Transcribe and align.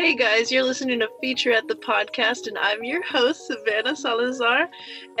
Hey 0.00 0.14
guys, 0.14 0.50
you're 0.50 0.62
listening 0.62 1.00
to 1.00 1.10
Feature 1.20 1.52
at 1.52 1.68
the 1.68 1.74
Podcast, 1.74 2.46
and 2.46 2.56
I'm 2.56 2.82
your 2.82 3.02
host, 3.02 3.46
Savannah 3.46 3.94
Salazar. 3.94 4.66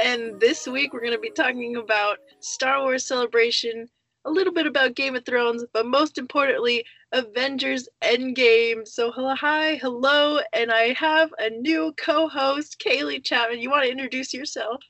And 0.02 0.40
this 0.40 0.66
week 0.66 0.94
we're 0.94 1.02
going 1.02 1.12
to 1.12 1.18
be 1.18 1.30
talking 1.32 1.76
about 1.76 2.16
Star 2.40 2.80
Wars 2.80 3.06
Celebration, 3.06 3.90
a 4.24 4.30
little 4.30 4.54
bit 4.54 4.66
about 4.66 4.94
Game 4.94 5.14
of 5.16 5.26
Thrones, 5.26 5.66
but 5.74 5.84
most 5.84 6.16
importantly, 6.16 6.82
Avengers 7.12 7.90
Endgame. 8.02 8.88
So, 8.88 9.12
hello, 9.12 9.34
hi, 9.34 9.74
hello, 9.82 10.40
and 10.54 10.72
I 10.72 10.94
have 10.94 11.28
a 11.38 11.50
new 11.50 11.92
co 12.02 12.26
host, 12.26 12.82
Kaylee 12.82 13.22
Chapman. 13.22 13.60
You 13.60 13.68
want 13.68 13.84
to 13.84 13.92
introduce 13.92 14.32
yourself? 14.32 14.80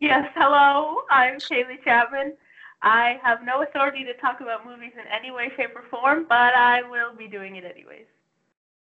Yes, 0.00 0.28
hello, 0.34 1.02
I'm 1.08 1.36
Kaylee 1.36 1.84
Chapman. 1.84 2.32
I 2.82 3.20
have 3.22 3.44
no 3.44 3.62
authority 3.62 4.02
to 4.02 4.14
talk 4.14 4.40
about 4.40 4.66
movies 4.66 4.94
in 4.94 5.06
any 5.06 5.30
way, 5.30 5.52
shape, 5.56 5.70
or 5.76 5.84
form, 5.88 6.26
but 6.28 6.54
I 6.56 6.82
will 6.82 7.14
be 7.16 7.28
doing 7.28 7.54
it 7.54 7.64
anyways. 7.64 8.06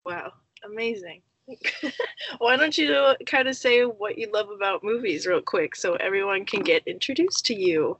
Wow, 0.05 0.33
amazing. 0.63 1.21
Why 2.39 2.57
don't 2.57 2.77
you 2.77 3.13
kind 3.25 3.47
of 3.47 3.55
say 3.55 3.83
what 3.83 4.17
you 4.17 4.31
love 4.31 4.49
about 4.49 4.83
movies 4.83 5.27
real 5.27 5.41
quick 5.41 5.75
so 5.75 5.93
everyone 5.95 6.45
can 6.45 6.61
get 6.61 6.87
introduced 6.87 7.45
to 7.47 7.55
you? 7.55 7.97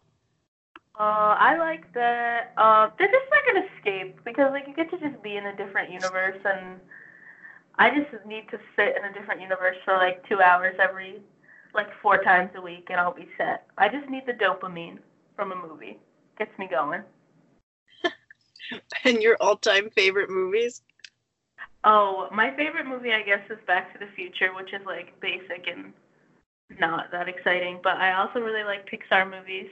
Uh, 1.00 1.36
I 1.38 1.58
like 1.58 1.92
that 1.94 2.54
uh, 2.58 2.90
they're 2.98 3.12
just 3.12 3.30
like 3.30 3.56
an 3.56 3.64
escape 3.70 4.20
because 4.24 4.52
like 4.52 4.66
you 4.68 4.74
get 4.74 4.90
to 4.92 4.98
just 4.98 5.22
be 5.22 5.36
in 5.36 5.48
a 5.48 5.56
different 5.56 5.92
universe 5.92 6.38
and 6.46 6.80
I 7.78 7.90
just 7.90 8.26
need 8.26 8.50
to 8.52 8.60
sit 8.76 8.96
in 8.98 9.04
a 9.04 9.14
different 9.14 9.42
universe 9.42 9.76
for 9.84 9.96
like 9.96 10.28
two 10.30 10.42
hours 10.42 10.76
every 10.82 11.22
like 11.74 11.88
four 12.02 12.24
times 12.24 12.52
a 12.56 12.62
week 12.62 12.88
and 12.90 13.00
I'll 13.00 13.14
be 13.14 13.28
set. 13.38 13.68
I 13.78 13.90
just 13.90 14.10
need 14.10 14.24
the 14.26 14.34
dopamine 14.34 15.00
from 15.36 15.52
a 15.52 15.56
movie. 15.56 16.00
Gets 16.38 16.58
me 16.58 16.68
going. 16.70 17.02
and 19.04 19.22
your 19.22 19.36
all 19.42 19.58
time 19.58 19.90
favorite 19.90 20.30
movies? 20.30 20.82
Oh, 21.86 22.28
my 22.32 22.50
favorite 22.56 22.88
movie, 22.88 23.14
I 23.14 23.22
guess, 23.22 23.42
is 23.50 23.60
Back 23.68 23.94
to 23.94 24.00
the 24.00 24.12
Future, 24.16 24.54
which 24.56 24.74
is 24.74 24.82
like 24.88 25.20
basic 25.22 25.68
and 25.68 25.94
not 26.80 27.12
that 27.12 27.30
exciting. 27.30 27.80
But 27.84 27.98
I 27.98 28.14
also 28.14 28.40
really 28.40 28.64
like 28.64 28.90
Pixar 28.90 29.30
movies, 29.30 29.70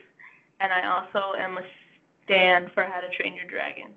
and 0.60 0.72
I 0.72 0.88
also 0.88 1.36
am 1.38 1.58
a 1.58 1.64
stand 2.24 2.72
for 2.74 2.84
How 2.84 3.02
to 3.02 3.10
Train 3.10 3.36
Your 3.36 3.48
Dragon. 3.48 3.96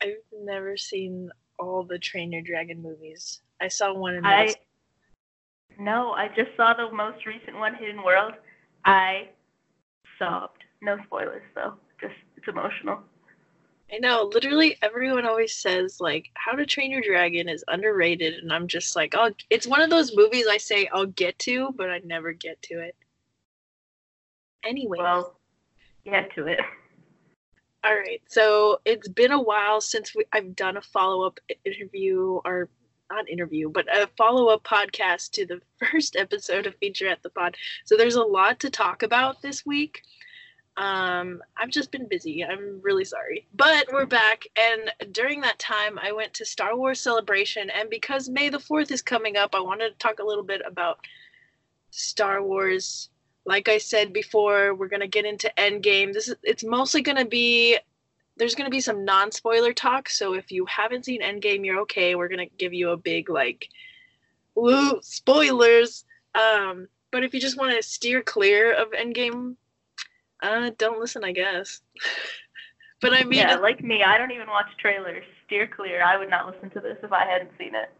I've 0.00 0.22
never 0.40 0.76
seen 0.76 1.30
all 1.58 1.82
the 1.82 1.98
Train 1.98 2.30
Your 2.30 2.42
Dragon 2.42 2.80
movies. 2.80 3.40
I 3.60 3.66
saw 3.66 3.92
one 3.92 4.14
in. 4.14 4.24
I 4.24 4.54
no, 5.78 6.12
I 6.12 6.28
just 6.28 6.50
saw 6.56 6.74
the 6.74 6.90
most 6.94 7.26
recent 7.26 7.58
one, 7.58 7.74
Hidden 7.74 8.02
World. 8.02 8.34
I 8.84 9.30
sobbed. 10.18 10.62
No 10.80 10.96
spoilers 11.06 11.42
though. 11.54 11.74
Just 12.00 12.14
it's 12.36 12.46
emotional. 12.48 13.00
I 13.92 13.98
know. 13.98 14.30
Literally, 14.32 14.76
everyone 14.82 15.26
always 15.26 15.54
says 15.54 16.00
like, 16.00 16.30
"How 16.34 16.52
to 16.52 16.66
Train 16.66 16.90
Your 16.90 17.02
Dragon" 17.02 17.48
is 17.48 17.64
underrated, 17.68 18.34
and 18.34 18.52
I'm 18.52 18.66
just 18.66 18.96
like, 18.96 19.14
"Oh, 19.16 19.30
it's 19.48 19.66
one 19.66 19.80
of 19.80 19.90
those 19.90 20.16
movies 20.16 20.46
I 20.48 20.56
say 20.56 20.88
I'll 20.92 21.06
get 21.06 21.38
to, 21.40 21.72
but 21.76 21.90
I 21.90 22.00
never 22.04 22.32
get 22.32 22.60
to 22.62 22.80
it." 22.80 22.96
Anyway, 24.64 24.98
well, 24.98 25.38
get 26.04 26.34
to 26.34 26.46
it. 26.46 26.60
All 27.84 27.94
right. 27.94 28.20
So 28.26 28.80
it's 28.84 29.06
been 29.06 29.30
a 29.30 29.40
while 29.40 29.80
since 29.80 30.12
we, 30.12 30.24
I've 30.32 30.56
done 30.56 30.76
a 30.76 30.82
follow 30.82 31.24
up 31.24 31.38
interview, 31.64 32.40
or 32.44 32.68
not 33.10 33.28
interview, 33.28 33.68
but 33.70 33.86
a 33.88 34.08
follow 34.18 34.48
up 34.48 34.64
podcast 34.64 35.30
to 35.32 35.46
the 35.46 35.60
first 35.78 36.16
episode 36.16 36.66
of 36.66 36.74
Feature 36.76 37.06
at 37.06 37.22
the 37.22 37.30
Pod. 37.30 37.56
So 37.84 37.96
there's 37.96 38.16
a 38.16 38.22
lot 38.22 38.58
to 38.60 38.70
talk 38.70 39.04
about 39.04 39.40
this 39.42 39.64
week. 39.64 40.02
Um, 40.76 41.42
I've 41.56 41.70
just 41.70 41.90
been 41.90 42.06
busy. 42.06 42.44
I'm 42.44 42.80
really 42.82 43.04
sorry. 43.04 43.46
But 43.54 43.86
we're 43.92 44.06
back. 44.06 44.46
And 44.56 45.12
during 45.12 45.40
that 45.40 45.58
time, 45.58 45.98
I 45.98 46.12
went 46.12 46.34
to 46.34 46.44
Star 46.44 46.76
Wars 46.76 47.00
Celebration. 47.00 47.70
And 47.70 47.88
because 47.88 48.28
May 48.28 48.50
the 48.50 48.58
4th 48.58 48.90
is 48.90 49.00
coming 49.00 49.36
up, 49.36 49.54
I 49.54 49.60
wanted 49.60 49.90
to 49.90 49.98
talk 49.98 50.18
a 50.18 50.24
little 50.24 50.44
bit 50.44 50.60
about 50.66 50.98
Star 51.90 52.42
Wars. 52.42 53.08
Like 53.46 53.68
I 53.68 53.78
said 53.78 54.12
before, 54.12 54.74
we're 54.74 54.88
going 54.88 55.00
to 55.00 55.06
get 55.06 55.24
into 55.24 55.50
Endgame. 55.56 56.12
This 56.12 56.28
is, 56.28 56.36
it's 56.42 56.64
mostly 56.64 57.00
going 57.00 57.18
to 57.18 57.24
be, 57.24 57.78
there's 58.36 58.54
going 58.54 58.66
to 58.66 58.74
be 58.74 58.80
some 58.80 59.04
non 59.04 59.32
spoiler 59.32 59.72
talk. 59.72 60.10
So 60.10 60.34
if 60.34 60.52
you 60.52 60.66
haven't 60.66 61.06
seen 61.06 61.22
Endgame, 61.22 61.64
you're 61.64 61.80
okay. 61.80 62.16
We're 62.16 62.28
going 62.28 62.46
to 62.46 62.56
give 62.56 62.74
you 62.74 62.90
a 62.90 62.96
big, 62.98 63.30
like, 63.30 63.70
woo, 64.54 65.00
spoilers. 65.00 66.04
Um, 66.34 66.88
but 67.10 67.24
if 67.24 67.32
you 67.32 67.40
just 67.40 67.56
want 67.56 67.74
to 67.74 67.82
steer 67.82 68.20
clear 68.20 68.74
of 68.74 68.90
Endgame, 68.90 69.56
uh, 70.46 70.70
don't 70.78 71.00
listen, 71.00 71.24
I 71.24 71.32
guess. 71.32 71.80
but 73.00 73.12
I 73.12 73.24
mean, 73.24 73.40
yeah, 73.40 73.56
like 73.62 73.82
me, 73.82 74.02
I 74.02 74.18
don't 74.18 74.32
even 74.32 74.46
watch 74.46 74.66
trailers. 74.78 75.24
Steer 75.46 75.66
clear. 75.66 76.02
I 76.02 76.16
would 76.16 76.30
not 76.30 76.46
listen 76.46 76.70
to 76.70 76.80
this 76.80 76.98
if 77.02 77.12
I 77.12 77.24
hadn't 77.24 77.50
seen 77.58 77.74
it. 77.74 77.90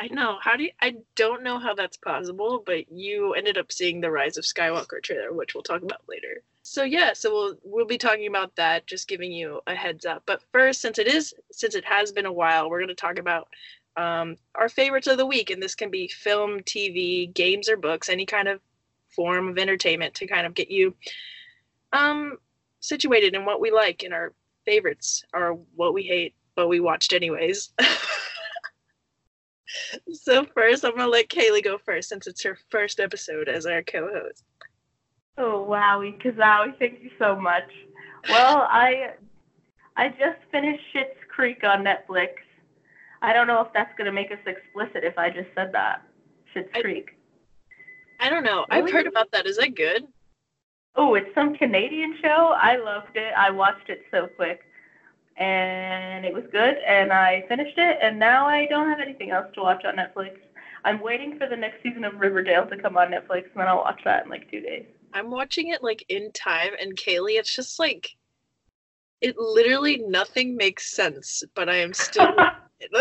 I 0.00 0.06
know. 0.08 0.38
How 0.40 0.56
do 0.56 0.64
you, 0.64 0.70
I 0.80 0.94
don't 1.16 1.42
know 1.42 1.58
how 1.58 1.74
that's 1.74 1.96
possible, 1.96 2.62
but 2.64 2.90
you 2.92 3.34
ended 3.34 3.58
up 3.58 3.72
seeing 3.72 4.00
the 4.00 4.10
Rise 4.10 4.36
of 4.36 4.44
Skywalker 4.44 5.02
trailer, 5.02 5.32
which 5.32 5.54
we'll 5.54 5.64
talk 5.64 5.82
about 5.82 6.02
later. 6.08 6.42
So 6.62 6.84
yeah, 6.84 7.14
so 7.14 7.32
we'll 7.32 7.54
we'll 7.64 7.86
be 7.86 7.98
talking 7.98 8.28
about 8.28 8.54
that, 8.56 8.86
just 8.86 9.08
giving 9.08 9.32
you 9.32 9.60
a 9.66 9.74
heads 9.74 10.06
up. 10.06 10.22
But 10.26 10.42
first, 10.52 10.80
since 10.80 10.98
it 10.98 11.08
is 11.08 11.34
since 11.50 11.74
it 11.74 11.84
has 11.84 12.12
been 12.12 12.26
a 12.26 12.32
while, 12.32 12.70
we're 12.70 12.78
going 12.78 12.88
to 12.88 12.94
talk 12.94 13.18
about 13.18 13.48
um, 13.96 14.36
our 14.54 14.68
favorites 14.68 15.08
of 15.08 15.16
the 15.16 15.26
week, 15.26 15.50
and 15.50 15.60
this 15.60 15.74
can 15.74 15.90
be 15.90 16.06
film, 16.06 16.60
TV, 16.60 17.32
games, 17.34 17.68
or 17.68 17.76
books, 17.76 18.08
any 18.08 18.26
kind 18.26 18.46
of 18.46 18.60
form 19.18 19.48
of 19.48 19.58
entertainment 19.58 20.14
to 20.14 20.28
kind 20.28 20.46
of 20.46 20.54
get 20.54 20.70
you 20.70 20.94
um 21.92 22.36
situated 22.78 23.34
in 23.34 23.44
what 23.44 23.60
we 23.60 23.72
like 23.72 24.04
and 24.04 24.14
our 24.14 24.32
favorites 24.64 25.24
or 25.34 25.58
what 25.74 25.92
we 25.92 26.04
hate 26.04 26.36
but 26.54 26.68
we 26.68 26.80
watched 26.80 27.12
anyways. 27.12 27.72
So 30.12 30.46
first 30.54 30.84
i'm 30.84 30.96
gonna 30.96 31.08
let 31.08 31.28
kaylee 31.28 31.62
go 31.62 31.76
first 31.76 32.08
since 32.08 32.26
it's 32.26 32.42
her 32.42 32.56
first 32.70 33.00
episode 33.00 33.48
as 33.48 33.66
our 33.66 33.82
co-host. 33.82 34.42
Oh 35.36 35.66
wowie 35.68 36.20
kazowie 36.22 36.78
thank 36.78 37.02
you 37.02 37.10
so 37.18 37.36
much. 37.36 37.70
Well 38.30 38.66
i 38.70 39.10
i 39.96 40.08
just 40.08 40.40
finished 40.50 40.82
Schitt's 40.94 41.20
Creek 41.28 41.64
on 41.64 41.84
netflix. 41.84 42.30
I 43.20 43.34
don't 43.34 43.46
know 43.46 43.60
if 43.60 43.68
that's 43.74 43.92
gonna 43.98 44.12
make 44.12 44.32
us 44.32 44.38
explicit 44.46 45.04
if 45.04 45.18
i 45.18 45.28
just 45.28 45.50
said 45.54 45.70
that 45.72 46.02
Schitt's 46.54 46.70
I, 46.74 46.80
Creek 46.80 47.17
I 48.20 48.30
don't 48.30 48.44
know. 48.44 48.66
Really? 48.70 48.82
I've 48.82 48.90
heard 48.90 49.06
about 49.06 49.30
that. 49.32 49.46
Is 49.46 49.56
that 49.58 49.74
good? 49.74 50.04
Oh, 50.96 51.14
it's 51.14 51.32
some 51.34 51.54
Canadian 51.54 52.16
show. 52.20 52.54
I 52.56 52.76
loved 52.76 53.16
it. 53.16 53.32
I 53.36 53.50
watched 53.50 53.88
it 53.88 54.02
so 54.10 54.26
quick. 54.26 54.60
And 55.36 56.24
it 56.24 56.34
was 56.34 56.42
good. 56.50 56.76
And 56.86 57.12
I 57.12 57.44
finished 57.48 57.78
it. 57.78 57.98
And 58.02 58.18
now 58.18 58.46
I 58.46 58.66
don't 58.66 58.88
have 58.88 58.98
anything 59.00 59.30
else 59.30 59.46
to 59.54 59.62
watch 59.62 59.84
on 59.84 59.96
Netflix. 59.96 60.36
I'm 60.84 61.00
waiting 61.00 61.38
for 61.38 61.48
the 61.48 61.56
next 61.56 61.82
season 61.82 62.04
of 62.04 62.18
Riverdale 62.18 62.66
to 62.66 62.76
come 62.76 62.96
on 62.96 63.08
Netflix. 63.08 63.44
And 63.44 63.56
then 63.56 63.68
I'll 63.68 63.78
watch 63.78 64.00
that 64.04 64.24
in 64.24 64.30
like 64.30 64.50
two 64.50 64.60
days. 64.60 64.86
I'm 65.12 65.30
watching 65.30 65.68
it 65.68 65.82
like 65.82 66.04
in 66.08 66.32
time. 66.32 66.72
And 66.80 66.96
Kaylee, 66.96 67.38
it's 67.38 67.54
just 67.54 67.78
like, 67.78 68.10
it 69.20 69.36
literally 69.38 69.98
nothing 69.98 70.56
makes 70.56 70.90
sense. 70.90 71.44
But 71.54 71.68
I 71.68 71.76
am 71.76 71.94
still. 71.94 72.34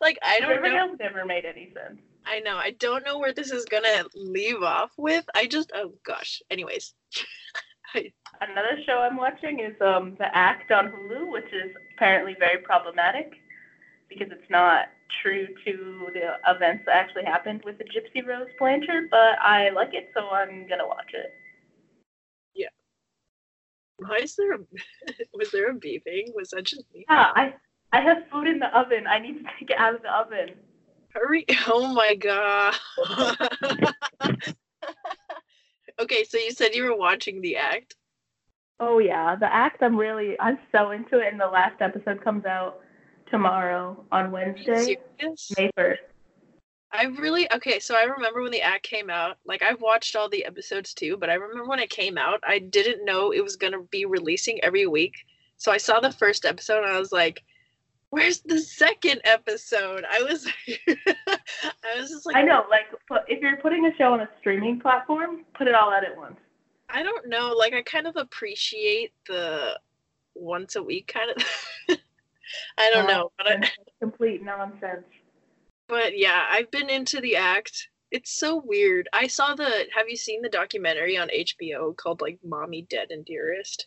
like, 0.00 0.18
I 0.22 0.38
don't 0.40 0.50
Riverdale's 0.50 0.50
know. 0.50 0.50
Riverdale's 0.50 0.98
never 1.00 1.24
made 1.24 1.44
any 1.44 1.72
sense. 1.74 2.00
I 2.26 2.40
know. 2.40 2.56
I 2.56 2.72
don't 2.78 3.04
know 3.04 3.18
where 3.18 3.32
this 3.32 3.50
is 3.50 3.64
gonna 3.64 4.04
leave 4.14 4.62
off 4.62 4.92
with. 4.96 5.24
I 5.34 5.46
just 5.46 5.70
oh 5.74 5.94
gosh. 6.04 6.42
Anyways. 6.50 6.94
I, 7.94 8.12
Another 8.40 8.78
show 8.86 8.98
I'm 9.00 9.16
watching 9.16 9.60
is 9.60 9.74
um 9.80 10.16
The 10.18 10.34
Act 10.36 10.70
on 10.70 10.86
Hulu, 10.88 11.32
which 11.32 11.52
is 11.52 11.72
apparently 11.94 12.36
very 12.38 12.58
problematic 12.58 13.32
because 14.08 14.28
it's 14.30 14.50
not 14.50 14.86
true 15.22 15.46
to 15.64 16.08
the 16.14 16.36
events 16.50 16.84
that 16.86 16.96
actually 16.96 17.24
happened 17.24 17.62
with 17.64 17.78
the 17.78 17.84
Gypsy 17.84 18.26
Rose 18.26 18.48
Blanchard, 18.58 19.08
but 19.10 19.38
I 19.40 19.70
like 19.70 19.92
it, 19.92 20.10
so 20.14 20.28
I'm 20.30 20.68
gonna 20.68 20.86
watch 20.86 21.10
it. 21.12 21.32
Yeah. 22.54 22.68
Why 23.98 24.16
is 24.16 24.36
there 24.36 24.54
a 24.54 24.58
was 25.34 25.50
there 25.50 25.70
a 25.70 25.74
beeping? 25.74 26.34
Was 26.34 26.50
that 26.50 26.64
just 26.64 26.84
me? 26.94 27.04
Yeah, 27.08 27.30
I 27.34 27.54
I 27.92 28.00
have 28.00 28.18
food 28.30 28.46
in 28.46 28.58
the 28.58 28.76
oven. 28.78 29.06
I 29.06 29.18
need 29.18 29.38
to 29.38 29.44
take 29.58 29.70
it 29.70 29.78
out 29.78 29.94
of 29.94 30.02
the 30.02 30.12
oven. 30.12 30.54
Hurry! 31.14 31.44
Oh 31.66 31.92
my 31.92 32.14
god. 32.14 32.74
okay, 36.00 36.24
so 36.24 36.38
you 36.38 36.52
said 36.52 36.74
you 36.74 36.84
were 36.84 36.96
watching 36.96 37.40
the 37.40 37.56
act. 37.56 37.96
Oh 38.78 38.98
yeah, 38.98 39.36
the 39.36 39.52
act. 39.52 39.82
I'm 39.82 39.96
really, 39.96 40.38
I'm 40.40 40.58
so 40.72 40.90
into 40.92 41.18
it, 41.18 41.32
and 41.32 41.40
the 41.40 41.46
last 41.46 41.80
episode 41.80 42.24
comes 42.24 42.46
out 42.46 42.80
tomorrow 43.30 44.04
on 44.10 44.30
Wednesday, 44.30 44.96
May 45.56 45.70
first. 45.76 46.00
I 46.92 47.04
really 47.04 47.50
okay. 47.52 47.78
So 47.78 47.94
I 47.94 48.02
remember 48.02 48.42
when 48.42 48.50
the 48.50 48.62
act 48.62 48.82
came 48.82 49.10
out. 49.10 49.36
Like 49.44 49.62
I've 49.62 49.80
watched 49.80 50.16
all 50.16 50.28
the 50.28 50.44
episodes 50.44 50.92
too, 50.92 51.16
but 51.16 51.30
I 51.30 51.34
remember 51.34 51.68
when 51.68 51.78
it 51.78 51.90
came 51.90 52.18
out, 52.18 52.40
I 52.46 52.58
didn't 52.58 53.04
know 53.04 53.30
it 53.32 53.44
was 53.44 53.56
gonna 53.56 53.82
be 53.90 54.06
releasing 54.06 54.62
every 54.64 54.86
week. 54.86 55.14
So 55.56 55.70
I 55.70 55.76
saw 55.76 56.00
the 56.00 56.10
first 56.10 56.44
episode 56.44 56.82
and 56.82 56.92
I 56.92 56.98
was 56.98 57.12
like, 57.12 57.44
where's 58.10 58.40
the 58.40 58.58
second 58.58 59.20
episode? 59.24 60.04
I 60.10 60.22
was, 60.22 60.46
I 60.68 61.98
was 62.00 62.10
just 62.10 62.26
like, 62.26 62.36
I 62.36 62.42
know, 62.42 62.64
like, 62.70 62.86
if 63.28 63.40
you're 63.40 63.56
putting 63.56 63.86
a 63.86 63.96
show 63.96 64.12
on 64.12 64.20
a 64.20 64.28
streaming 64.38 64.80
platform, 64.80 65.44
put 65.54 65.66
it 65.66 65.74
all 65.74 65.92
out 65.92 66.04
at 66.04 66.16
once. 66.16 66.36
I 66.88 67.02
don't 67.02 67.28
know, 67.28 67.54
like, 67.56 67.72
I 67.72 67.82
kind 67.82 68.06
of 68.06 68.16
appreciate 68.16 69.12
the 69.26 69.78
once 70.34 70.76
a 70.76 70.82
week 70.82 71.12
kind 71.12 71.30
of. 71.30 71.42
I 72.78 72.90
don't 72.90 73.06
know, 73.06 73.30
but 73.38 73.46
I, 73.46 73.70
complete 74.00 74.42
nonsense. 74.42 75.06
but 75.88 76.18
yeah, 76.18 76.46
I've 76.50 76.70
been 76.70 76.90
into 76.90 77.20
the 77.20 77.36
act. 77.36 77.88
It's 78.10 78.32
so 78.32 78.60
weird. 78.64 79.08
I 79.12 79.28
saw 79.28 79.54
the. 79.54 79.86
Have 79.94 80.08
you 80.08 80.16
seen 80.16 80.42
the 80.42 80.48
documentary 80.48 81.16
on 81.16 81.28
HBO 81.28 81.96
called 81.96 82.20
like 82.20 82.40
"Mommy 82.44 82.86
Dead 82.90 83.08
and 83.10 83.24
Dearest"? 83.24 83.86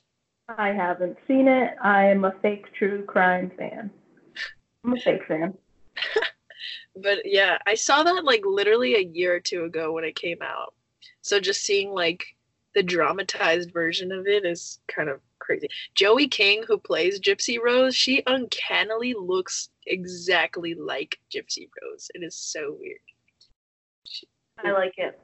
I 0.57 0.69
haven't 0.69 1.17
seen 1.27 1.49
it. 1.49 1.75
I 1.83 2.05
am 2.05 2.23
a 2.23 2.33
fake 2.41 2.73
true 2.73 3.03
crime 3.03 3.51
fan. 3.57 3.91
I'm 4.83 4.93
a 4.93 4.99
fake 4.99 5.25
fan. 5.27 5.57
But 6.95 7.19
yeah, 7.25 7.57
I 7.65 7.75
saw 7.75 8.03
that 8.03 8.23
like 8.23 8.45
literally 8.45 8.95
a 8.95 8.99
year 8.99 9.35
or 9.35 9.39
two 9.39 9.63
ago 9.63 9.93
when 9.93 10.03
it 10.03 10.15
came 10.15 10.41
out. 10.41 10.73
So 11.21 11.39
just 11.39 11.63
seeing 11.63 11.91
like 11.91 12.25
the 12.75 12.83
dramatized 12.83 13.71
version 13.71 14.11
of 14.11 14.27
it 14.27 14.45
is 14.45 14.79
kind 14.87 15.09
of 15.09 15.19
crazy. 15.39 15.69
Joey 15.95 16.27
King, 16.27 16.63
who 16.67 16.77
plays 16.77 17.19
Gypsy 17.19 17.57
Rose, 17.61 17.95
she 17.95 18.23
uncannily 18.27 19.13
looks 19.13 19.69
exactly 19.87 20.73
like 20.73 21.19
Gypsy 21.33 21.69
Rose. 21.81 22.09
It 22.13 22.23
is 22.23 22.35
so 22.35 22.77
weird. 22.79 22.99
I 24.63 24.71
like 24.71 24.93
it. 24.97 25.19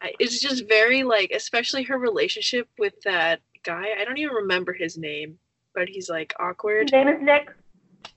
I, 0.00 0.12
it's 0.18 0.40
just 0.40 0.68
very 0.68 1.02
like, 1.02 1.30
especially 1.30 1.82
her 1.84 1.98
relationship 1.98 2.68
with 2.78 3.00
that 3.02 3.40
guy. 3.64 3.86
I 3.98 4.04
don't 4.04 4.18
even 4.18 4.34
remember 4.34 4.72
his 4.72 4.96
name, 4.96 5.38
but 5.74 5.88
he's 5.88 6.08
like 6.08 6.34
awkward. 6.38 6.84
His 6.84 6.92
name 6.92 7.08
is 7.08 7.20
Nick. 7.20 7.50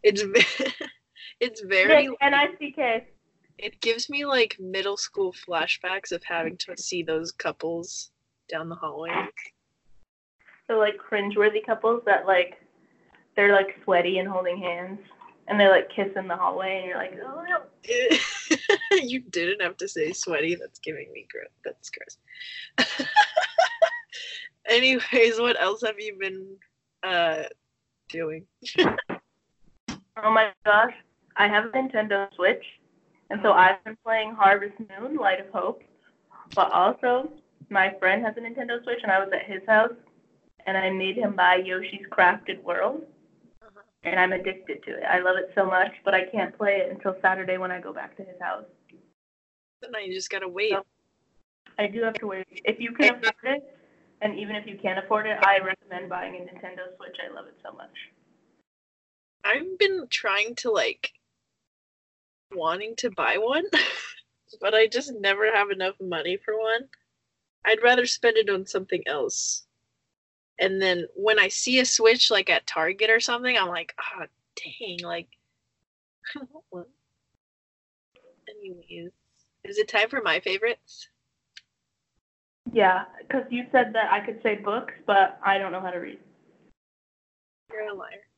It's 0.04 0.24
it's 1.40 1.62
very 1.62 2.08
Nick, 2.08 2.18
N 2.22 2.34
I 2.34 2.48
C 2.60 2.72
K. 2.72 3.08
it 3.58 3.80
gives 3.82 4.10
me 4.10 4.26
like 4.26 4.58
middle 4.60 4.98
school 4.98 5.34
flashbacks 5.34 6.12
of 6.12 6.24
having 6.24 6.58
to 6.58 6.78
see 6.78 7.04
those 7.04 7.32
couples 7.32 8.12
down 8.50 8.70
the 8.70 8.76
hallway. 8.76 9.12
So 10.68 10.78
like 10.78 10.96
cringeworthy 10.98 11.66
couples 11.66 12.04
that 12.06 12.26
like 12.26 12.58
they're 13.36 13.54
like 13.54 13.78
sweaty 13.84 14.20
and 14.20 14.28
holding 14.28 14.58
hands 14.58 15.00
and 15.48 15.60
they 15.60 15.68
like 15.68 15.90
kiss 15.90 16.10
in 16.16 16.28
the 16.28 16.36
hallway 16.36 16.78
and 16.78 16.86
you're 16.86 16.98
like, 16.98 17.18
oh 17.24 17.44
no. 17.48 18.98
you 18.98 19.20
didn't 19.22 19.62
have 19.62 19.78
to 19.78 19.88
say 19.88 20.14
sweaty. 20.14 20.56
That's 20.56 20.80
giving 20.80 21.12
me 21.12 21.28
gross. 21.32 21.50
That's 21.66 21.90
gross. 21.90 23.08
Anyways, 24.68 25.40
what 25.40 25.60
else 25.60 25.82
have 25.84 26.00
you 26.00 26.18
been 26.20 26.56
uh 27.04 27.44
doing? 28.10 28.46
Oh 30.24 30.32
my 30.32 30.52
gosh. 30.66 30.94
I 31.38 31.48
have 31.48 31.66
a 31.66 31.70
Nintendo 31.70 32.28
Switch 32.36 32.64
and 33.30 33.40
so 33.44 33.52
I've 33.54 33.84
been 33.84 33.98
playing 34.04 34.34
Harvest 34.34 34.74
Moon, 34.80 35.16
Light 35.16 35.40
of 35.40 35.52
Hope. 35.54 35.84
But 36.56 36.72
also 36.72 37.32
my 37.70 37.94
friend 38.00 38.26
has 38.26 38.36
a 38.38 38.40
Nintendo 38.42 38.84
Switch 38.84 39.00
and 39.04 39.12
I 39.12 39.20
was 39.20 39.30
at 39.34 39.50
his 39.52 39.62
house 39.68 39.94
and 40.66 40.78
I 40.78 40.90
made 40.90 41.18
him 41.18 41.36
buy 41.36 41.56
Yoshi's 41.64 42.06
Crafted 42.12 42.62
World. 42.64 43.04
And 44.04 44.18
I'm 44.20 44.32
addicted 44.32 44.82
to 44.84 44.92
it. 44.92 45.04
I 45.04 45.20
love 45.20 45.36
it 45.38 45.52
so 45.56 45.66
much, 45.66 45.92
but 46.06 46.14
I 46.14 46.26
can't 46.26 46.58
play 46.58 46.78
it 46.78 46.90
until 46.92 47.16
Saturday 47.22 47.58
when 47.58 47.70
I 47.70 47.82
go 47.82 47.92
back 47.94 48.16
to 48.18 48.24
his 48.24 48.40
house. 48.42 48.64
Then 49.82 49.94
I 49.96 50.08
just 50.08 50.30
gotta 50.30 50.48
wait. 50.48 50.72
So- 50.72 50.86
I 51.78 51.88
do 51.88 52.04
have 52.04 52.16
to 52.16 52.28
wait. 52.28 52.46
If 52.66 52.80
you 52.80 52.92
can 52.94 53.16
afford 53.24 53.36
it, 53.44 53.78
and 54.22 54.38
even 54.38 54.56
if 54.56 54.68
you 54.68 54.78
can't 54.82 55.00
afford 55.00 55.26
it, 55.28 55.38
I 55.46 55.60
recommend 55.60 56.10
buying 56.10 56.36
a 56.36 56.40
Nintendo 56.40 56.96
Switch. 56.98 57.16
I 57.26 57.34
love 57.34 57.48
it 57.48 57.56
so 57.64 57.72
much. 57.74 57.90
I've 59.44 59.78
been 59.78 60.08
trying 60.10 60.56
to 60.56 60.72
like 60.72 61.12
wanting 62.54 62.96
to 62.98 63.12
buy 63.12 63.38
one, 63.38 63.66
but 64.62 64.74
I 64.74 64.88
just 64.88 65.14
never 65.14 65.52
have 65.54 65.70
enough 65.72 65.96
money 66.02 66.38
for 66.38 66.58
one. 66.58 66.90
I'd 67.66 67.84
rather 67.84 68.06
spend 68.06 68.38
it 68.38 68.50
on 68.50 68.66
something 68.66 69.04
else. 69.08 69.66
And 70.60 70.82
then 70.82 71.08
when 71.16 71.40
I 71.40 71.48
see 71.48 71.80
a 71.80 71.86
Switch 71.86 72.30
like 72.32 72.50
at 72.50 72.68
Target 72.68 73.10
or 73.10 73.20
something, 73.20 73.58
I'm 73.58 73.68
like, 73.68 73.94
ah, 74.00 74.26
dang, 74.56 75.00
like 75.04 75.28
I 76.36 76.40
want 76.52 76.66
one. 76.70 76.86
Anyways, 78.50 79.12
is 79.64 79.78
it 79.78 79.88
time 79.88 80.10
for 80.10 80.22
my 80.22 80.40
favorites? 80.40 81.08
Yeah, 82.74 83.06
because 83.20 83.46
you 83.50 83.66
said 83.72 83.94
that 83.94 84.12
I 84.12 84.20
could 84.20 84.42
say 84.44 84.56
books, 84.56 84.94
but 85.08 85.40
I 85.44 85.58
don't 85.58 85.72
know 85.72 85.82
how 85.82 85.92
to 85.92 85.98
read. 85.98 86.20
You're 87.72 87.90
a 87.90 87.94
liar. 87.94 88.29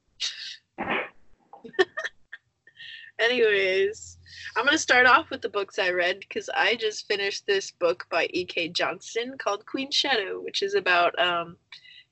Anyways, 3.22 4.18
I'm 4.56 4.66
going 4.66 4.76
to 4.76 4.82
start 4.82 5.06
off 5.06 5.30
with 5.30 5.42
the 5.42 5.50
books 5.50 5.78
I 5.78 5.92
read 5.92 6.20
because 6.22 6.50
I 6.56 6.76
just 6.76 7.08
finished 7.08 7.46
this 7.46 7.70
book 7.70 8.08
by 8.10 8.28
E.K. 8.32 8.70
Johnston 8.70 9.38
called 9.38 9.66
Queen 9.68 9.92
Shadow, 9.92 10.42
which 10.42 10.64
is 10.64 10.74
about 10.74 11.18
um, 11.20 11.56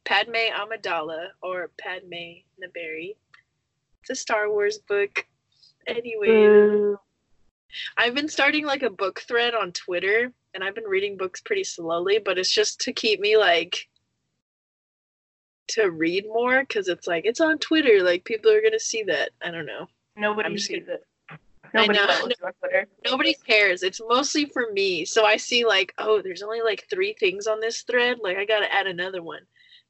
Padme 0.06 0.35
Amidala 0.56 1.29
or 1.41 1.71
Padme 1.81 2.44
Naberrie. 2.63 3.15
It's 4.01 4.11
a 4.11 4.15
Star 4.15 4.51
Wars 4.51 4.77
book. 4.88 5.25
Anyway, 5.88 6.95
I've 7.97 8.13
been 8.13 8.29
starting 8.29 8.65
like 8.65 8.83
a 8.83 8.89
book 8.91 9.21
thread 9.27 9.56
on 9.56 9.71
Twitter 9.71 10.31
and 10.53 10.63
I've 10.63 10.75
been 10.75 10.83
reading 10.83 11.17
books 11.17 11.41
pretty 11.41 11.63
slowly, 11.63 12.19
but 12.23 12.38
it's 12.38 12.53
just 12.53 12.79
to 12.81 12.94
keep 12.94 13.19
me 13.19 13.35
like 13.35 13.88
to 15.69 15.89
read 15.89 16.25
more 16.27 16.61
because 16.61 16.88
it's 16.88 17.07
like 17.07 17.25
it's 17.25 17.41
on 17.41 17.57
Twitter, 17.57 18.03
like 18.03 18.23
people 18.25 18.51
are 18.51 18.61
gonna 18.61 18.79
see 18.79 19.03
that. 19.03 19.31
I 19.41 19.51
don't 19.51 19.65
know. 19.65 19.88
Nobody 20.19 20.57
sees 20.57 20.88
it. 20.88 21.06
I 21.30 21.38
Nobody 21.74 22.00
know. 22.00 22.07
follows 22.07 22.33
you 22.39 22.45
on 22.45 22.54
Twitter. 22.54 22.88
Nobody 23.06 23.36
cares. 23.45 23.83
It's 23.83 24.01
mostly 24.07 24.45
for 24.45 24.71
me. 24.74 25.06
So 25.06 25.25
I 25.25 25.38
see 25.38 25.66
like, 25.66 25.94
oh, 25.98 26.21
there's 26.21 26.42
only 26.42 26.62
like 26.62 26.88
three 26.89 27.16
things 27.19 27.48
on 27.48 27.60
this 27.60 27.83
thread. 27.83 28.18
Like 28.24 28.38
I 28.38 28.45
gotta 28.45 28.71
add 28.74 28.88
another 28.88 29.21
one. 29.21 29.42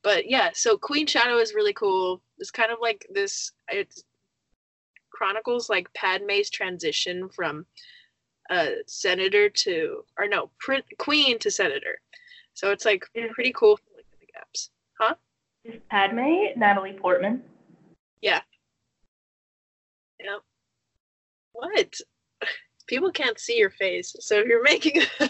But 0.04 0.30
yeah, 0.30 0.50
so 0.54 0.78
Queen 0.78 1.08
Shadow 1.08 1.38
is 1.38 1.54
really 1.54 1.74
cool. 1.74 2.22
It's 2.38 2.52
kind 2.52 2.72
of 2.72 2.80
like 2.82 3.06
this. 3.14 3.52
It 3.70 3.94
chronicles 5.12 5.70
like 5.70 5.92
Padme's 5.94 6.50
transition 6.50 7.30
from 7.30 7.66
uh, 8.50 8.70
senator 8.88 9.50
to, 9.50 10.04
or 10.18 10.28
no, 10.28 10.50
pr- 10.60 10.76
queen 10.98 11.38
to 11.40 11.52
senator. 11.52 12.00
So 12.54 12.72
it's 12.72 12.86
like 12.86 13.06
pretty 13.34 13.54
cool. 13.54 13.78
Filling 13.78 14.06
in 14.14 14.20
the 14.20 14.34
gaps. 14.34 14.70
Is 15.66 15.82
Padme 15.90 16.58
Natalie 16.58 16.94
Portman? 16.94 17.42
Yep. 20.20 20.42
What? 21.54 21.94
People 22.88 23.12
can't 23.12 23.40
see 23.40 23.58
your 23.58 23.70
face. 23.70 24.16
So 24.20 24.40
if 24.40 24.48
you're 24.48 24.64
making 24.64 25.02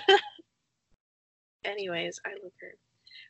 Anyways, 1.66 2.20
I 2.26 2.30
love 2.32 2.52
her. 2.62 2.89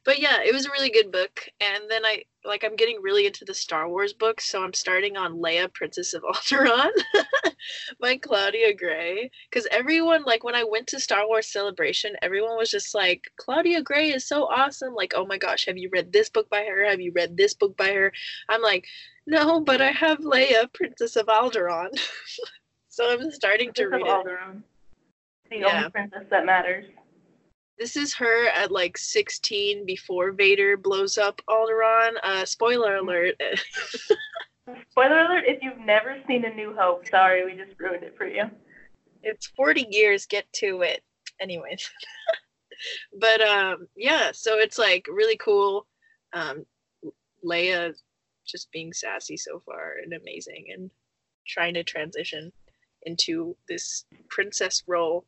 But 0.10 0.18
yeah, 0.18 0.42
it 0.44 0.52
was 0.56 0.66
a 0.66 0.72
really 0.72 0.90
good 0.90 1.12
book. 1.12 1.48
And 1.62 1.84
then 1.88 2.04
I 2.04 2.24
like 2.44 2.64
I'm 2.64 2.76
getting 2.76 3.00
really 3.00 3.28
into 3.28 3.46
the 3.46 3.54
Star 3.54 3.88
Wars 3.88 4.12
books, 4.12 4.50
so 4.50 4.64
I'm 4.64 4.74
starting 4.74 5.18
on 5.18 5.38
Leia, 5.38 5.72
Princess 5.72 6.16
of 6.16 6.24
Alderaan 6.34 6.90
by 8.00 8.18
Claudia 8.18 8.74
Gray. 8.74 9.30
Because 9.48 9.68
everyone, 9.70 10.24
like 10.24 10.44
when 10.44 10.56
I 10.56 10.64
went 10.64 10.88
to 10.88 11.00
Star 11.00 11.28
Wars 11.28 11.46
Celebration, 11.46 12.16
everyone 12.24 12.58
was 12.58 12.72
just 12.72 12.96
like, 12.96 13.22
Claudia 13.36 13.84
Gray 13.84 14.12
is 14.12 14.28
so 14.28 14.46
awesome. 14.46 14.96
Like, 14.96 15.14
oh 15.16 15.28
my 15.28 15.38
gosh, 15.38 15.68
have 15.68 15.78
you 15.78 15.92
read 15.94 16.12
this 16.12 16.28
book 16.28 16.50
by 16.50 16.64
her? 16.64 16.90
Have 16.90 17.00
you 17.00 17.12
read 17.14 17.38
this 17.38 17.54
book 17.54 17.78
by 17.78 17.94
her? 17.94 18.12
I'm 18.50 18.64
like, 18.64 18.88
no, 19.28 19.60
but 19.60 19.80
I 19.80 19.92
have 19.92 20.22
Leia, 20.22 20.74
Princess 20.74 21.18
of 21.18 21.28
Alderaan. 21.28 21.90
so 22.90 23.12
I'm 23.12 23.30
starting 23.30 23.72
to 23.74 23.86
read 23.86 24.02
it. 24.02 24.08
Alderaan. 24.08 24.64
The 25.52 25.58
Yeah. 25.58 25.78
only 25.78 25.92
princess 25.92 26.24
that 26.32 26.48
matters. 26.48 26.86
This 27.80 27.96
is 27.96 28.14
her 28.16 28.48
at 28.50 28.72
like 28.72 28.98
16 28.98 29.86
before 29.86 30.34
Vader 30.34 30.76
blows 30.76 31.18
up 31.18 31.42
Alderaan. 31.50 32.12
Uh, 32.24 32.44
spoiler 32.44 32.98
alert. 32.98 33.36
Spoiler 34.92 35.20
alert, 35.20 35.46
if 35.48 35.64
you've 35.64 35.80
never 35.80 36.18
seen 36.28 36.44
A 36.44 36.54
New 36.54 36.76
Hope, 36.78 37.08
sorry, 37.08 37.46
we 37.46 37.54
just 37.58 37.80
ruined 37.80 38.04
it 38.04 38.16
for 38.18 38.28
you. 38.28 38.44
it's 39.24 39.48
40 39.48 39.88
years, 39.90 40.26
get 40.26 40.46
to 40.54 40.82
it. 40.82 41.02
Anyways. 41.42 41.90
but 43.20 43.42
um, 43.42 43.88
yeah, 43.96 44.32
so 44.34 44.60
it's 44.60 44.78
like 44.78 45.08
really 45.10 45.38
cool. 45.38 45.88
Um, 46.34 46.66
Leia 47.46 47.94
just 48.46 48.72
being 48.72 48.92
sassy 48.92 49.38
so 49.38 49.62
far 49.66 49.94
and 50.04 50.14
amazing 50.14 50.66
and 50.74 50.92
trying 51.48 51.74
to 51.76 51.84
transition 51.84 52.52
into 53.04 53.56
this 53.70 54.04
princess 54.28 54.84
role. 54.86 55.26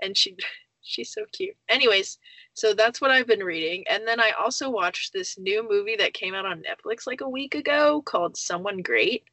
And 0.00 0.16
she 0.16 0.36
she's 0.82 1.12
so 1.12 1.22
cute. 1.32 1.56
Anyways, 1.68 2.18
so 2.54 2.74
that's 2.74 3.00
what 3.00 3.10
I've 3.10 3.26
been 3.26 3.44
reading. 3.44 3.84
And 3.88 4.06
then 4.06 4.20
I 4.20 4.32
also 4.40 4.70
watched 4.70 5.12
this 5.12 5.38
new 5.38 5.66
movie 5.68 5.96
that 5.96 6.14
came 6.14 6.34
out 6.34 6.46
on 6.46 6.62
Netflix 6.62 7.06
like 7.06 7.20
a 7.20 7.28
week 7.28 7.54
ago 7.54 8.02
called 8.02 8.36
Someone 8.36 8.82
Great. 8.82 9.24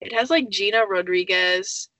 It 0.00 0.12
has 0.12 0.30
like 0.30 0.48
Gina 0.48 0.84
Rodriguez, 0.86 1.90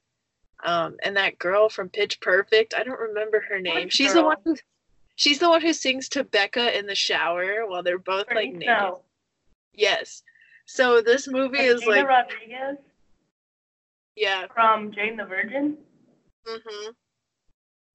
um, 0.65 0.97
and 1.05 1.17
that 1.17 1.39
girl 1.39 1.69
from 1.69 1.89
Pitch 1.89 2.21
Perfect. 2.21 2.75
I 2.75 2.83
don't 2.83 2.99
remember 2.99 3.41
her 3.41 3.61
name. 3.61 3.89
She's 3.89 4.15
the 4.15 4.25
one 4.25 4.37
who 4.45 4.57
she's 5.17 5.39
the 5.39 5.51
one 5.51 5.61
who 5.61 5.73
sings 5.73 6.09
to 6.11 6.25
Beca 6.25 6.75
in 6.79 6.87
the 6.87 6.95
shower 6.95 7.67
while 7.67 7.83
they're 7.83 7.99
both 7.99 8.27
like 8.35 8.53
naked. 8.53 8.95
Yes. 9.75 10.23
So 10.67 11.01
this 11.03 11.29
movie 11.29 11.59
is 11.59 11.81
Gina 11.81 11.97
like 11.97 12.09
Rodriguez 12.09 12.79
yeah. 14.17 14.47
from 14.55 14.93
Jane 14.93 15.17
the 15.17 15.25
Virgin. 15.25 15.77
Mhm. 16.47 16.95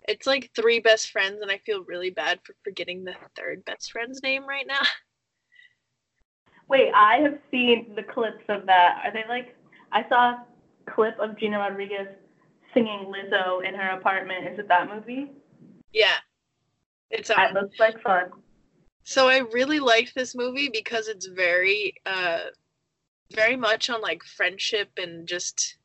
It's 0.07 0.27
like 0.27 0.51
three 0.55 0.79
best 0.79 1.11
friends, 1.11 1.39
and 1.41 1.51
I 1.51 1.57
feel 1.59 1.83
really 1.83 2.09
bad 2.11 2.39
for 2.43 2.55
forgetting 2.63 3.03
the 3.03 3.15
third 3.35 3.65
best 3.65 3.91
friend's 3.91 4.21
name 4.23 4.45
right 4.47 4.67
now. 4.67 4.81
Wait, 6.67 6.91
I 6.95 7.17
have 7.17 7.37
seen 7.51 7.93
the 7.95 8.03
clips 8.03 8.43
of 8.49 8.65
that. 8.65 9.01
Are 9.03 9.11
they 9.13 9.23
like 9.29 9.55
I 9.91 10.07
saw 10.09 10.31
a 10.31 10.45
clip 10.91 11.17
of 11.19 11.37
Gina 11.37 11.59
Rodriguez 11.59 12.07
singing 12.73 13.05
Lizzo 13.11 13.67
in 13.67 13.73
her 13.73 13.89
apartment. 13.97 14.47
Is 14.47 14.59
it 14.59 14.67
that 14.67 14.87
movie? 14.93 15.31
Yeah. 15.91 16.17
It's 17.09 17.29
That 17.29 17.55
um, 17.55 17.63
looks 17.63 17.79
like 17.79 18.01
fun. 18.01 18.31
so 19.03 19.27
I 19.29 19.39
really 19.39 19.79
liked 19.79 20.13
this 20.15 20.35
movie 20.35 20.69
because 20.69 21.07
it's 21.07 21.27
very 21.27 21.93
uh 22.05 22.39
very 23.33 23.55
much 23.55 23.89
on 23.89 24.01
like 24.01 24.23
friendship 24.23 24.89
and 24.97 25.27
just 25.27 25.77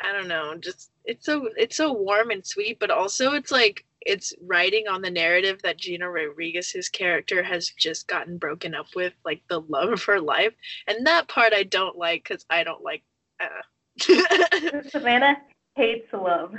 I 0.00 0.12
don't 0.12 0.28
know, 0.28 0.54
just 0.58 0.90
it's 1.04 1.26
so 1.26 1.48
it's 1.56 1.76
so 1.76 1.92
warm 1.92 2.30
and 2.30 2.46
sweet, 2.46 2.78
but 2.78 2.90
also 2.90 3.32
it's 3.32 3.50
like 3.50 3.84
it's 4.02 4.32
writing 4.40 4.86
on 4.88 5.02
the 5.02 5.10
narrative 5.10 5.60
that 5.62 5.76
Gina 5.78 6.08
Rodriguez's 6.08 6.88
character 6.88 7.42
has 7.42 7.68
just 7.68 8.06
gotten 8.06 8.38
broken 8.38 8.74
up 8.74 8.86
with, 8.94 9.12
like 9.24 9.42
the 9.48 9.60
love 9.60 9.90
of 9.90 10.04
her 10.04 10.20
life, 10.20 10.54
and 10.86 11.06
that 11.06 11.28
part 11.28 11.52
I 11.52 11.64
don't 11.64 11.96
like 11.96 12.24
because 12.24 12.44
I 12.50 12.64
don't 12.64 12.82
like. 12.82 13.02
Uh. 13.40 13.62
Savannah 14.90 15.36
hates 15.74 16.12
love. 16.12 16.54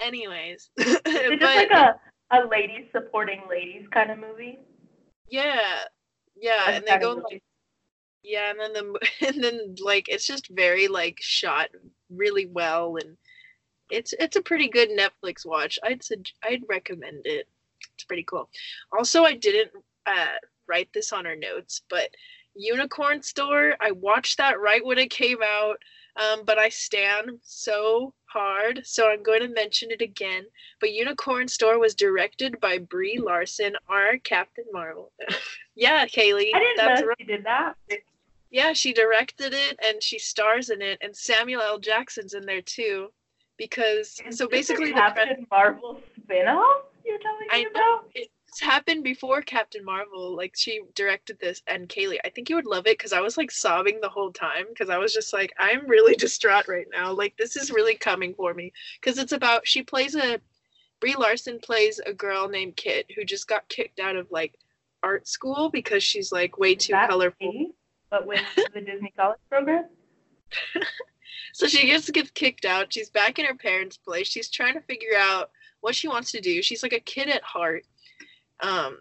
Anyways, 0.00 0.70
It's 0.76 1.40
just 1.40 1.42
like 1.42 1.70
a, 1.70 1.94
a 2.30 2.48
ladies 2.48 2.86
supporting 2.92 3.42
ladies 3.48 3.86
kind 3.92 4.10
of 4.10 4.18
movie. 4.18 4.58
yeah, 5.28 5.80
yeah, 6.36 6.62
That's 6.66 6.78
and 6.78 6.86
they 6.86 6.98
go 6.98 7.22
like 7.30 7.42
Yeah, 8.24 8.50
and 8.50 8.58
then 8.58 8.72
the 8.72 9.08
and 9.28 9.44
then 9.44 9.76
like 9.80 10.08
it's 10.08 10.26
just 10.26 10.48
very 10.48 10.88
like 10.88 11.18
shot 11.20 11.68
really 12.10 12.46
well, 12.46 12.96
and 12.96 13.16
it's 13.90 14.14
it's 14.18 14.36
a 14.36 14.42
pretty 14.42 14.68
good 14.68 14.88
Netflix 14.88 15.44
watch. 15.44 15.78
I'd 15.84 16.02
sug- 16.02 16.26
I'd 16.42 16.64
recommend 16.68 17.26
it. 17.26 17.46
It's 17.94 18.04
pretty 18.04 18.24
cool. 18.24 18.48
Also, 18.96 19.24
I 19.24 19.34
didn't 19.34 19.70
uh, 20.06 20.38
write 20.66 20.88
this 20.94 21.12
on 21.12 21.26
our 21.26 21.36
notes, 21.36 21.82
but 21.90 22.08
Unicorn 22.54 23.22
Store. 23.22 23.76
I 23.80 23.90
watched 23.90 24.38
that 24.38 24.58
right 24.58 24.84
when 24.84 24.98
it 24.98 25.10
came 25.10 25.42
out, 25.44 25.76
um, 26.16 26.44
but 26.46 26.58
I 26.58 26.70
stand 26.70 27.30
so 27.42 28.14
hard, 28.24 28.80
so 28.84 29.10
I'm 29.10 29.22
going 29.22 29.42
to 29.42 29.48
mention 29.48 29.90
it 29.90 30.00
again. 30.00 30.44
But 30.80 30.92
Unicorn 30.92 31.46
Store 31.46 31.78
was 31.78 31.94
directed 31.94 32.58
by 32.58 32.78
Brie 32.78 33.18
Larson, 33.18 33.74
our 33.88 34.16
Captain 34.18 34.64
Marvel. 34.72 35.12
yeah, 35.74 36.06
Kaylee, 36.06 36.50
I 36.54 36.58
didn't 36.58 36.76
that's 36.76 37.00
know 37.02 37.08
right. 37.08 37.16
she 37.18 37.26
did 37.26 37.44
that. 37.44 37.76
Yeah, 38.54 38.72
she 38.72 38.92
directed 38.92 39.52
it 39.52 39.80
and 39.84 40.00
she 40.00 40.16
stars 40.20 40.70
in 40.70 40.80
it, 40.80 40.98
and 41.00 41.14
Samuel 41.14 41.60
L. 41.60 41.80
Jackson's 41.80 42.34
in 42.34 42.46
there 42.46 42.62
too. 42.62 43.08
Because 43.58 44.20
Is 44.24 44.38
so 44.38 44.46
basically, 44.48 44.90
the 44.90 44.94
Captain 44.94 45.44
Marvel 45.50 46.00
spin-off 46.22 46.82
you're 47.04 47.18
telling 47.18 47.46
I 47.50 47.58
me 47.58 47.64
know 47.74 47.94
about? 47.96 48.10
it's 48.14 48.60
happened 48.60 49.02
before 49.02 49.42
Captain 49.42 49.84
Marvel. 49.84 50.36
Like 50.36 50.54
she 50.56 50.82
directed 50.94 51.40
this, 51.40 51.62
and 51.66 51.88
Kaylee, 51.88 52.18
I 52.24 52.30
think 52.30 52.48
you 52.48 52.54
would 52.54 52.64
love 52.64 52.86
it 52.86 52.96
because 52.96 53.12
I 53.12 53.20
was 53.20 53.36
like 53.36 53.50
sobbing 53.50 54.00
the 54.00 54.08
whole 54.08 54.32
time 54.32 54.66
because 54.68 54.88
I 54.88 54.98
was 54.98 55.12
just 55.12 55.32
like, 55.32 55.52
I'm 55.58 55.88
really 55.88 56.14
distraught 56.16 56.68
right 56.68 56.86
now. 56.92 57.12
Like 57.12 57.36
this 57.36 57.56
is 57.56 57.72
really 57.72 57.96
coming 57.96 58.34
for 58.34 58.54
me 58.54 58.72
because 59.00 59.18
it's 59.18 59.32
about 59.32 59.66
she 59.66 59.82
plays 59.82 60.14
a 60.14 60.38
Brie 61.00 61.16
Larson 61.18 61.58
plays 61.58 62.00
a 62.06 62.12
girl 62.12 62.48
named 62.48 62.76
Kit 62.76 63.06
who 63.16 63.24
just 63.24 63.48
got 63.48 63.68
kicked 63.68 63.98
out 63.98 64.14
of 64.14 64.30
like 64.30 64.54
art 65.02 65.26
school 65.26 65.70
because 65.70 66.04
she's 66.04 66.30
like 66.30 66.56
way 66.56 66.76
too 66.76 66.92
colorful. 66.92 67.52
me, 67.52 67.72
but 68.14 68.28
with 68.28 68.40
the 68.72 68.80
Disney 68.80 69.12
College 69.16 69.40
program. 69.50 69.86
So 71.52 71.68
she 71.68 71.88
just 71.88 72.12
gets 72.12 72.32
kicked 72.32 72.64
out. 72.64 72.92
She's 72.92 73.10
back 73.10 73.38
in 73.38 73.46
her 73.46 73.54
parents' 73.54 73.96
place. 73.96 74.26
She's 74.26 74.50
trying 74.50 74.74
to 74.74 74.80
figure 74.80 75.16
out 75.16 75.50
what 75.82 75.94
she 75.94 76.08
wants 76.08 76.32
to 76.32 76.40
do. 76.40 76.62
She's 76.62 76.82
like 76.82 76.92
a 76.92 76.98
kid 76.98 77.28
at 77.28 77.44
heart. 77.44 77.84
Um 78.60 78.98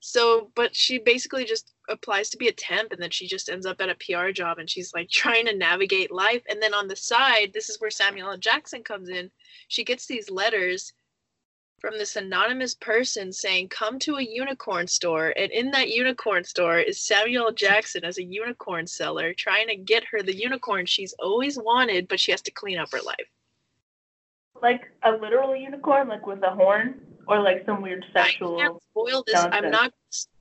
so 0.00 0.50
but 0.54 0.76
she 0.76 0.98
basically 0.98 1.46
just 1.46 1.72
applies 1.88 2.28
to 2.30 2.36
be 2.36 2.48
a 2.48 2.52
temp 2.52 2.92
and 2.92 3.00
then 3.00 3.10
she 3.10 3.26
just 3.26 3.48
ends 3.48 3.64
up 3.64 3.80
at 3.80 3.88
a 3.88 3.94
PR 3.94 4.30
job 4.30 4.58
and 4.58 4.68
she's 4.68 4.92
like 4.92 5.08
trying 5.08 5.46
to 5.46 5.56
navigate 5.56 6.12
life 6.12 6.42
and 6.50 6.60
then 6.60 6.74
on 6.74 6.86
the 6.86 6.96
side, 6.96 7.50
this 7.54 7.70
is 7.70 7.80
where 7.80 7.90
Samuel 7.90 8.30
L. 8.32 8.36
Jackson 8.36 8.82
comes 8.82 9.08
in. 9.08 9.30
She 9.68 9.84
gets 9.84 10.04
these 10.06 10.30
letters 10.30 10.92
from 11.82 11.98
this 11.98 12.14
anonymous 12.14 12.74
person 12.74 13.32
saying, 13.32 13.68
Come 13.68 13.98
to 13.98 14.16
a 14.16 14.22
unicorn 14.22 14.86
store. 14.86 15.34
And 15.36 15.50
in 15.50 15.72
that 15.72 15.90
unicorn 15.90 16.44
store 16.44 16.78
is 16.78 17.00
Samuel 17.00 17.50
Jackson 17.50 18.04
as 18.04 18.18
a 18.18 18.24
unicorn 18.24 18.86
seller 18.86 19.34
trying 19.34 19.66
to 19.66 19.76
get 19.76 20.04
her 20.04 20.22
the 20.22 20.34
unicorn 20.34 20.86
she's 20.86 21.12
always 21.18 21.58
wanted, 21.58 22.06
but 22.06 22.20
she 22.20 22.30
has 22.30 22.40
to 22.42 22.52
clean 22.52 22.78
up 22.78 22.92
her 22.92 23.00
life. 23.04 23.28
Like 24.62 24.92
a 25.02 25.10
literal 25.10 25.56
unicorn, 25.56 26.06
like 26.06 26.24
with 26.24 26.42
a 26.44 26.50
horn, 26.50 27.00
or 27.26 27.42
like 27.42 27.66
some 27.66 27.82
weird 27.82 28.06
I 28.14 28.22
sexual. 28.26 28.58
can't 28.58 28.80
spoil 28.90 29.24
this. 29.26 29.44
I'm 29.50 29.70
not. 29.70 29.92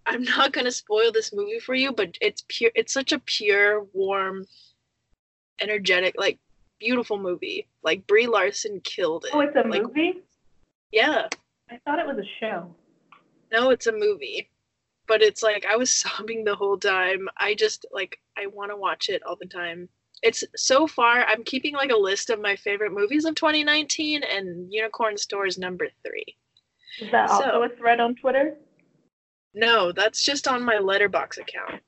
I'm 0.05 0.23
not 0.23 0.53
gonna 0.53 0.71
spoil 0.71 1.11
this 1.11 1.33
movie 1.33 1.59
for 1.59 1.73
you, 1.73 1.91
but 1.91 2.15
it's 2.21 2.43
pure. 2.47 2.71
It's 2.75 2.93
such 2.93 3.13
a 3.13 3.19
pure, 3.19 3.87
warm, 3.93 4.45
energetic, 5.59 6.13
like 6.19 6.37
beautiful 6.79 7.17
movie. 7.17 7.67
Like 7.81 8.05
Brie 8.05 8.27
Larson 8.27 8.79
killed 8.83 9.25
it. 9.25 9.31
Oh, 9.33 9.39
it's 9.39 9.55
a 9.55 9.67
like, 9.67 9.81
movie. 9.81 10.21
Yeah. 10.91 11.27
I 11.69 11.77
thought 11.85 11.99
it 11.99 12.07
was 12.07 12.17
a 12.17 12.29
show. 12.39 12.73
No, 13.51 13.69
it's 13.69 13.87
a 13.87 13.91
movie. 13.91 14.49
But 15.07 15.21
it's 15.21 15.43
like 15.43 15.65
I 15.65 15.75
was 15.75 15.93
sobbing 16.01 16.43
the 16.43 16.55
whole 16.55 16.77
time. 16.77 17.27
I 17.37 17.53
just 17.55 17.85
like 17.91 18.17
I 18.37 18.47
want 18.47 18.71
to 18.71 18.77
watch 18.77 19.09
it 19.09 19.21
all 19.23 19.37
the 19.39 19.47
time. 19.47 19.89
It's 20.23 20.43
so 20.55 20.85
far 20.85 21.23
I'm 21.25 21.43
keeping 21.43 21.73
like 21.73 21.89
a 21.91 21.97
list 21.97 22.29
of 22.29 22.39
my 22.39 22.55
favorite 22.55 22.93
movies 22.93 23.25
of 23.25 23.35
2019 23.35 24.21
and 24.23 24.71
Unicorn 24.71 25.17
Store 25.17 25.47
is 25.47 25.57
number 25.57 25.87
3. 26.05 26.23
Is 27.01 27.11
that 27.11 27.29
So- 27.29 27.35
also 27.35 27.63
a 27.63 27.69
thread 27.69 27.99
on 27.99 28.15
Twitter? 28.15 28.55
No, 29.53 29.91
that's 29.91 30.23
just 30.23 30.47
on 30.47 30.63
my 30.63 30.75
Letterboxd 30.75 31.39
account, 31.39 31.81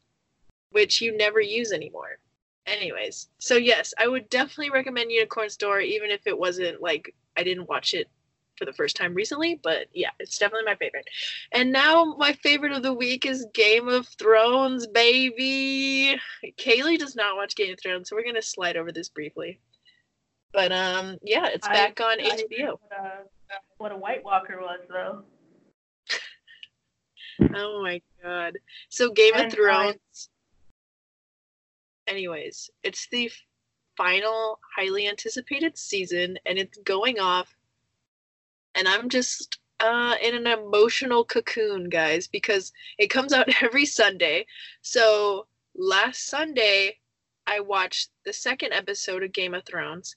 which 0.71 0.99
you 0.99 1.15
never 1.15 1.39
use 1.39 1.71
anymore. 1.71 2.17
Anyways, 2.65 3.29
so 3.37 3.55
yes, 3.55 3.93
I 3.97 4.07
would 4.07 4.29
definitely 4.29 4.69
recommend 4.71 5.11
Unicorn 5.11 5.49
Store 5.49 5.79
even 5.79 6.09
if 6.11 6.25
it 6.27 6.37
wasn't 6.37 6.81
like 6.81 7.13
I 7.37 7.43
didn't 7.43 7.69
watch 7.69 7.93
it 7.93 8.09
for 8.57 8.65
the 8.65 8.73
first 8.73 8.95
time 8.95 9.13
recently, 9.13 9.59
but 9.63 9.87
yeah, 9.93 10.09
it's 10.19 10.37
definitely 10.37 10.65
my 10.65 10.75
favorite. 10.75 11.05
And 11.51 11.71
now 11.71 12.15
my 12.17 12.33
favorite 12.33 12.71
of 12.71 12.83
the 12.83 12.93
week 12.93 13.25
is 13.25 13.45
Game 13.53 13.87
of 13.89 14.07
Thrones, 14.07 14.87
baby. 14.87 16.19
Kaylee 16.57 16.97
does 16.99 17.15
not 17.15 17.35
watch 17.35 17.55
Game 17.55 17.73
of 17.73 17.79
Thrones, 17.81 18.09
so 18.09 18.15
we're 18.15 18.23
gonna 18.25 18.41
slide 18.41 18.77
over 18.77 18.91
this 18.91 19.09
briefly. 19.09 19.59
But 20.53 20.71
um, 20.71 21.17
yeah, 21.23 21.47
it's 21.47 21.67
I- 21.67 21.73
back 21.73 21.99
on 22.01 22.19
I 22.21 22.29
HBO. 22.51 22.77
What 22.79 22.91
a, 22.91 23.11
what 23.77 23.91
a 23.91 23.97
White 23.97 24.23
Walker 24.23 24.59
was, 24.61 24.79
though. 24.89 25.23
Oh 27.55 27.81
my 27.81 27.99
god. 28.21 28.57
So 28.89 29.09
Game 29.11 29.33
And 29.35 29.47
of 29.47 29.53
I- 29.53 29.55
Thrones. 29.55 30.29
Anyways, 32.07 32.69
it's 32.83 33.07
the 33.09 33.31
final 33.97 34.59
highly 34.75 35.07
anticipated 35.07 35.77
season 35.77 36.37
and 36.45 36.57
it's 36.57 36.77
going 36.79 37.19
off 37.19 37.55
and 38.75 38.87
I'm 38.87 39.09
just 39.09 39.59
uh 39.79 40.15
in 40.21 40.35
an 40.35 40.47
emotional 40.47 41.23
cocoon, 41.25 41.89
guys, 41.89 42.27
because 42.27 42.71
it 42.97 43.07
comes 43.07 43.33
out 43.33 43.49
every 43.61 43.85
Sunday. 43.85 44.45
So 44.81 45.47
last 45.75 46.27
Sunday 46.27 46.99
I 47.45 47.59
watched 47.59 48.09
the 48.25 48.33
second 48.33 48.73
episode 48.73 49.23
of 49.23 49.33
Game 49.33 49.53
of 49.53 49.65
Thrones 49.65 50.15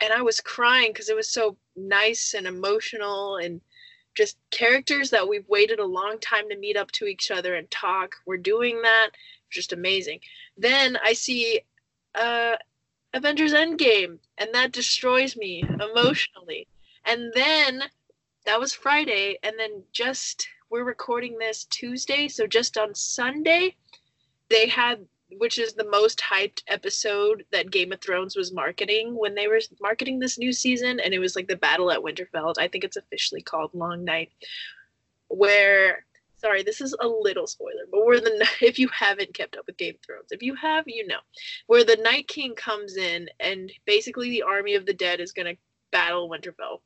and 0.00 0.12
I 0.12 0.22
was 0.22 0.40
crying 0.40 0.92
because 0.92 1.08
it 1.08 1.16
was 1.16 1.30
so 1.30 1.56
nice 1.76 2.34
and 2.34 2.46
emotional 2.46 3.36
and 3.36 3.60
just 4.14 4.38
characters 4.50 5.10
that 5.10 5.28
we've 5.28 5.48
waited 5.48 5.78
a 5.78 5.84
long 5.84 6.18
time 6.20 6.48
to 6.48 6.58
meet 6.58 6.76
up 6.76 6.90
to 6.92 7.06
each 7.06 7.30
other 7.30 7.54
and 7.54 7.70
talk. 7.70 8.14
We're 8.26 8.38
doing 8.38 8.82
that. 8.82 9.10
Just 9.50 9.72
amazing. 9.72 10.20
Then 10.56 10.96
I 11.04 11.12
see 11.12 11.60
uh 12.14 12.56
Avengers 13.12 13.52
Endgame 13.52 14.18
and 14.38 14.54
that 14.54 14.72
destroys 14.72 15.36
me 15.36 15.64
emotionally. 15.64 16.68
And 17.04 17.32
then 17.34 17.84
that 18.46 18.60
was 18.60 18.72
Friday 18.72 19.38
and 19.42 19.54
then 19.58 19.82
just 19.92 20.48
we're 20.70 20.84
recording 20.84 21.36
this 21.38 21.64
Tuesday, 21.64 22.28
so 22.28 22.46
just 22.46 22.78
on 22.78 22.94
Sunday 22.94 23.74
they 24.48 24.68
had 24.68 25.06
which 25.38 25.58
is 25.58 25.74
the 25.74 25.88
most 25.88 26.18
hyped 26.20 26.62
episode 26.68 27.44
that 27.52 27.70
Game 27.70 27.92
of 27.92 28.00
Thrones 28.00 28.36
was 28.36 28.52
marketing 28.52 29.14
when 29.16 29.34
they 29.34 29.48
were 29.48 29.60
marketing 29.80 30.18
this 30.18 30.38
new 30.38 30.52
season, 30.52 31.00
and 31.00 31.14
it 31.14 31.18
was 31.18 31.36
like 31.36 31.48
the 31.48 31.56
battle 31.56 31.90
at 31.90 32.00
Winterfell. 32.00 32.54
I 32.58 32.68
think 32.68 32.84
it's 32.84 32.96
officially 32.96 33.42
called 33.42 33.70
Long 33.74 34.04
Night, 34.04 34.30
where 35.28 36.04
sorry, 36.36 36.62
this 36.62 36.80
is 36.80 36.96
a 37.00 37.06
little 37.06 37.46
spoiler, 37.46 37.86
but 37.90 38.04
where 38.04 38.20
the 38.20 38.48
if 38.60 38.78
you 38.78 38.88
haven't 38.88 39.34
kept 39.34 39.56
up 39.56 39.66
with 39.66 39.76
Game 39.76 39.94
of 39.94 40.00
Thrones, 40.04 40.32
if 40.32 40.42
you 40.42 40.54
have, 40.56 40.84
you 40.86 41.06
know, 41.06 41.20
where 41.66 41.84
the 41.84 41.96
Night 41.96 42.28
King 42.28 42.54
comes 42.54 42.96
in 42.96 43.28
and 43.38 43.70
basically 43.84 44.30
the 44.30 44.42
army 44.42 44.74
of 44.74 44.86
the 44.86 44.94
dead 44.94 45.20
is 45.20 45.32
gonna 45.32 45.54
battle 45.90 46.28
Winterfell. 46.28 46.80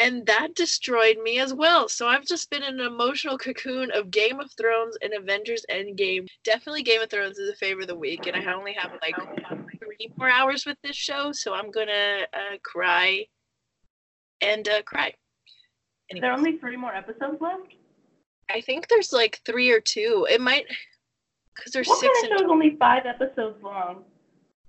And 0.00 0.24
that 0.26 0.54
destroyed 0.54 1.18
me 1.24 1.40
as 1.40 1.52
well. 1.52 1.88
So 1.88 2.06
I've 2.06 2.24
just 2.24 2.50
been 2.50 2.62
in 2.62 2.78
an 2.78 2.86
emotional 2.86 3.36
cocoon 3.36 3.90
of 3.92 4.12
Game 4.12 4.38
of 4.38 4.48
Thrones 4.52 4.96
and 5.02 5.12
Avengers 5.12 5.66
Endgame. 5.70 6.28
Definitely 6.44 6.84
Game 6.84 7.02
of 7.02 7.10
Thrones 7.10 7.38
is 7.38 7.50
a 7.50 7.56
favorite 7.56 7.84
of 7.84 7.88
the 7.88 7.96
week, 7.96 8.28
and 8.28 8.36
I 8.36 8.52
only 8.52 8.74
have 8.74 8.92
like 9.02 9.16
three 9.80 10.12
more 10.16 10.30
hours 10.30 10.64
with 10.64 10.76
this 10.84 10.94
show, 10.94 11.32
so 11.32 11.52
I'm 11.52 11.72
gonna 11.72 12.26
uh, 12.32 12.58
cry 12.62 13.26
and 14.40 14.68
uh, 14.68 14.82
cry. 14.82 15.12
There 16.10 16.30
are 16.30 16.34
Anyways. 16.34 16.38
only 16.38 16.58
three 16.58 16.76
more 16.76 16.94
episodes 16.94 17.40
left. 17.40 17.74
I 18.50 18.60
think 18.60 18.86
there's 18.88 19.12
like 19.12 19.40
three 19.44 19.70
or 19.70 19.80
two. 19.80 20.28
It 20.30 20.40
might, 20.40 20.64
because 21.54 21.72
there's 21.72 21.88
What 21.88 21.98
six 21.98 22.20
kind 22.22 22.32
of 22.34 22.38
show 22.38 22.44
is 22.44 22.50
only 22.50 22.76
five 22.76 23.04
episodes 23.04 23.60
long? 23.62 24.04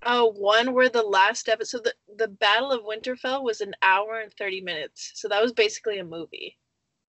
Oh, 0.02 0.32
one 0.32 0.72
where 0.72 0.88
the 0.88 1.02
last 1.02 1.48
episode, 1.48 1.84
the, 1.84 1.94
the 2.16 2.28
Battle 2.28 2.72
of 2.72 2.84
Winterfell 2.84 3.42
was 3.42 3.60
an 3.60 3.74
hour 3.82 4.20
and 4.20 4.32
30 4.32 4.62
minutes. 4.62 5.12
So 5.14 5.28
that 5.28 5.42
was 5.42 5.52
basically 5.52 5.98
a 5.98 6.04
movie. 6.04 6.56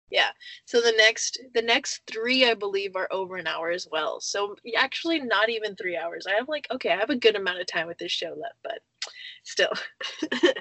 Yeah. 0.10 0.32
So 0.66 0.82
the 0.82 0.94
next, 0.98 1.40
the 1.54 1.62
next 1.62 2.02
three, 2.06 2.46
I 2.46 2.54
believe, 2.54 2.98
are 2.98 3.08
over 3.12 3.38
an 3.38 3.48
hour 3.48 3.72
as 3.72 3.88
well. 3.90 4.20
So 4.20 4.56
actually, 4.78 5.22
not 5.22 5.50
even 5.50 5.76
three 5.76 5.96
hours. 5.96 6.28
I 6.28 6.36
have 6.36 6.50
like, 6.50 6.68
okay, 6.70 6.92
I 6.92 6.98
have 6.98 7.10
a 7.10 7.16
good 7.16 7.38
amount 7.38 7.62
of 7.62 7.68
time 7.68 7.88
with 7.88 7.98
this 7.98 8.12
show 8.12 8.36
left, 8.38 8.56
but 8.62 8.80
still, 9.44 9.72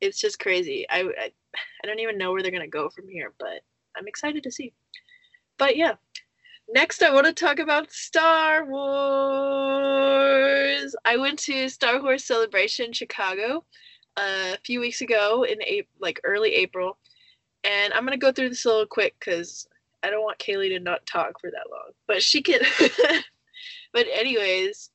it's 0.00 0.18
just 0.18 0.40
crazy. 0.40 0.86
I, 0.90 1.02
I, 1.02 1.32
I 1.54 1.86
don't 1.86 2.00
even 2.00 2.18
know 2.18 2.32
where 2.32 2.42
they're 2.42 2.50
gonna 2.50 2.66
go 2.66 2.90
from 2.90 3.08
here, 3.08 3.32
but 3.38 3.62
I'm 3.96 4.08
excited 4.08 4.42
to 4.42 4.50
see. 4.50 4.72
But 5.56 5.76
yeah, 5.76 5.94
Next, 6.68 7.02
I 7.02 7.12
want 7.12 7.26
to 7.26 7.32
talk 7.32 7.58
about 7.58 7.92
Star 7.92 8.64
Wars. 8.64 8.86
I 11.04 11.18
went 11.18 11.38
to 11.40 11.68
Star 11.68 12.00
Wars 12.02 12.24
Celebration 12.24 12.90
Chicago 12.94 13.64
uh, 14.16 14.54
a 14.54 14.58
few 14.64 14.80
weeks 14.80 15.02
ago 15.02 15.42
in 15.42 15.62
April, 15.62 15.92
like 16.00 16.22
early 16.24 16.54
April, 16.54 16.96
and 17.64 17.92
I'm 17.92 18.04
gonna 18.04 18.16
go 18.16 18.32
through 18.32 18.48
this 18.48 18.64
a 18.64 18.68
little 18.68 18.86
quick 18.86 19.14
because 19.20 19.68
I 20.02 20.08
don't 20.08 20.22
want 20.22 20.38
Kaylee 20.38 20.70
to 20.70 20.80
not 20.80 21.04
talk 21.06 21.38
for 21.38 21.50
that 21.50 21.70
long. 21.70 21.90
But 22.06 22.22
she 22.22 22.40
can. 22.40 22.60
but 23.92 24.06
anyways, 24.12 24.90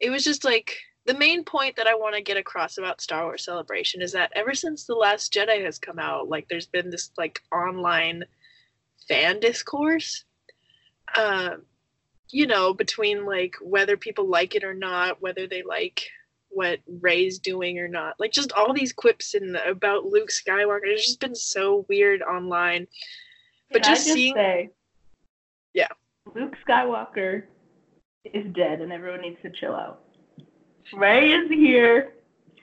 it 0.00 0.10
was 0.10 0.22
just 0.22 0.44
like 0.44 0.76
the 1.06 1.14
main 1.14 1.44
point 1.44 1.76
that 1.76 1.86
I 1.86 1.94
want 1.94 2.14
to 2.14 2.20
get 2.20 2.36
across 2.36 2.76
about 2.76 3.00
Star 3.00 3.24
Wars 3.24 3.42
Celebration 3.42 4.02
is 4.02 4.12
that 4.12 4.32
ever 4.34 4.54
since 4.54 4.84
the 4.84 4.94
Last 4.94 5.32
Jedi 5.32 5.64
has 5.64 5.78
come 5.78 5.98
out, 5.98 6.28
like 6.28 6.46
there's 6.48 6.66
been 6.66 6.90
this 6.90 7.10
like 7.16 7.42
online 7.50 8.24
fan 9.08 9.40
discourse 9.40 10.26
um, 11.18 11.62
you 12.30 12.46
know, 12.46 12.74
between 12.74 13.24
like 13.24 13.56
whether 13.60 13.96
people 13.96 14.28
like 14.28 14.54
it 14.54 14.64
or 14.64 14.74
not, 14.74 15.22
whether 15.22 15.46
they 15.46 15.62
like 15.62 16.02
what 16.48 16.80
Rey's 17.00 17.38
doing 17.38 17.78
or 17.78 17.88
not. 17.88 18.14
Like 18.18 18.32
just 18.32 18.52
all 18.52 18.72
these 18.72 18.92
quips 18.92 19.34
in 19.34 19.56
about 19.66 20.06
Luke 20.06 20.30
Skywalker. 20.30 20.80
It's 20.84 21.06
just 21.06 21.20
been 21.20 21.34
so 21.34 21.84
weird 21.88 22.22
online. 22.22 22.86
But 23.70 23.82
Can 23.82 23.94
just, 23.94 24.02
I 24.02 24.04
just 24.04 24.14
seeing 24.14 24.34
say, 24.34 24.70
Yeah. 25.74 25.88
Luke 26.34 26.54
Skywalker 26.66 27.44
is 28.24 28.46
dead, 28.54 28.80
and 28.80 28.92
everyone 28.92 29.20
needs 29.20 29.40
to 29.42 29.50
chill 29.50 29.74
out. 29.74 30.02
Ray 30.92 31.30
is 31.30 31.48
here. 31.48 32.14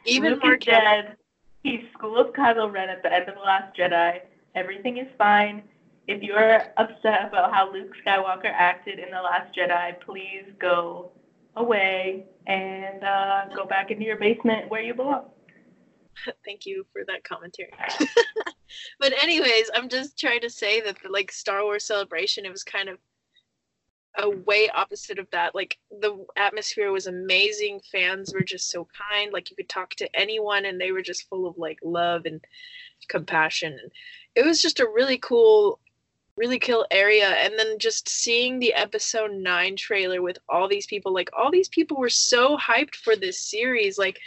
even 0.05 0.33
Luke 0.33 0.43
Mark 0.43 0.61
is 0.61 0.65
dead. 0.65 1.17
He's 1.63 1.81
School 1.93 2.17
of 2.17 2.33
Kylo 2.33 2.71
Ren 2.71 2.89
at 2.89 3.01
the 3.03 3.13
end 3.13 3.29
of 3.29 3.35
the 3.35 3.41
Last 3.41 3.77
Jedi. 3.77 4.19
Everything 4.55 4.97
is 4.97 5.07
fine. 5.17 5.63
If 6.07 6.21
you're 6.21 6.61
upset 6.77 7.27
about 7.27 7.53
how 7.53 7.71
Luke 7.71 7.93
Skywalker 8.05 8.51
acted 8.51 8.99
in 8.99 9.09
the 9.09 9.21
Last 9.21 9.55
Jedi, 9.55 9.99
please 10.01 10.45
go 10.59 11.11
away 11.55 12.25
and 12.47 13.03
uh, 13.03 13.45
go 13.55 13.65
back 13.65 13.89
into 13.89 14.03
your 14.03 14.17
basement 14.17 14.69
where 14.69 14.81
you 14.81 14.93
belong. 14.93 15.29
Thank 16.45 16.65
you 16.65 16.85
for 16.91 17.03
that 17.07 17.23
commentary. 17.23 17.71
but 18.99 19.13
anyways, 19.21 19.69
I'm 19.73 19.87
just 19.87 20.19
trying 20.19 20.41
to 20.41 20.49
say 20.49 20.81
that 20.81 20.97
the 21.01 21.09
like 21.09 21.31
Star 21.31 21.63
Wars 21.63 21.85
celebration, 21.85 22.45
it 22.45 22.51
was 22.51 22.63
kind 22.63 22.89
of 22.89 22.97
a 24.17 24.29
way 24.29 24.69
opposite 24.69 25.19
of 25.19 25.27
that. 25.31 25.55
Like 25.55 25.77
the 25.89 26.25
atmosphere 26.37 26.91
was 26.91 27.07
amazing. 27.07 27.81
Fans 27.91 28.33
were 28.33 28.43
just 28.43 28.69
so 28.69 28.87
kind. 29.11 29.31
Like 29.33 29.49
you 29.49 29.55
could 29.55 29.69
talk 29.69 29.91
to 29.95 30.19
anyone 30.19 30.65
and 30.65 30.79
they 30.79 30.91
were 30.91 31.01
just 31.01 31.29
full 31.29 31.47
of 31.47 31.57
like 31.57 31.79
love 31.83 32.25
and 32.25 32.41
compassion. 33.07 33.73
And 33.81 33.91
it 34.35 34.45
was 34.45 34.61
just 34.61 34.79
a 34.79 34.87
really 34.87 35.17
cool 35.17 35.79
really 36.35 36.59
cool 36.59 36.85
area 36.89 37.29
and 37.29 37.53
then 37.57 37.77
just 37.77 38.09
seeing 38.09 38.57
the 38.57 38.73
episode 38.73 39.31
9 39.31 39.75
trailer 39.75 40.21
with 40.21 40.37
all 40.49 40.67
these 40.67 40.87
people 40.87 41.13
like 41.13 41.29
all 41.37 41.51
these 41.51 41.69
people 41.69 41.97
were 41.97 42.09
so 42.09 42.57
hyped 42.57 42.95
for 42.95 43.15
this 43.15 43.39
series 43.39 43.99
like 43.99 44.19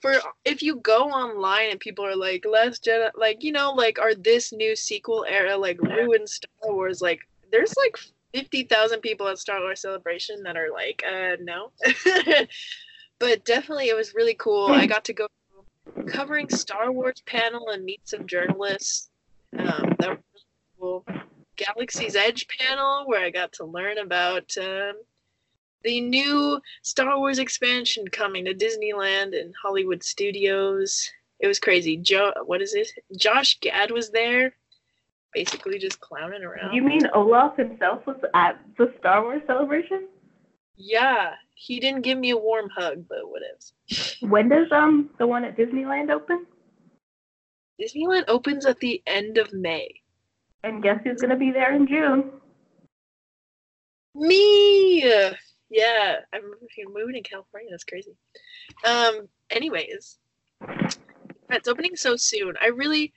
for 0.00 0.14
if 0.44 0.60
you 0.60 0.76
go 0.76 1.04
online 1.04 1.70
and 1.70 1.78
people 1.78 2.04
are 2.04 2.16
like 2.16 2.44
last 2.44 2.84
jedi 2.84 3.08
like 3.16 3.44
you 3.44 3.52
know 3.52 3.72
like 3.72 4.00
are 4.00 4.14
this 4.14 4.52
new 4.52 4.74
sequel 4.74 5.24
era 5.28 5.56
like 5.56 5.80
ruined 5.80 6.28
star 6.28 6.50
wars? 6.64 7.00
Like 7.00 7.20
there's 7.50 7.74
like 7.76 7.96
50,000 8.34 9.00
people 9.00 9.28
at 9.28 9.38
Star 9.38 9.60
Wars 9.60 9.80
Celebration 9.80 10.42
that 10.42 10.56
are 10.56 10.70
like 10.72 11.02
uh 11.06 11.36
no. 11.40 11.70
But 13.18 13.44
definitely 13.44 13.88
it 13.88 13.94
was 13.94 14.14
really 14.14 14.34
cool. 14.34 14.66
I 14.72 14.86
got 14.86 15.04
to 15.04 15.12
go 15.12 15.28
covering 16.08 16.48
Star 16.48 16.90
Wars 16.90 17.22
panel 17.24 17.68
and 17.68 17.84
meet 17.84 18.00
some 18.04 18.26
journalists. 18.26 19.10
Um 19.56 19.94
that 20.00 20.10
was 20.10 20.18
really 20.34 20.44
cool 20.80 21.04
Galaxy's 21.56 22.16
Edge 22.16 22.46
panel 22.48 23.04
where 23.06 23.24
I 23.24 23.30
got 23.30 23.52
to 23.54 23.64
learn 23.64 23.98
about 23.98 24.56
um, 24.58 24.94
the 25.82 26.00
new 26.00 26.60
Star 26.82 27.18
Wars 27.18 27.38
expansion 27.38 28.08
coming 28.08 28.44
to 28.44 28.54
Disneyland 28.54 29.38
and 29.38 29.54
Hollywood 29.60 30.02
Studios. 30.02 31.10
It 31.40 31.46
was 31.46 31.58
crazy. 31.58 31.96
Joe, 31.96 32.32
what 32.44 32.62
is 32.62 32.74
it? 32.74 32.88
Josh 33.16 33.58
Gad 33.60 33.90
was 33.90 34.10
there, 34.10 34.54
basically 35.34 35.78
just 35.78 36.00
clowning 36.00 36.42
around. 36.42 36.74
You 36.74 36.82
mean 36.82 37.08
Olaf 37.14 37.56
himself 37.56 38.06
was 38.06 38.16
at 38.34 38.60
the 38.78 38.92
Star 38.98 39.22
Wars 39.22 39.42
celebration? 39.46 40.08
Yeah, 40.76 41.32
he 41.54 41.80
didn't 41.80 42.02
give 42.02 42.18
me 42.18 42.30
a 42.30 42.36
warm 42.36 42.68
hug, 42.70 43.04
but 43.08 43.18
whatever. 43.24 44.30
When 44.32 44.48
does 44.48 44.68
um 44.72 45.10
the 45.18 45.26
one 45.26 45.44
at 45.44 45.56
Disneyland 45.56 46.10
open? 46.10 46.46
Disneyland 47.80 48.24
opens 48.28 48.64
at 48.64 48.78
the 48.78 49.02
end 49.06 49.38
of 49.38 49.52
May. 49.52 50.01
And 50.64 50.82
guess 50.82 51.00
who's 51.04 51.20
gonna 51.20 51.36
be 51.36 51.50
there 51.50 51.74
in 51.74 51.86
June? 51.86 52.30
Me. 54.14 55.02
Yeah, 55.70 56.16
I'm 56.32 56.42
moving 56.92 57.14
to 57.14 57.22
California. 57.22 57.70
That's 57.70 57.84
crazy. 57.84 58.14
Um. 58.84 59.28
Anyways, 59.50 60.18
it's 61.50 61.68
opening 61.68 61.96
so 61.96 62.16
soon. 62.16 62.54
I 62.60 62.68
really, 62.68 63.12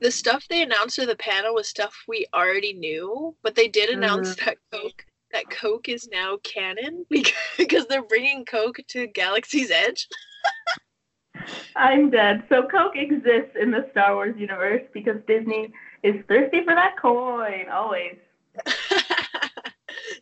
the 0.00 0.10
stuff 0.10 0.46
they 0.48 0.62
announced 0.62 0.98
at 0.98 1.08
the 1.08 1.16
panel 1.16 1.54
was 1.54 1.68
stuff 1.68 1.94
we 2.08 2.26
already 2.34 2.72
knew, 2.72 3.34
but 3.42 3.54
they 3.54 3.68
did 3.68 3.90
announce 3.90 4.36
that 4.36 4.58
Coke 4.72 5.04
that 5.32 5.50
Coke 5.50 5.88
is 5.88 6.08
now 6.10 6.38
canon 6.44 7.04
because 7.58 7.86
they're 7.86 8.02
bringing 8.02 8.44
Coke 8.44 8.78
to 8.88 9.06
Galaxy's 9.08 9.70
Edge. 9.70 10.08
I'm 11.76 12.10
dead. 12.10 12.44
So 12.48 12.66
Coke 12.66 12.96
exists 12.96 13.56
in 13.60 13.70
the 13.70 13.88
Star 13.90 14.14
Wars 14.14 14.34
universe 14.38 14.82
because 14.92 15.16
Disney 15.26 15.72
is 16.06 16.24
thirsty 16.28 16.64
for 16.64 16.74
that 16.74 16.96
coin 17.00 17.66
always. 17.72 18.16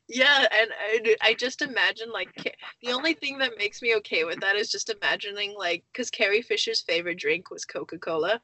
yeah, 0.08 0.46
and 0.50 0.70
I, 0.80 1.16
I 1.20 1.34
just 1.34 1.62
imagine 1.62 2.10
like 2.10 2.56
the 2.82 2.92
only 2.92 3.14
thing 3.14 3.38
that 3.38 3.58
makes 3.58 3.82
me 3.82 3.94
okay 3.96 4.24
with 4.24 4.40
that 4.40 4.56
is 4.56 4.70
just 4.70 4.90
imagining 4.90 5.54
like 5.56 5.84
because 5.92 6.10
Carrie 6.10 6.42
Fisher's 6.42 6.80
favorite 6.80 7.18
drink 7.18 7.50
was 7.50 7.64
Coca 7.64 7.98
Cola, 7.98 8.40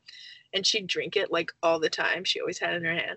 and 0.52 0.66
she'd 0.66 0.86
drink 0.86 1.16
it 1.16 1.32
like 1.32 1.50
all 1.62 1.80
the 1.80 1.90
time. 1.90 2.24
She 2.24 2.40
always 2.40 2.58
had 2.58 2.74
it 2.74 2.76
in 2.76 2.84
her 2.84 2.94
hand. 2.94 3.16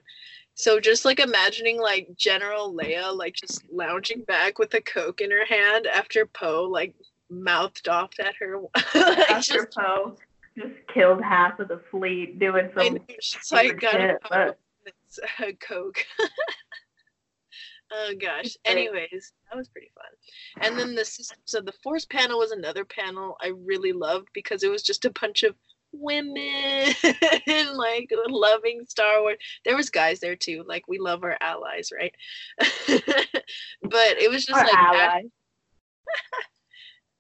So 0.56 0.80
just 0.80 1.04
like 1.04 1.20
imagining 1.20 1.82
like 1.82 2.08
General 2.16 2.74
Leia 2.74 3.16
like 3.16 3.34
just 3.34 3.64
lounging 3.72 4.22
back 4.22 4.60
with 4.60 4.74
a 4.76 4.82
Coke 4.82 5.22
in 5.22 5.32
her 5.32 5.46
hand 5.46 5.88
after 5.88 6.26
Poe 6.26 6.64
like 6.64 6.96
mouthed 7.30 7.88
off 7.88 8.12
at 8.20 8.36
her. 8.40 8.62
like, 8.96 9.30
After 9.30 9.66
just, 9.66 9.78
Poe 9.78 10.16
just 10.58 10.74
killed 10.94 11.22
half 11.22 11.60
of 11.60 11.68
the 11.68 11.82
fleet 11.90 12.40
doing 12.40 12.70
some 12.76 13.00
she's 13.20 13.52
like 13.52 13.80
got 13.80 14.20
but- 14.30 14.60
it's 14.86 15.20
a 15.40 15.48
uh, 15.48 15.52
Coke. 15.60 16.06
oh 17.92 18.14
gosh. 18.20 18.56
Anyways, 18.66 19.34
that 19.50 19.58
was 19.58 19.70
pretty 19.70 19.92
fun. 19.96 20.66
And 20.66 20.78
then 20.78 20.96
the 20.96 21.06
system 21.06 21.40
so 21.46 21.62
the 21.62 21.74
Force 21.84 22.06
panel 22.06 22.40
was 22.40 22.52
another 22.52 22.86
panel 22.86 23.38
I 23.42 23.52
really 23.66 23.94
loved 23.94 24.28
because 24.34 24.64
it 24.64 24.70
was 24.70 24.84
just 24.84 25.06
a 25.06 25.12
bunch 25.12 25.44
of 25.44 25.56
women 25.92 26.94
like 27.76 28.12
loving 28.28 28.86
Star 28.88 29.22
Wars. 29.22 29.38
There 29.64 29.76
was 29.76 29.90
guys 29.90 30.20
there 30.20 30.36
too. 30.36 30.64
Like 30.68 30.88
we 30.88 31.00
love 31.00 31.24
our 31.24 31.38
allies, 31.40 31.90
right? 31.98 32.14
but 32.58 34.18
it 34.18 34.30
was 34.30 34.46
just 34.46 34.60
our 34.60 34.94
like. 34.94 35.26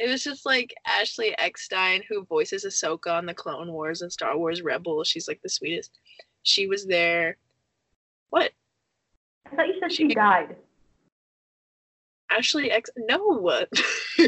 It 0.03 0.09
was 0.09 0.21
just 0.21 0.45
like 0.45 0.73
Ashley 0.85 1.33
Eckstein, 1.37 2.03
who 2.09 2.25
voices 2.25 2.65
Ahsoka 2.65 3.13
on 3.13 3.25
the 3.25 3.33
Clone 3.33 3.71
Wars 3.71 4.01
and 4.01 4.11
Star 4.11 4.37
Wars 4.37 4.61
Rebels. 4.61 5.07
She's 5.07 5.29
like 5.29 5.41
the 5.41 5.47
sweetest. 5.49 5.97
She 6.41 6.67
was 6.67 6.85
there. 6.85 7.37
What? 8.29 8.51
I 9.49 9.55
thought 9.55 9.67
you 9.67 9.75
said 9.79 9.91
She- 9.93 10.09
she 10.09 10.13
died. 10.13 10.57
Ashley 12.29 12.69
X? 12.69 12.89
No. 12.97 13.19
What? 13.37 13.69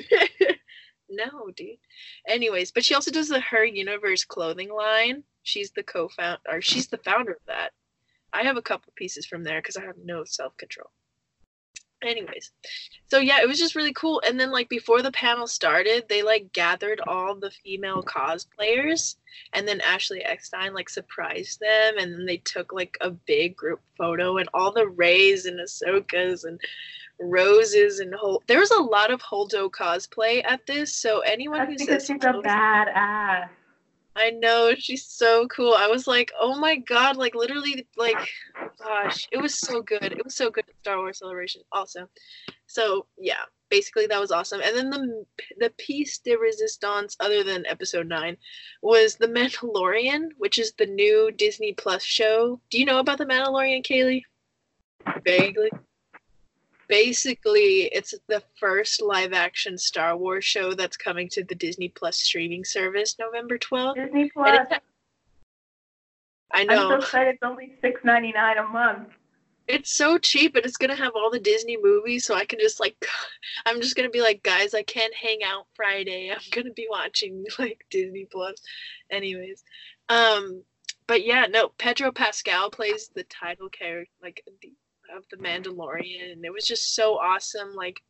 no, 1.09 1.49
dude. 1.57 1.77
Anyways, 2.25 2.71
but 2.71 2.85
she 2.85 2.93
also 2.95 3.11
does 3.11 3.27
the 3.27 3.41
Her 3.41 3.65
Universe 3.65 4.23
clothing 4.23 4.71
line. 4.73 5.23
She's 5.43 5.71
the 5.71 5.83
co-founder, 5.83 6.39
or 6.49 6.61
she's 6.61 6.87
the 6.87 6.99
founder 6.99 7.33
of 7.33 7.45
that. 7.47 7.71
I 8.31 8.43
have 8.43 8.55
a 8.57 8.61
couple 8.61 8.93
pieces 8.95 9.25
from 9.25 9.43
there 9.43 9.59
because 9.59 9.75
I 9.75 9.81
have 9.85 9.97
no 10.03 10.23
self-control. 10.23 10.89
Anyways, 12.05 12.51
so 13.07 13.17
yeah, 13.19 13.41
it 13.41 13.47
was 13.47 13.57
just 13.59 13.75
really 13.75 13.93
cool. 13.93 14.21
And 14.27 14.39
then 14.39 14.51
like 14.51 14.69
before 14.69 15.01
the 15.01 15.11
panel 15.11 15.47
started, 15.47 16.05
they 16.07 16.21
like 16.23 16.53
gathered 16.53 17.01
all 17.07 17.35
the 17.35 17.51
female 17.51 18.03
cosplayers, 18.03 19.15
and 19.53 19.67
then 19.67 19.81
Ashley 19.81 20.23
Eckstein 20.23 20.73
like 20.73 20.89
surprised 20.89 21.59
them, 21.59 21.97
and 21.97 22.13
then 22.13 22.25
they 22.25 22.37
took 22.37 22.71
like 22.73 22.97
a 23.01 23.11
big 23.11 23.55
group 23.55 23.81
photo, 23.97 24.37
and 24.37 24.49
all 24.53 24.71
the 24.71 24.87
Reys 24.87 25.45
and 25.45 25.59
Ahsokas 25.59 26.43
and 26.45 26.59
roses 27.19 27.99
and 27.99 28.13
whole. 28.13 28.43
There 28.47 28.59
was 28.59 28.71
a 28.71 28.81
lot 28.81 29.11
of 29.11 29.21
Holdo 29.21 29.69
cosplay 29.69 30.43
at 30.45 30.65
this, 30.67 30.95
so 30.95 31.19
anyone 31.21 31.59
That's 31.59 31.71
who 31.71 31.77
because 31.87 32.05
says 32.05 32.15
she's 32.15 32.23
a 32.23 32.33
Holdo- 32.33 32.43
badass. 32.43 33.49
I 34.17 34.29
know 34.29 34.73
she's 34.77 35.05
so 35.05 35.45
cool. 35.49 35.75
I 35.77 35.87
was 35.87 36.07
like, 36.07 36.31
oh 36.39 36.57
my 36.57 36.77
god, 36.77 37.17
like 37.17 37.35
literally, 37.35 37.85
like, 37.97 38.15
gosh, 38.77 39.27
it 39.31 39.41
was 39.41 39.59
so 39.59 39.81
good. 39.81 40.03
It 40.03 40.23
was 40.23 40.35
so 40.35 40.49
good 40.49 40.65
at 40.67 40.75
Star 40.81 40.97
Wars 40.97 41.19
Celebration, 41.19 41.61
also. 41.71 42.09
So 42.67 43.05
yeah, 43.17 43.43
basically 43.69 44.07
that 44.07 44.19
was 44.19 44.31
awesome. 44.31 44.61
And 44.63 44.75
then 44.75 44.89
the 44.89 45.25
the 45.59 45.69
piece 45.77 46.17
de 46.19 46.35
resistance, 46.35 47.15
other 47.19 47.43
than 47.43 47.65
Episode 47.65 48.07
Nine, 48.07 48.37
was 48.81 49.15
the 49.15 49.27
Mandalorian, 49.27 50.29
which 50.37 50.57
is 50.59 50.73
the 50.73 50.85
new 50.85 51.31
Disney 51.31 51.73
Plus 51.73 52.03
show. 52.03 52.59
Do 52.69 52.79
you 52.79 52.85
know 52.85 52.99
about 52.99 53.17
the 53.17 53.25
Mandalorian, 53.25 53.85
Kaylee? 53.85 54.23
Vaguely. 55.23 55.69
Basically, 56.87 57.85
it's 57.85 58.13
the 58.27 58.43
first 58.59 59.01
live 59.01 59.33
action 59.33 59.77
Star 59.77 60.15
Wars 60.15 60.45
show 60.45 60.73
that's 60.73 60.97
coming 60.97 61.27
to 61.29 61.43
the 61.43 61.55
Disney 61.55 61.89
Plus 61.89 62.17
streaming 62.17 62.63
service 62.63 63.17
November 63.17 63.57
12th. 63.57 63.95
Disney 63.95 64.29
Plus. 64.29 64.67
I 66.53 66.61
I'm 66.61 66.67
know. 66.67 66.89
so 66.89 66.95
excited. 66.95 67.35
It's 67.35 67.43
only 67.43 67.73
six 67.81 68.01
ninety 68.03 68.31
nine 68.31 68.57
a 68.57 68.63
month. 68.63 69.09
It's 69.67 69.91
so 69.91 70.17
cheap 70.19 70.55
and 70.55 70.65
it's 70.65 70.77
gonna 70.77 70.95
have 70.95 71.13
all 71.15 71.31
the 71.31 71.39
Disney 71.39 71.77
movies, 71.81 72.25
so 72.25 72.35
I 72.35 72.45
can 72.45 72.59
just 72.59 72.79
like 72.79 72.95
I'm 73.65 73.81
just 73.81 73.95
gonna 73.95 74.09
be 74.09 74.21
like, 74.21 74.43
guys, 74.43 74.73
I 74.73 74.83
can't 74.83 75.13
hang 75.13 75.39
out 75.43 75.67
Friday. 75.75 76.31
I'm 76.35 76.41
gonna 76.51 76.73
be 76.73 76.87
watching 76.89 77.45
like 77.59 77.85
Disney 77.89 78.27
Plus. 78.31 78.55
Anyways. 79.09 79.63
Um 80.09 80.63
but 81.07 81.25
yeah, 81.25 81.45
no, 81.49 81.69
Pedro 81.77 82.11
Pascal 82.11 82.69
plays 82.71 83.09
the 83.13 83.23
title 83.25 83.69
character 83.69 84.11
like 84.21 84.43
the, 84.61 84.73
of 85.15 85.23
the 85.29 85.37
Mandalorian 85.37 86.31
and 86.31 86.45
it 86.45 86.53
was 86.53 86.65
just 86.65 86.95
so 86.95 87.17
awesome. 87.17 87.73
Like 87.75 88.01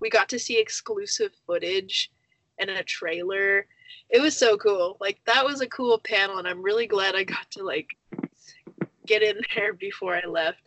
we 0.00 0.10
got 0.10 0.28
to 0.30 0.38
see 0.38 0.58
exclusive 0.58 1.32
footage 1.46 2.10
and 2.58 2.70
a 2.70 2.82
trailer. 2.82 3.66
It 4.10 4.20
was 4.20 4.36
so 4.36 4.56
cool. 4.56 4.96
Like 5.00 5.20
that 5.26 5.44
was 5.44 5.60
a 5.60 5.68
cool 5.68 5.98
panel 5.98 6.38
and 6.38 6.46
I'm 6.46 6.62
really 6.62 6.86
glad 6.86 7.14
I 7.14 7.24
got 7.24 7.50
to 7.52 7.64
like 7.64 7.88
get 9.06 9.22
in 9.22 9.40
there 9.54 9.72
before 9.74 10.14
I 10.14 10.26
left. 10.26 10.62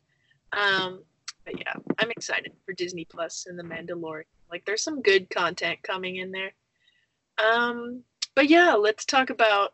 Um, 0.54 1.04
but 1.46 1.60
yeah, 1.60 1.74
I'm 2.00 2.12
excited 2.12 2.52
for 2.66 2.74
Disney 2.74 3.06
Plus 3.06 3.46
and 3.48 3.58
The 3.58 3.64
Mandalorian. 3.64 4.24
Like, 4.50 4.66
there's 4.66 4.82
some 4.82 5.02
good 5.02 5.30
content 5.30 5.82
coming 5.84 6.18
in 6.18 6.32
there. 6.32 6.54
Um, 7.44 8.04
but 8.36 8.50
yeah, 8.50 8.74
let's 8.74 9.06
talk 9.06 9.30
about 9.30 9.74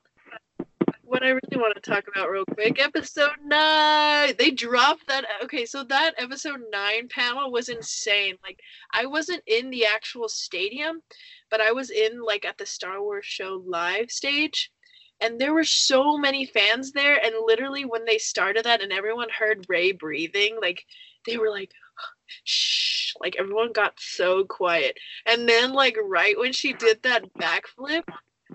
what 1.12 1.24
I 1.24 1.32
really 1.32 1.58
want 1.58 1.76
to 1.76 1.82
talk 1.82 2.06
about 2.08 2.30
real 2.30 2.46
quick. 2.46 2.82
Episode 2.82 3.36
nine. 3.44 4.34
They 4.40 4.50
dropped 4.50 5.08
that. 5.08 5.26
Okay, 5.44 5.66
so 5.66 5.84
that 5.84 6.14
episode 6.18 6.62
nine 6.72 7.10
panel 7.10 7.52
was 7.52 7.68
insane. 7.68 8.38
Like, 8.42 8.62
I 8.94 9.06
wasn't 9.06 9.44
in 9.46 9.70
the 9.70 9.86
actual 9.86 10.30
stadium, 10.30 11.02
but 11.50 11.60
I 11.60 11.74
was 11.74 11.90
in 11.90 12.22
like 12.24 12.46
at 12.46 12.58
the 12.58 12.66
Star 12.66 13.02
Wars 13.02 13.26
show 13.26 13.62
live 13.68 14.10
stage 14.10 14.72
and 15.20 15.38
there 15.38 15.54
were 15.54 15.66
so 15.66 16.18
many 16.18 16.46
fans 16.46 16.94
there 16.94 17.20
and 17.24 17.36
literally 17.46 17.84
when 17.84 18.06
they 18.06 18.18
started 18.18 18.64
that 18.64 18.82
and 18.82 18.94
everyone 18.94 19.28
heard 19.38 19.66
Rey 19.68 19.92
breathing 19.92 20.58
like 20.62 20.86
they 21.28 21.38
were 21.38 21.52
like 21.52 21.72
shh 22.46 23.14
like 23.20 23.36
everyone 23.38 23.72
got 23.74 23.94
so 24.00 24.46
quiet 24.46 24.98
and 25.28 25.48
then 25.48 25.74
like 25.74 25.96
right 26.04 26.40
when 26.40 26.54
she 26.54 26.74
did 26.74 27.04
that 27.04 27.32
backflip 27.36 28.04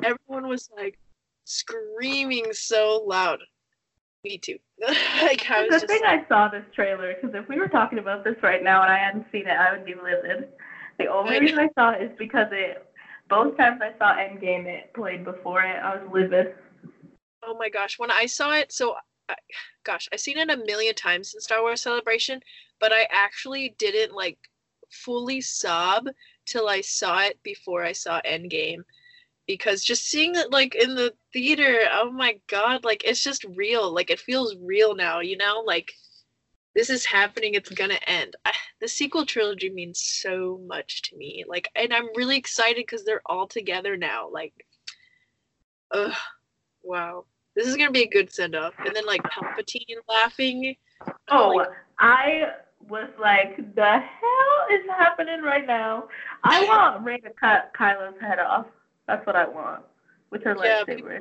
everyone 0.03 0.49
was 0.49 0.69
like 0.77 0.99
screaming 1.47 2.53
so 2.53 3.03
loud 3.07 3.39
me 4.25 4.37
too 4.37 4.59
like 5.23 5.49
i 5.51 5.63
the 5.63 5.69
was 5.71 5.83
just 5.83 5.87
thing 5.87 6.03
I 6.05 6.25
saw 6.29 6.49
this 6.49 6.65
trailer 6.75 7.15
because 7.15 7.35
if 7.35 7.49
we 7.49 7.59
were 7.59 7.69
talking 7.69 7.99
about 7.99 8.25
this 8.25 8.37
right 8.43 8.63
now 8.63 8.83
and 8.83 8.93
I 8.93 8.99
hadn't 8.99 9.27
seen 9.33 9.47
it, 9.47 9.57
I 9.57 9.73
would 9.73 9.85
be 9.85 9.95
livid. 9.95 10.49
The 10.99 11.07
only 11.07 11.39
reason 11.41 11.59
I 11.59 11.69
saw 11.75 11.91
it 11.93 12.03
is 12.03 12.11
because 12.19 12.49
it. 12.53 12.87
Both 13.29 13.57
times 13.57 13.81
I 13.83 13.97
saw 13.99 14.17
Endgame, 14.17 14.67
it 14.67 14.95
played 14.95 15.25
before 15.25 15.63
it. 15.63 15.77
I 15.77 15.97
was 15.97 16.09
livid. 16.13 16.55
Oh 17.43 17.57
my 17.59 17.69
gosh, 17.69 17.99
when 17.99 18.11
I 18.11 18.27
saw 18.27 18.53
it, 18.53 18.73
so 18.73 18.95
I, 19.29 19.35
gosh, 19.85 20.09
I've 20.13 20.21
seen 20.21 20.39
it 20.39 20.51
a 20.51 20.57
million 20.57 20.95
times 20.95 21.35
in 21.35 21.41
Star 21.41 21.61
Wars 21.63 21.83
Celebration, 21.83 22.41
but 22.81 22.93
I 22.93 23.09
actually 23.11 23.75
didn't 23.79 24.15
like 24.15 24.39
fully 24.91 25.41
sob 25.41 26.09
till 26.45 26.69
I 26.69 26.81
saw 26.81 27.21
it 27.21 27.43
before 27.43 27.83
I 27.85 27.93
saw 27.93 28.21
Endgame. 28.23 28.83
Because 29.47 29.85
just 29.85 30.07
seeing 30.07 30.35
it 30.35 30.51
like 30.51 30.75
in 30.75 30.95
the 30.95 31.15
theater, 31.33 31.89
oh 31.93 32.11
my 32.11 32.39
god, 32.49 32.85
like 32.85 33.05
it's 33.05 33.23
just 33.23 33.45
real. 33.55 33.93
Like 33.93 34.11
it 34.11 34.21
feels 34.21 34.57
real 34.61 34.95
now, 34.95 35.21
you 35.21 35.37
know? 35.37 35.63
Like 35.65 35.93
this 36.75 36.91
is 36.91 37.07
happening, 37.07 37.55
it's 37.55 37.71
gonna 37.71 37.99
end. 38.07 38.37
I, 38.45 38.53
the 38.81 38.89
sequel 38.89 39.25
trilogy 39.25 39.71
means 39.71 40.01
so 40.01 40.61
much 40.67 41.03
to 41.03 41.17
me. 41.17 41.45
Like, 41.47 41.71
and 41.77 41.93
I'm 41.95 42.09
really 42.17 42.37
excited 42.37 42.85
because 42.87 43.05
they're 43.05 43.23
all 43.27 43.47
together 43.47 43.97
now. 43.97 44.29
Like, 44.31 44.53
ugh, 45.93 46.13
wow 46.83 47.25
this 47.57 47.67
is 47.67 47.77
gonna 47.77 47.91
be 47.91 48.03
a 48.03 48.09
good 48.09 48.33
send 48.33 48.55
off. 48.55 48.75
And 48.79 48.95
then 48.95 49.07
like 49.07 49.23
Palpatine 49.23 49.97
laughing. 50.09 50.77
Oh, 51.31 51.49
like, 51.49 51.69
I 51.99 52.53
was 52.89 53.09
like, 53.19 53.57
the 53.75 53.83
hell 53.83 54.79
is 54.79 54.87
happening 54.97 55.43
right 55.43 55.67
now? 55.67 56.09
I 56.45 56.65
want 56.69 57.05
Rey 57.05 57.19
to 57.21 57.31
cut 57.31 57.73
Kylo's 57.77 58.21
head 58.21 58.39
off. 58.39 58.67
That's 59.07 59.27
what 59.27 59.37
I 59.37 59.49
want 59.49 59.83
with 60.31 60.43
her 60.45 60.57
Yeah, 60.63 60.85
lightsaber. 60.87 61.19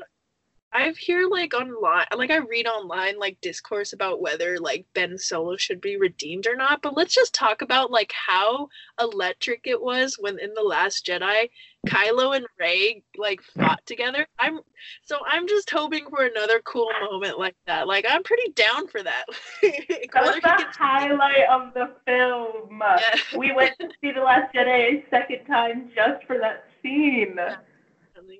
I 0.76 0.94
hear 1.00 1.26
like 1.30 1.54
online, 1.54 2.06
like 2.18 2.32
I 2.32 2.38
read 2.38 2.68
online 2.68 3.18
like 3.18 3.40
discourse 3.40 3.94
about 3.94 4.22
whether 4.22 4.60
like 4.60 4.86
Ben 4.94 5.18
Solo 5.18 5.56
should 5.56 5.80
be 5.80 5.96
redeemed 5.96 6.48
or 6.48 6.56
not. 6.58 6.82
But 6.82 6.98
let's 6.98 7.16
just 7.16 7.34
talk 7.34 7.62
about 7.62 7.92
like 7.92 8.12
how 8.12 8.68
electric 9.00 9.62
it 9.64 9.82
was 9.82 10.18
when 10.20 10.38
in 10.38 10.54
the 10.54 10.62
Last 10.62 11.06
Jedi, 11.06 11.50
Kylo 11.88 12.36
and 12.36 12.46
Rey 12.60 13.04
like 13.16 13.42
fought 13.42 13.86
together. 13.86 14.28
I'm 14.38 14.60
so 15.04 15.20
I'm 15.26 15.48
just 15.48 15.70
hoping 15.70 16.08
for 16.10 16.26
another 16.26 16.60
cool 16.66 16.90
moment 17.10 17.40
like 17.40 17.56
that. 17.68 17.88
Like 17.88 18.06
I'm 18.10 18.24
pretty 18.24 18.52
down 18.52 18.88
for 18.88 19.02
that. 19.02 19.24
That 20.14 20.24
was 20.24 20.42
the 20.42 20.66
highlight 20.78 21.50
of 21.50 21.74
the 21.74 21.92
film. 22.06 22.82
Yeah. 22.82 23.40
We 23.40 23.54
went 23.54 23.76
to 23.80 23.90
see 24.02 24.12
The 24.12 24.22
Last 24.22 24.54
Jedi 24.54 25.04
a 25.04 25.06
second 25.10 25.46
time 25.46 25.90
just 25.96 26.26
for 26.26 26.38
that 26.38 26.66
scene. 26.82 27.38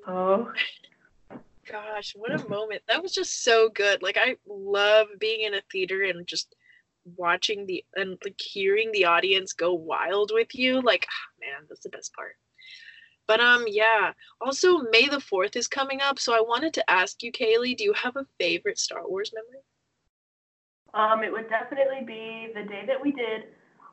Oh. 0.08 0.52
Gosh, 1.70 2.14
what 2.16 2.32
a 2.32 2.48
moment. 2.48 2.84
That 2.88 3.02
was 3.02 3.14
just 3.14 3.44
so 3.44 3.70
good. 3.70 4.04
Like 4.04 4.18
I 4.18 4.38
love 4.48 5.08
being 5.20 5.42
in 5.42 5.56
a 5.56 5.62
theater 5.72 6.04
and 6.04 6.28
just 6.28 6.56
watching 7.16 7.66
the 7.66 7.84
and 7.96 8.18
like 8.24 8.40
hearing 8.40 8.92
the 8.92 9.06
audience 9.06 9.54
go 9.54 9.74
wild 9.74 10.32
with 10.34 10.54
you. 10.54 10.82
Like, 10.82 11.08
ah, 11.10 11.30
man, 11.42 11.66
that's 11.68 11.82
the 11.82 11.90
best 11.90 12.14
part. 12.14 12.36
But 13.28 13.40
um 13.40 13.66
yeah. 13.68 14.14
Also 14.42 14.80
May 14.92 15.08
the 15.08 15.18
4th 15.18 15.56
is 15.56 15.68
coming 15.68 16.02
up, 16.02 16.20
so 16.20 16.34
I 16.34 16.42
wanted 16.42 16.74
to 16.76 16.90
ask 16.90 17.24
you, 17.24 17.32
Kaylee, 17.32 17.78
do 17.78 17.84
you 17.84 17.94
have 17.94 18.16
a 18.16 18.28
favorite 18.40 18.78
Star 18.78 19.08
Wars 19.08 19.32
memory? 19.34 19.64
Um, 20.94 21.24
it 21.24 21.32
would 21.32 21.50
definitely 21.50 22.06
be 22.06 22.54
the 22.56 22.64
day 22.64 22.86
that 22.88 23.02
we 23.02 23.12
did 23.12 23.46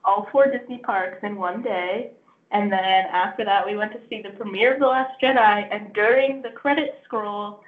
all 0.04 0.28
four 0.30 0.46
Disney 0.46 0.78
parks 0.78 1.18
in 1.22 1.36
one 1.36 1.62
day. 1.62 2.12
And 2.52 2.70
then 2.70 3.06
after 3.10 3.44
that, 3.44 3.66
we 3.66 3.76
went 3.76 3.92
to 3.92 4.00
see 4.08 4.22
the 4.22 4.30
premiere 4.30 4.74
of 4.74 4.80
The 4.80 4.86
Last 4.86 5.20
Jedi. 5.22 5.74
And 5.74 5.92
during 5.94 6.42
the 6.42 6.50
credit 6.50 7.00
scroll, 7.04 7.62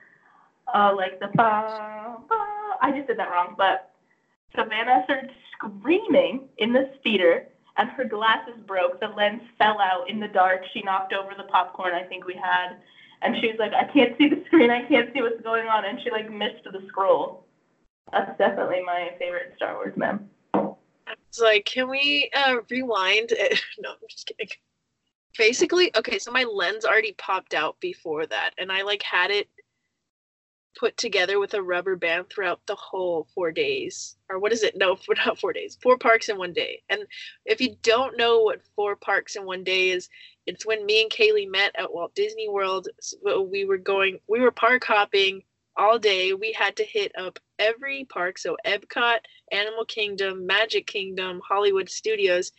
uh, 0.73 0.93
like 0.95 1.19
the 1.21 1.29
ba, 1.29 2.19
ba, 2.29 2.47
I 2.81 2.93
just 2.95 3.09
did 3.09 3.19
that 3.19 3.31
wrong, 3.31 3.55
but 3.57 3.93
Savannah 4.55 5.03
started 5.05 5.31
screaming 5.53 6.49
in 6.59 6.73
this 6.73 6.89
theater, 7.03 7.49
and 7.77 7.89
her 7.91 8.05
glasses 8.05 8.55
broke. 8.67 9.01
The 9.01 9.09
lens 9.09 9.43
fell 9.59 9.81
out 9.81 10.09
in 10.09 10.21
the 10.21 10.29
dark. 10.29 10.63
She 10.73 10.83
knocked 10.83 11.13
over 11.13 11.33
the 11.37 11.45
popcorn 11.45 11.95
I 11.95 12.05
think 12.05 12.27
we 12.27 12.35
had, 12.35 12.77
and 13.23 13.37
she 13.41 13.49
was 13.49 13.57
like, 13.59 13.73
"I 13.73 13.85
can't 13.85 14.17
see 14.19 14.29
the 14.29 14.43
screen. 14.47 14.71
I 14.71 14.85
can't 14.85 15.13
see 15.13 15.23
what's 15.23 15.41
going 15.43 15.67
on," 15.67 15.85
and 15.85 16.01
she 16.03 16.11
like 16.11 16.31
missed 16.31 16.65
the 16.65 16.85
scroll. 16.89 17.47
That's 18.13 18.37
definitely 18.39 18.83
my 18.85 19.15
favorite 19.19 19.55
Star 19.57 19.75
Wars 19.75 19.97
mem. 19.97 20.29
It's 21.29 21.41
like, 21.41 21.65
can 21.65 21.89
we 21.89 22.31
uh 22.35 22.57
rewind? 22.71 23.33
no, 23.81 23.91
I'm 23.91 24.09
just 24.09 24.27
kidding. 24.27 24.49
Basically, 25.37 25.91
okay, 25.97 26.19
so 26.19 26.31
my 26.31 26.45
lens 26.45 26.85
already 26.85 27.13
popped 27.13 27.55
out 27.55 27.79
before 27.81 28.27
that, 28.27 28.51
and 28.59 28.71
I 28.71 28.83
like 28.83 29.03
had 29.03 29.31
it 29.31 29.49
put 30.79 30.97
together 30.97 31.39
with 31.39 31.55
a 31.55 31.63
rubber 31.63 31.97
band 31.97 32.29
throughout 32.29 32.61
the 32.67 32.75
whole 32.75 33.27
four 33.35 33.53
days. 33.53 34.17
Or 34.29 34.39
what 34.39 34.53
is 34.53 34.63
it? 34.63 34.77
No, 34.77 34.97
for 34.97 35.15
not 35.27 35.39
four 35.39 35.53
days. 35.53 35.79
Four 35.81 35.99
parks 35.99 36.29
in 36.29 36.39
one 36.39 36.53
day. 36.53 36.83
And 36.89 37.03
if 37.45 37.61
you 37.61 37.77
don't 37.83 38.17
know 38.17 38.41
what 38.41 38.63
four 38.77 38.97
parks 38.97 39.37
in 39.37 39.45
one 39.45 39.65
day 39.65 39.91
is, 39.91 40.09
it's 40.47 40.67
when 40.67 40.85
me 40.85 41.03
and 41.03 41.11
Kaylee 41.11 41.51
met 41.51 41.73
at 41.79 41.93
Walt 41.93 42.15
Disney 42.15 42.49
World. 42.49 42.89
So 43.01 43.43
we 43.43 43.65
were 43.65 43.79
going, 43.79 44.19
we 44.29 44.41
were 44.41 44.51
park 44.51 44.85
hopping 44.85 45.43
all 45.77 45.99
day. 45.99 46.33
We 46.33 46.53
had 46.53 46.77
to 46.77 46.85
hit 46.85 47.13
up 47.19 47.39
every 47.59 48.05
park. 48.05 48.39
So 48.39 48.57
Epcot, 48.67 49.19
Animal 49.53 49.85
Kingdom, 49.87 50.47
Magic 50.47 50.87
Kingdom, 50.87 51.41
Hollywood 51.47 51.89
Studios, 51.89 52.53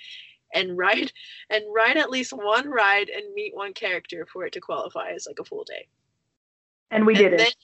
and 0.56 0.78
ride 0.78 1.12
and 1.50 1.64
ride 1.74 1.98
at 1.98 2.10
least 2.10 2.34
one 2.34 2.70
ride 2.70 3.10
and 3.10 3.34
meet 3.36 3.56
one 3.56 3.74
character 3.74 4.26
for 4.32 4.46
it 4.46 4.54
to 4.54 4.62
qualify 4.62 5.12
as 5.12 5.28
like 5.28 5.40
a 5.40 5.44
full 5.46 5.64
day. 5.66 5.88
And 6.92 7.06
we 7.06 7.14
And 7.14 7.24
did 7.24 7.40
then- 7.40 7.48
it. 7.48 7.56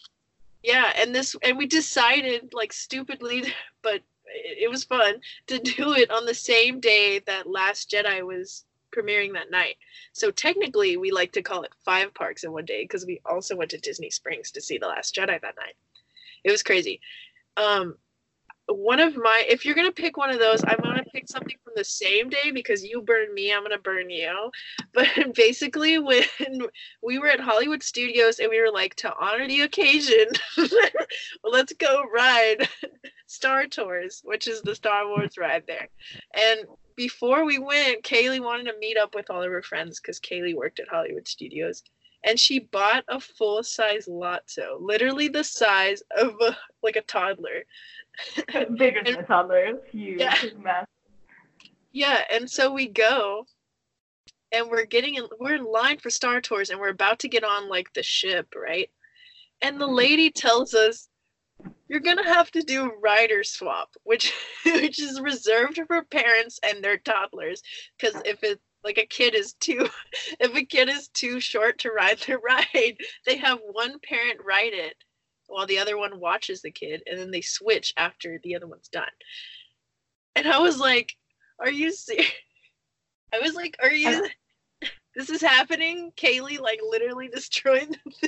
Yeah, 0.64 0.94
and 0.96 1.16
this 1.16 1.36
and 1.42 1.58
we 1.58 1.66
decided 1.66 2.54
like 2.54 2.72
stupidly, 2.72 3.52
but 3.82 4.02
it, 4.28 4.58
it 4.66 4.70
was 4.70 4.84
fun 4.84 5.20
to 5.48 5.58
do 5.78 5.94
it 5.94 6.12
on 6.12 6.26
the 6.26 6.36
same 6.36 6.80
day 6.80 7.18
that 7.26 7.50
Last 7.50 7.90
Jedi 7.90 8.22
was 8.24 8.66
premiering 8.96 9.34
that 9.34 9.50
night. 9.50 9.78
So 10.14 10.30
technically, 10.30 10.98
we 10.98 11.12
like 11.12 11.32
to 11.32 11.42
call 11.42 11.64
it 11.64 11.72
five 11.84 12.14
parks 12.14 12.44
in 12.44 12.52
one 12.52 12.66
day 12.66 12.84
because 12.84 13.06
we 13.08 13.22
also 13.26 13.56
went 13.56 13.72
to 13.72 13.80
Disney 13.80 14.10
Springs 14.12 14.52
to 14.52 14.62
see 14.62 14.78
The 14.78 14.88
Last 14.88 15.16
Jedi 15.16 15.40
that 15.42 15.56
night. 15.56 15.76
It 16.44 16.52
was 16.52 16.62
crazy. 16.62 17.00
Um, 17.58 17.96
one 18.78 19.00
of 19.00 19.16
my, 19.16 19.46
if 19.50 19.66
you're 19.66 19.76
gonna 19.76 19.92
pick 19.92 20.18
one 20.18 20.30
of 20.30 20.40
those, 20.40 20.64
I'm 20.66 20.80
gonna 20.84 21.04
pick 21.14 21.28
something 21.28 21.56
from 21.64 21.74
the 21.76 21.84
same 21.84 22.30
day 22.30 22.52
because 22.52 22.84
you 22.84 23.02
burn 23.02 23.34
me, 23.34 23.54
I'm 23.54 23.64
gonna 23.64 23.80
burn 23.80 24.10
you. 24.10 24.52
But 24.94 25.08
basically, 25.36 26.00
when 26.00 26.24
we 27.04 27.20
were 27.20 27.30
at 27.30 27.40
Hollywood 27.40 27.84
Studios 27.84 28.40
and 28.40 28.50
we 28.50 28.60
were 28.60 28.72
like, 28.72 28.96
to 28.96 29.14
honor 29.20 29.48
the 29.48 29.62
occasion, 29.62 30.26
let's 31.44 31.74
go 31.74 32.04
ride 32.14 32.68
Star 33.28 33.66
Tours, 33.68 34.22
which 34.26 34.48
is 34.48 34.62
the 34.62 34.76
Star 34.76 35.08
Wars 35.08 35.38
ride 35.38 35.64
there. 35.68 35.88
And 36.34 36.66
before 36.96 37.46
we 37.46 37.58
went, 37.58 38.04
Kaylee 38.04 38.42
wanted 38.42 38.66
to 38.66 38.78
meet 38.80 38.98
up 38.98 39.16
with 39.16 39.30
all 39.30 39.42
of 39.42 39.52
her 39.52 39.64
friends 39.64 40.00
because 40.00 40.20
Kaylee 40.20 40.56
worked 40.56 40.80
at 40.80 40.90
Hollywood 40.90 41.28
Studios. 41.28 41.84
And 42.24 42.40
she 42.40 42.60
bought 42.60 43.04
a 43.08 43.20
full 43.20 43.64
size 43.64 44.06
Lotso, 44.08 44.80
literally 44.80 45.28
the 45.28 45.44
size 45.44 46.04
of 46.16 46.36
a, 46.42 46.56
like 46.84 46.96
a 46.96 47.02
toddler. 47.02 47.64
Bigger 48.78 49.02
than 49.04 49.20
a 49.20 49.24
toddler. 49.24 49.80
Huge. 49.92 50.20
Yeah. 50.20 50.36
Massive. 50.62 50.88
Yeah, 51.94 52.22
and 52.32 52.50
so 52.50 52.72
we 52.72 52.88
go, 52.88 53.46
and 54.52 54.70
we're 54.70 54.86
getting 54.86 55.16
in. 55.16 55.26
We're 55.40 55.56
in 55.56 55.66
line 55.66 55.98
for 56.00 56.10
Star 56.10 56.40
Tours, 56.42 56.70
and 56.70 56.80
we're 56.80 56.90
about 56.90 57.20
to 57.20 57.28
get 57.28 57.44
on 57.44 57.70
like 57.70 57.92
the 57.94 58.04
ship, 58.04 58.54
right? 58.56 58.90
And 59.62 59.80
the 59.80 59.88
lady 59.88 60.32
tells 60.32 60.74
us, 60.74 61.10
"You're 61.90 62.00
gonna 62.00 62.28
have 62.28 62.50
to 62.52 62.62
do 62.62 62.94
rider 63.02 63.44
swap, 63.44 63.90
which 64.04 64.34
which 64.66 65.00
is 65.00 65.20
reserved 65.20 65.80
for 65.88 66.04
parents 66.06 66.60
and 66.64 66.84
their 66.84 66.98
toddlers, 66.98 67.62
because 67.98 68.22
if 68.26 68.44
it 68.44 68.60
like 68.84 68.98
a 68.98 69.06
kid 69.06 69.36
is 69.36 69.54
too, 69.54 69.88
if 70.40 70.56
a 70.56 70.66
kid 70.66 70.90
is 70.90 71.10
too 71.10 71.40
short 71.40 71.78
to 71.80 71.92
ride 71.92 72.20
the 72.20 72.38
ride, 72.38 72.98
they 73.26 73.38
have 73.38 73.60
one 73.72 74.00
parent 74.00 74.40
ride 74.46 74.74
it." 74.74 74.96
While 75.52 75.68
the 75.68 75.80
other 75.80 75.98
one 75.98 76.20
watches 76.20 76.62
the 76.62 76.72
kid, 76.72 77.04
and 77.06 77.20
then 77.20 77.30
they 77.30 77.42
switch 77.42 77.94
after 77.98 78.40
the 78.44 78.56
other 78.56 78.68
one's 78.68 78.88
done. 78.88 79.04
And 80.38 80.48
I 80.48 80.60
was 80.60 80.80
like, 80.80 81.14
are 81.60 81.70
you 81.70 81.92
serious? 81.92 82.32
I 83.34 83.40
was 83.40 83.54
like, 83.54 83.76
are 83.82 83.92
you? 83.92 84.28
This 85.14 85.30
is 85.30 85.42
happening? 85.42 86.14
Kaylee 86.16 86.62
like 86.62 86.80
literally 86.90 87.28
destroyed 87.28 87.98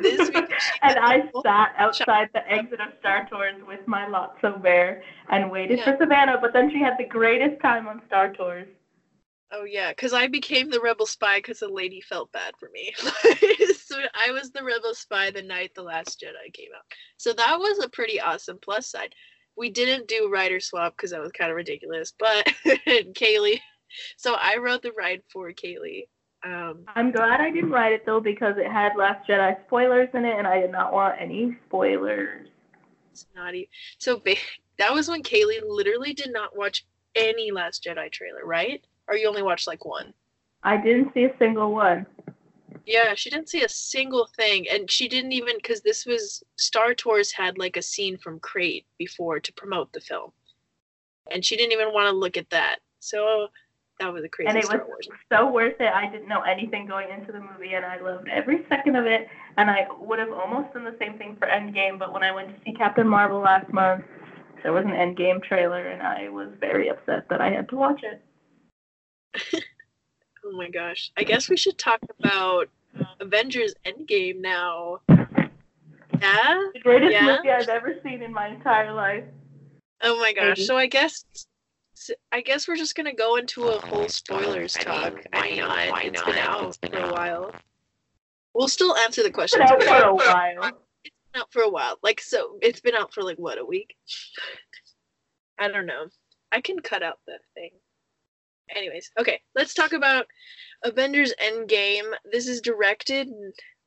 this 0.00 0.30
because 0.30 0.48
and 0.80 0.98
I 0.98 1.24
sat 1.44 1.74
outside 1.76 2.30
the 2.32 2.50
exit 2.50 2.80
of 2.80 2.94
Star 3.00 3.28
Tours 3.30 3.56
with 3.68 3.86
my 3.86 4.06
Lotso 4.06 4.62
bear 4.62 5.02
and 5.28 5.50
waited 5.50 5.78
Yeah. 5.78 5.84
for 5.84 5.98
Savannah, 6.00 6.38
but 6.40 6.54
then 6.54 6.70
she 6.70 6.80
had 6.80 6.94
the 6.98 7.04
greatest 7.04 7.60
time 7.60 7.86
on 7.86 8.00
Star 8.06 8.32
Tours. 8.32 8.66
Oh 9.52 9.64
yeah, 9.64 9.90
because 9.90 10.12
I 10.12 10.28
became 10.28 10.70
the 10.70 10.80
rebel 10.80 11.06
spy 11.06 11.38
because 11.38 11.58
the 11.58 11.68
lady 11.68 12.00
felt 12.00 12.30
bad 12.30 12.54
for 12.58 12.70
me. 12.72 12.92
so 13.76 13.98
I 14.14 14.30
was 14.30 14.52
the 14.52 14.62
rebel 14.62 14.94
spy 14.94 15.30
the 15.30 15.42
night 15.42 15.72
the 15.74 15.82
Last 15.82 16.22
Jedi 16.24 16.52
came 16.52 16.68
out. 16.76 16.84
So 17.16 17.32
that 17.32 17.58
was 17.58 17.82
a 17.82 17.88
pretty 17.88 18.20
awesome 18.20 18.58
plus 18.62 18.86
side. 18.86 19.12
We 19.56 19.68
didn't 19.68 20.06
do 20.06 20.30
rider 20.32 20.60
swap 20.60 20.96
because 20.96 21.10
that 21.10 21.20
was 21.20 21.32
kind 21.32 21.50
of 21.50 21.56
ridiculous, 21.56 22.12
but 22.16 22.46
Kaylee. 22.64 23.60
So 24.16 24.34
I 24.34 24.56
wrote 24.56 24.82
the 24.82 24.92
ride 24.92 25.22
for 25.32 25.50
Kaylee. 25.50 26.04
Um, 26.44 26.84
I'm 26.94 27.10
glad 27.10 27.40
I 27.40 27.50
didn't 27.50 27.70
write 27.70 27.92
it 27.92 28.06
though 28.06 28.20
because 28.20 28.54
it 28.56 28.70
had 28.70 28.92
Last 28.96 29.28
Jedi 29.28 29.56
spoilers 29.66 30.08
in 30.14 30.24
it, 30.24 30.38
and 30.38 30.46
I 30.46 30.60
did 30.60 30.70
not 30.70 30.92
want 30.92 31.16
any 31.20 31.56
spoilers. 31.66 32.46
It's 33.12 33.26
not 33.34 33.54
even 33.54 33.68
so 33.98 34.18
ba- 34.18 34.36
that 34.78 34.94
was 34.94 35.08
when 35.08 35.22
Kaylee 35.22 35.60
literally 35.66 36.14
did 36.14 36.32
not 36.32 36.56
watch 36.56 36.86
any 37.14 37.50
Last 37.50 37.84
Jedi 37.84 38.10
trailer, 38.12 38.44
right? 38.44 38.82
Or 39.10 39.16
you 39.16 39.26
only 39.26 39.42
watched 39.42 39.66
like 39.66 39.84
one? 39.84 40.14
I 40.62 40.76
didn't 40.76 41.12
see 41.12 41.24
a 41.24 41.36
single 41.38 41.72
one. 41.72 42.06
Yeah, 42.86 43.14
she 43.14 43.28
didn't 43.28 43.48
see 43.48 43.64
a 43.64 43.68
single 43.68 44.28
thing, 44.36 44.66
and 44.70 44.88
she 44.90 45.08
didn't 45.08 45.32
even 45.32 45.56
because 45.56 45.80
this 45.80 46.06
was 46.06 46.42
Star 46.56 46.94
Tours 46.94 47.32
had 47.32 47.58
like 47.58 47.76
a 47.76 47.82
scene 47.82 48.16
from 48.16 48.38
Crait 48.38 48.86
before 48.98 49.40
to 49.40 49.52
promote 49.52 49.92
the 49.92 50.00
film, 50.00 50.30
and 51.30 51.44
she 51.44 51.56
didn't 51.56 51.72
even 51.72 51.92
want 51.92 52.06
to 52.06 52.16
look 52.16 52.36
at 52.36 52.48
that. 52.50 52.76
So 53.00 53.48
that 53.98 54.12
was 54.12 54.24
a 54.24 54.28
crazy 54.28 54.48
and 54.48 54.58
it 54.58 54.64
Star 54.64 54.78
was 54.78 54.86
Wars. 54.86 55.08
so 55.32 55.50
worth 55.50 55.80
it. 55.80 55.92
I 55.92 56.08
didn't 56.08 56.28
know 56.28 56.42
anything 56.42 56.86
going 56.86 57.10
into 57.10 57.32
the 57.32 57.40
movie, 57.40 57.74
and 57.74 57.84
I 57.84 58.00
loved 58.00 58.28
every 58.28 58.64
second 58.68 58.94
of 58.94 59.06
it. 59.06 59.26
And 59.56 59.68
I 59.68 59.88
would 59.98 60.20
have 60.20 60.32
almost 60.32 60.72
done 60.72 60.84
the 60.84 60.96
same 61.00 61.18
thing 61.18 61.36
for 61.38 61.48
Endgame, 61.48 61.98
but 61.98 62.12
when 62.12 62.22
I 62.22 62.30
went 62.32 62.48
to 62.48 62.64
see 62.64 62.72
Captain 62.72 63.08
Marvel 63.08 63.40
last 63.40 63.72
month, 63.72 64.04
there 64.62 64.72
was 64.72 64.84
an 64.84 64.92
Endgame 64.92 65.42
trailer, 65.42 65.88
and 65.88 66.00
I 66.02 66.28
was 66.28 66.48
very 66.60 66.88
upset 66.88 67.28
that 67.28 67.40
I 67.40 67.50
had 67.50 67.68
to 67.70 67.76
watch 67.76 68.02
it. 68.04 68.22
Oh 70.42 70.52
my 70.56 70.70
gosh! 70.70 71.12
I 71.18 71.22
guess 71.22 71.50
we 71.50 71.56
should 71.56 71.76
talk 71.76 72.00
about 72.18 72.70
uh, 72.98 73.04
Avengers 73.20 73.74
Endgame 73.84 74.40
now. 74.40 75.00
Yeah. 75.08 76.68
The 76.74 76.80
greatest 76.82 77.12
Yeah? 77.12 77.36
movie 77.36 77.50
I've 77.50 77.68
ever 77.68 77.94
seen 78.02 78.22
in 78.22 78.32
my 78.32 78.48
entire 78.48 78.92
life. 78.92 79.24
Oh 80.02 80.18
my 80.18 80.32
gosh. 80.32 80.58
Maybe. 80.58 80.64
So 80.64 80.76
I 80.76 80.86
guess 80.86 81.24
I 82.32 82.40
guess 82.40 82.66
we're 82.66 82.76
just 82.76 82.94
gonna 82.94 83.14
go 83.14 83.36
into 83.36 83.64
a 83.64 83.76
oh, 83.76 83.80
whole 83.80 84.08
spoilers 84.08 84.72
talk. 84.74 85.14
I 85.32 85.50
mean, 85.50 85.62
why 85.62 86.08
not? 86.08 86.64
It's 86.68 86.78
been 86.78 86.94
out 86.94 87.04
for 87.04 87.10
a 87.10 87.12
while. 87.12 87.54
We'll 88.54 88.68
still 88.68 88.96
answer 88.96 89.22
the 89.22 89.28
It's 89.28 89.34
questions. 89.34 89.70
been 89.70 89.88
out 89.88 90.02
for 90.02 90.08
a 90.08 90.14
while. 90.14 90.72
It's 91.04 91.14
been 91.32 91.42
out 91.42 91.52
for 91.52 91.62
a 91.62 91.70
while. 91.70 91.98
Like 92.02 92.20
so 92.20 92.56
it's 92.62 92.80
been 92.80 92.94
out 92.94 93.12
for 93.12 93.22
like 93.22 93.38
what, 93.38 93.58
a 93.58 93.64
week? 93.64 93.94
I 95.58 95.68
don't 95.68 95.86
know. 95.86 96.06
I 96.50 96.62
can 96.62 96.80
cut 96.80 97.02
out 97.02 97.18
that 97.26 97.40
thing. 97.54 97.70
Anyways, 98.74 99.10
okay, 99.18 99.40
let's 99.54 99.74
talk 99.74 99.92
about 99.92 100.26
Avengers 100.84 101.34
Endgame. 101.42 102.12
This 102.30 102.46
is 102.46 102.60
directed 102.60 103.28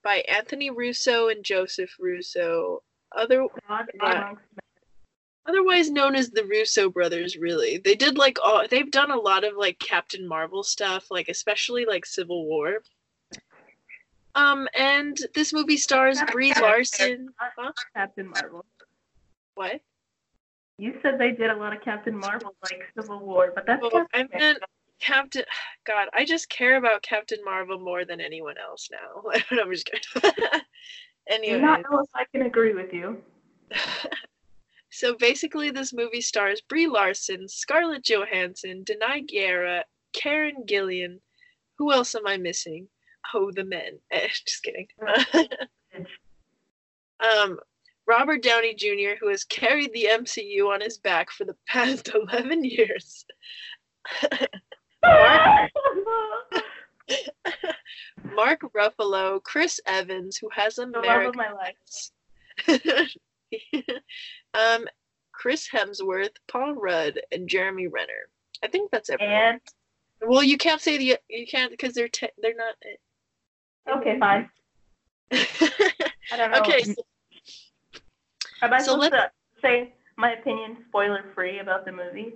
by 0.04 0.18
Anthony 0.28 0.70
Russo 0.70 1.30
and 1.30 1.44
Joseph 1.44 1.92
Russo. 2.00 2.84
Other 3.16 3.48
God 3.68 3.90
Yeah. 4.02 4.22
amongst 4.22 4.44
men. 4.52 4.60
otherwise 5.46 5.90
known 5.92 6.16
as 6.16 6.30
the 6.32 6.46
Russo 6.46 6.90
brothers 6.90 7.36
really. 7.38 7.78
They 7.78 7.96
did 7.96 8.18
like 8.18 8.38
all 8.44 8.66
they've 8.68 8.90
done 8.92 9.12
a 9.12 9.18
lot 9.20 9.44
of 9.44 9.56
like 9.56 9.78
Captain 9.80 10.28
Marvel 10.28 10.64
stuff, 10.64 11.12
like 11.12 11.28
especially 11.30 11.86
like 11.86 12.06
Civil 12.06 12.46
War. 12.46 12.80
Um 14.36 14.68
and 14.74 15.18
this 15.36 15.54
movie 15.54 15.78
stars 15.78 16.20
Brie 16.32 16.54
Larson. 16.60 17.30
Huh? 17.38 17.72
Captain 17.96 18.28
Marvel. 18.30 18.66
What? 19.56 19.82
You 20.80 20.98
said 21.04 21.20
they 21.20 21.32
did 21.32 21.52
a 21.52 21.56
lot 21.56 21.76
of 21.76 21.84
Captain 21.84 22.18
Marvel, 22.18 22.56
like 22.64 22.82
Civil 23.00 23.20
War, 23.20 23.52
but 23.54 23.66
that's 23.68 23.80
Well, 23.82 24.08
I 24.14 24.26
meant 24.34 24.60
Captain 25.00 25.44
God, 25.86 26.08
I 26.14 26.26
just 26.26 26.50
care 26.50 26.78
about 26.78 27.02
Captain 27.02 27.40
Marvel 27.44 27.80
more 27.80 28.06
than 28.06 28.22
anyone 28.22 28.56
else 28.58 28.90
now. 28.92 29.32
I'm 29.62 29.72
just 29.72 29.86
kidding. 29.86 30.32
I 31.30 31.36
anyway. 31.36 31.60
not 31.60 31.82
know 31.90 32.00
if 32.00 32.10
I 32.14 32.26
can 32.32 32.44
agree 32.44 32.74
with 32.74 32.94
you. 32.94 33.22
so 34.92 35.16
basically, 35.18 35.72
this 35.72 35.94
movie 35.94 36.22
stars 36.22 36.62
Brie 36.62 36.88
Larson, 36.88 37.48
Scarlett 37.48 38.04
Johansson, 38.04 38.84
Danai 38.84 39.30
Gurira, 39.30 39.84
Karen 40.14 40.64
Gillan. 40.68 41.20
Who 41.78 41.92
else 41.92 42.14
am 42.16 42.28
I 42.28 42.38
missing? 42.38 42.88
Oh, 43.34 43.52
the 43.52 43.64
men. 43.64 44.00
Just 44.46 44.64
kidding. 44.64 44.88
um, 47.20 47.58
Robert 48.06 48.44
Downey 48.44 48.76
Jr., 48.76 49.16
who 49.20 49.30
has 49.30 49.44
carried 49.46 49.94
the 49.94 50.08
MCU 50.12 50.68
on 50.68 50.82
his 50.82 50.98
back 50.98 51.32
for 51.32 51.46
the 51.46 51.56
past 51.68 52.10
11 52.14 52.64
years. 52.66 53.26
Mark- 55.04 55.72
Mark 58.36 58.62
Ruffalo, 58.74 59.44
Chris 59.44 59.80
Evans, 59.86 60.38
who 60.38 60.50
has 60.54 60.78
a, 60.78 60.86
the 60.86 61.00
love 61.00 61.26
of 61.26 61.36
my 61.36 61.52
life. 61.52 62.12
um, 64.54 64.86
Chris 65.32 65.68
Hemsworth, 65.70 66.36
Paul 66.48 66.76
Rudd, 66.76 67.20
and 67.32 67.48
Jeremy 67.50 67.88
Renner. 67.88 68.30
I 68.64 68.68
think 68.68 68.92
that's 68.92 69.10
everyone. 69.10 69.34
And 69.34 69.60
well, 70.26 70.44
you 70.44 70.58
can't 70.58 70.82
say 70.82 70.98
the 70.98 71.18
you 71.30 71.46
can't 71.48 71.72
because 71.72 71.94
they're 71.94 72.08
te- 72.08 72.30
they're 72.42 72.56
not. 72.56 72.76
okay, 73.98 74.18
fine. 74.20 74.50
I 75.32 76.38
don't 76.38 76.52
know. 76.52 76.60
okay, 76.60 76.84
so, 76.84 76.94
Am 78.62 78.74
I 78.74 78.80
so 78.80 78.94
supposed 78.94 79.12
to 79.12 79.32
say 79.62 79.94
my 80.18 80.34
opinion 80.34 80.78
spoiler 80.88 81.26
free 81.36 81.60
about 81.60 81.86
the 81.86 81.92
movie? 81.92 82.36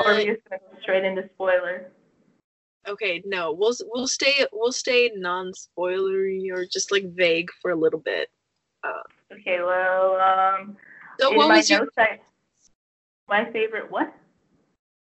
Or 0.00 0.10
are 0.10 0.14
uh, 0.14 0.18
we 0.18 0.26
just 0.26 0.44
gonna 0.48 0.60
go 0.60 0.78
straight 0.82 1.04
into 1.04 1.28
spoiler? 1.34 1.90
okay, 2.86 3.22
no, 3.24 3.52
we'll 3.52 3.74
we'll 3.92 4.06
stay 4.06 4.46
we'll 4.52 4.72
stay 4.72 5.10
non 5.16 5.52
spoilery 5.52 6.50
or 6.52 6.66
just 6.66 6.92
like 6.92 7.04
vague 7.14 7.48
for 7.60 7.70
a 7.70 7.76
little 7.76 8.00
bit. 8.00 8.28
Okay, 9.32 9.60
well, 9.60 10.16
um 10.20 10.76
So, 11.20 11.32
what 11.32 11.48
my 11.48 11.56
was 11.56 11.70
your 11.70 11.80
notes 11.80 11.94
I, 11.98 12.20
my 13.28 13.50
favorite 13.52 13.90
what? 13.90 14.12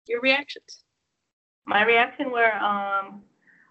your 0.07 0.21
reactions? 0.21 0.85
My 1.67 1.85
reaction 1.85 2.31
were 2.31 2.53
um 2.55 3.23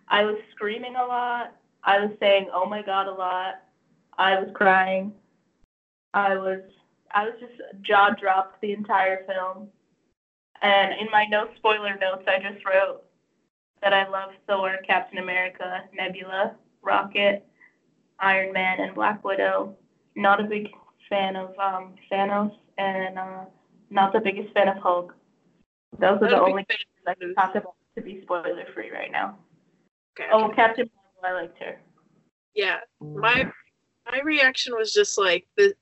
I 0.07 0.23
was 0.23 0.37
screaming 0.55 0.95
a 0.95 1.05
lot. 1.05 1.55
I 1.83 1.99
was 1.99 2.11
saying 2.19 2.49
oh 2.53 2.65
my 2.65 2.81
god 2.81 3.07
a 3.07 3.11
lot. 3.11 3.63
I 4.17 4.39
was 4.39 4.49
crying. 4.53 5.13
I 6.13 6.35
was 6.35 6.61
I 7.11 7.25
was 7.25 7.33
just 7.39 7.61
jaw 7.81 8.11
dropped 8.11 8.61
the 8.61 8.71
entire 8.73 9.25
film. 9.25 9.69
And 10.61 10.93
in 10.99 11.07
my 11.11 11.25
no 11.29 11.47
spoiler 11.57 11.97
notes, 11.99 12.23
I 12.27 12.39
just 12.39 12.65
wrote 12.65 13.03
that 13.81 13.93
I 13.93 14.07
love 14.07 14.31
Thor, 14.47 14.77
Captain 14.85 15.19
America, 15.19 15.83
Nebula, 15.93 16.55
Rocket, 16.81 17.45
Iron 18.19 18.53
Man, 18.53 18.79
and 18.79 18.95
Black 18.95 19.23
Widow. 19.23 19.75
Not 20.15 20.41
a 20.41 20.45
big 20.45 20.69
fan 21.09 21.35
of 21.35 21.57
um, 21.59 21.93
Thanos, 22.11 22.51
and 22.77 23.19
uh, 23.19 23.45
not 23.89 24.13
the 24.13 24.19
biggest 24.19 24.53
fan 24.53 24.67
of 24.67 24.77
Hulk. 24.77 25.13
Those 25.99 26.19
are 26.21 26.29
the 26.29 26.41
only 26.41 26.65
things 26.65 26.79
I 27.07 27.13
can 27.13 27.35
talk 27.35 27.55
about 27.55 27.75
to 27.95 28.01
be 28.01 28.21
spoiler 28.23 28.65
free 28.73 28.91
right 28.91 29.11
now. 29.11 29.37
Okay, 30.19 30.29
oh, 30.33 30.51
Captain 30.55 30.89
Marvel, 31.23 31.37
I 31.37 31.41
liked 31.43 31.59
her. 31.59 31.79
Yeah, 32.55 32.77
my 32.99 33.49
my 34.11 34.19
reaction 34.23 34.75
was 34.75 34.91
just 34.91 35.17
like 35.17 35.45
the 35.55 35.73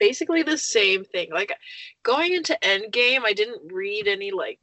basically 0.00 0.42
the 0.42 0.58
same 0.58 1.04
thing. 1.04 1.28
Like 1.32 1.52
going 2.02 2.32
into 2.32 2.58
Endgame, 2.62 3.22
I 3.22 3.32
didn't 3.32 3.72
read 3.72 4.08
any 4.08 4.32
like 4.32 4.58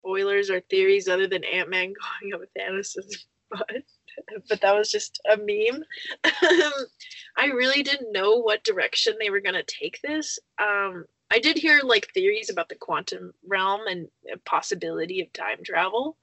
spoilers 0.00 0.48
or 0.48 0.60
theories 0.60 1.08
other 1.08 1.26
than 1.26 1.44
Ant 1.44 1.68
Man 1.68 1.92
going 2.22 2.34
up 2.34 2.40
with 2.40 2.54
Thanos' 2.58 3.26
butt. 3.50 3.66
But 4.48 4.62
that 4.62 4.74
was 4.74 4.90
just 4.90 5.20
a 5.30 5.36
meme. 5.36 5.84
I 7.36 7.46
really 7.46 7.84
didn't 7.84 8.10
know 8.10 8.38
what 8.38 8.64
direction 8.64 9.14
they 9.20 9.30
were 9.30 9.40
gonna 9.40 9.62
take 9.62 10.00
this. 10.02 10.40
Um, 10.58 11.04
I 11.30 11.38
did 11.38 11.56
hear 11.56 11.82
like 11.84 12.12
theories 12.12 12.50
about 12.50 12.68
the 12.68 12.74
quantum 12.74 13.32
realm 13.46 13.82
and 13.86 14.08
possibility 14.44 15.20
of 15.20 15.32
time 15.32 15.58
travel, 15.64 16.16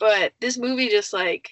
but 0.00 0.32
this 0.40 0.56
movie 0.56 0.88
just 0.88 1.12
like 1.12 1.50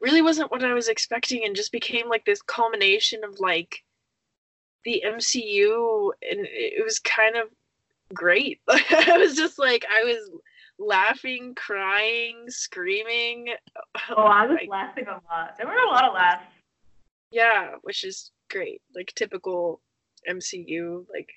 really 0.00 0.22
wasn't 0.22 0.50
what 0.50 0.64
I 0.64 0.72
was 0.72 0.88
expecting 0.88 1.44
and 1.44 1.54
just 1.54 1.70
became 1.70 2.08
like 2.08 2.24
this 2.24 2.40
culmination 2.40 3.24
of 3.24 3.40
like 3.40 3.84
the 4.88 5.04
MCU 5.06 6.12
and 6.22 6.46
it 6.50 6.82
was 6.82 6.98
kind 6.98 7.36
of 7.36 7.48
great. 8.14 8.60
I 8.68 9.18
was 9.18 9.36
just 9.36 9.58
like 9.58 9.84
I 9.90 10.02
was 10.04 10.30
laughing, 10.78 11.54
crying, 11.54 12.44
screaming. 12.48 13.48
Oh, 14.08 14.22
I 14.22 14.46
was 14.46 14.58
laughing 14.66 15.06
a 15.06 15.20
lot. 15.30 15.58
There 15.58 15.66
were 15.66 15.74
a 15.74 15.90
lot 15.90 16.04
of 16.04 16.14
laughs. 16.14 16.46
Yeah, 17.30 17.72
which 17.82 18.02
is 18.02 18.30
great. 18.50 18.80
Like 18.94 19.12
typical 19.14 19.82
MCU, 20.26 21.04
like 21.12 21.28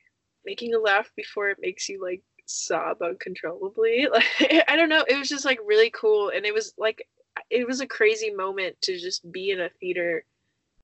making 0.46 0.70
you 0.70 0.82
laugh 0.82 1.12
before 1.18 1.50
it 1.50 1.58
makes 1.60 1.90
you 1.90 2.02
like 2.02 2.22
sob 2.46 3.02
uncontrollably. 3.02 4.08
Like 4.10 4.64
I 4.70 4.78
don't 4.78 4.90
know, 4.90 5.04
it 5.10 5.18
was 5.18 5.28
just 5.28 5.44
like 5.44 5.60
really 5.66 5.90
cool 5.90 6.32
and 6.34 6.46
it 6.46 6.54
was 6.54 6.74
like 6.78 7.06
it 7.50 7.68
was 7.68 7.82
a 7.82 7.88
crazy 7.88 8.34
moment 8.34 8.78
to 8.84 8.98
just 8.98 9.30
be 9.30 9.52
in 9.52 9.60
a 9.60 9.70
theater 9.82 10.24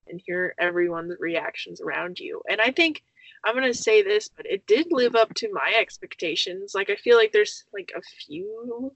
and 0.09 0.21
hear 0.25 0.53
everyone's 0.59 1.15
reactions 1.19 1.81
around 1.81 2.19
you. 2.19 2.41
And 2.49 2.61
I 2.61 2.71
think 2.71 3.03
I'm 3.43 3.55
gonna 3.55 3.73
say 3.73 4.01
this, 4.01 4.29
but 4.29 4.45
it 4.45 4.65
did 4.67 4.87
live 4.91 5.15
up 5.15 5.33
to 5.35 5.51
my 5.53 5.73
expectations. 5.77 6.73
Like 6.75 6.89
I 6.89 6.95
feel 6.95 7.17
like 7.17 7.31
there's 7.31 7.63
like 7.73 7.91
a 7.95 8.01
few 8.01 8.93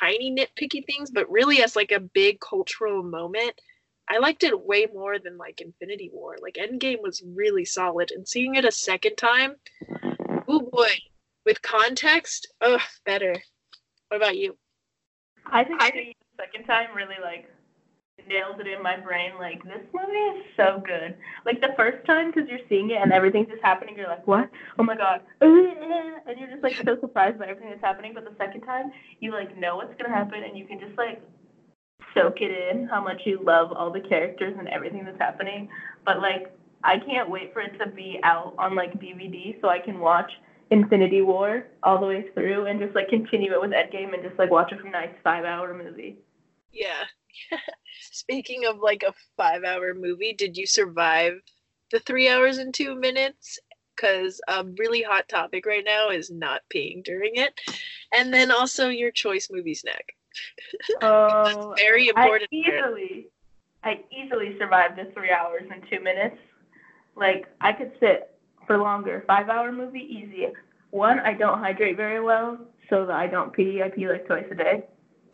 tiny 0.00 0.34
nitpicky 0.34 0.84
things, 0.86 1.10
but 1.10 1.30
really 1.30 1.62
as 1.62 1.76
like 1.76 1.92
a 1.92 2.00
big 2.00 2.40
cultural 2.40 3.02
moment, 3.02 3.60
I 4.08 4.18
liked 4.18 4.42
it 4.42 4.66
way 4.66 4.86
more 4.92 5.18
than 5.18 5.36
like 5.36 5.60
Infinity 5.60 6.10
War. 6.12 6.36
Like 6.40 6.54
Endgame 6.54 7.02
was 7.02 7.22
really 7.24 7.64
solid, 7.64 8.10
and 8.10 8.26
seeing 8.26 8.56
it 8.56 8.64
a 8.64 8.72
second 8.72 9.16
time, 9.16 9.56
oh 10.48 10.60
boy, 10.60 10.90
with 11.46 11.62
context, 11.62 12.48
oh 12.60 12.80
better. 13.04 13.34
What 14.08 14.16
about 14.16 14.36
you? 14.36 14.56
I 15.46 15.64
think 15.64 15.82
I 15.82 15.90
think 15.90 16.16
the 16.36 16.44
second 16.44 16.66
time 16.66 16.88
really 16.94 17.16
like 17.22 17.48
nailed 18.28 18.60
it 18.60 18.66
in 18.66 18.82
my 18.82 18.96
brain. 18.96 19.32
Like 19.38 19.62
this 19.64 19.82
movie 19.92 20.38
is 20.38 20.44
so 20.56 20.82
good. 20.84 21.16
Like 21.44 21.60
the 21.60 21.74
first 21.76 22.06
time, 22.06 22.30
because 22.30 22.48
you're 22.48 22.66
seeing 22.68 22.90
it 22.90 22.98
and 23.00 23.12
everything's 23.12 23.48
just 23.48 23.62
happening, 23.62 23.96
you're 23.96 24.08
like, 24.08 24.26
what? 24.26 24.50
Oh 24.78 24.82
my 24.82 24.96
god! 24.96 25.22
And 26.26 26.38
you're 26.38 26.50
just 26.50 26.62
like 26.62 26.76
so 26.84 26.96
surprised 27.00 27.38
by 27.38 27.46
everything 27.46 27.70
that's 27.70 27.82
happening. 27.82 28.12
But 28.14 28.24
the 28.24 28.36
second 28.38 28.60
time, 28.60 28.92
you 29.18 29.32
like 29.32 29.56
know 29.58 29.76
what's 29.76 29.94
gonna 30.00 30.14
happen, 30.14 30.44
and 30.44 30.56
you 30.56 30.64
can 30.64 30.78
just 30.78 30.96
like 30.96 31.20
soak 32.14 32.40
it 32.40 32.50
in 32.50 32.86
how 32.86 33.02
much 33.02 33.22
you 33.24 33.40
love 33.42 33.72
all 33.72 33.92
the 33.92 34.00
characters 34.00 34.54
and 34.58 34.68
everything 34.68 35.04
that's 35.04 35.18
happening. 35.18 35.68
But 36.04 36.20
like, 36.20 36.54
I 36.84 36.98
can't 36.98 37.28
wait 37.28 37.52
for 37.52 37.60
it 37.60 37.78
to 37.78 37.90
be 37.90 38.20
out 38.22 38.54
on 38.58 38.74
like 38.74 39.00
DVD 39.00 39.60
so 39.60 39.68
I 39.68 39.78
can 39.78 39.98
watch 39.98 40.30
Infinity 40.70 41.22
War 41.22 41.66
all 41.82 41.98
the 41.98 42.06
way 42.06 42.26
through 42.34 42.66
and 42.66 42.80
just 42.80 42.94
like 42.94 43.08
continue 43.08 43.52
it 43.52 43.60
with 43.60 43.70
Endgame 43.70 44.14
and 44.14 44.22
just 44.22 44.38
like 44.38 44.50
watch 44.50 44.72
it 44.72 44.78
from 44.78 44.88
a 44.88 44.92
nice 44.92 45.10
five 45.22 45.44
hour 45.44 45.74
movie. 45.76 46.16
Yeah. 46.72 47.04
Speaking 48.12 48.66
of 48.66 48.78
like 48.78 49.02
a 49.02 49.14
five 49.36 49.64
hour 49.64 49.94
movie, 49.94 50.32
did 50.32 50.56
you 50.56 50.66
survive 50.66 51.40
the 51.90 52.00
three 52.00 52.28
hours 52.28 52.58
and 52.58 52.72
two 52.72 52.94
minutes? 52.94 53.58
Because 53.94 54.40
a 54.48 54.64
really 54.78 55.02
hot 55.02 55.28
topic 55.28 55.66
right 55.66 55.84
now 55.84 56.10
is 56.10 56.30
not 56.30 56.62
peeing 56.74 57.04
during 57.04 57.36
it. 57.36 57.52
And 58.14 58.32
then 58.32 58.50
also 58.50 58.88
your 58.88 59.10
choice 59.10 59.48
movie 59.50 59.74
snack. 59.74 60.04
Oh, 61.02 61.74
very 61.76 62.06
important. 62.08 62.48
I 62.52 62.56
easily, 62.56 63.26
I 63.82 64.00
easily 64.12 64.56
survived 64.58 64.96
the 64.96 65.10
three 65.12 65.32
hours 65.32 65.64
and 65.72 65.82
two 65.90 65.98
minutes. 66.00 66.36
Like 67.16 67.46
I 67.60 67.72
could 67.72 67.92
sit 67.98 68.38
for 68.66 68.78
longer. 68.78 69.24
Five 69.26 69.48
hour 69.48 69.72
movie, 69.72 69.98
easy. 70.08 70.46
One, 70.90 71.18
I 71.20 71.34
don't 71.34 71.58
hydrate 71.58 71.96
very 71.96 72.20
well, 72.20 72.58
so 72.88 73.06
that 73.06 73.16
I 73.16 73.26
don't 73.26 73.52
pee. 73.52 73.82
I 73.82 73.88
pee 73.88 74.08
like 74.08 74.26
twice 74.26 74.46
a 74.50 74.54
day. 74.54 74.84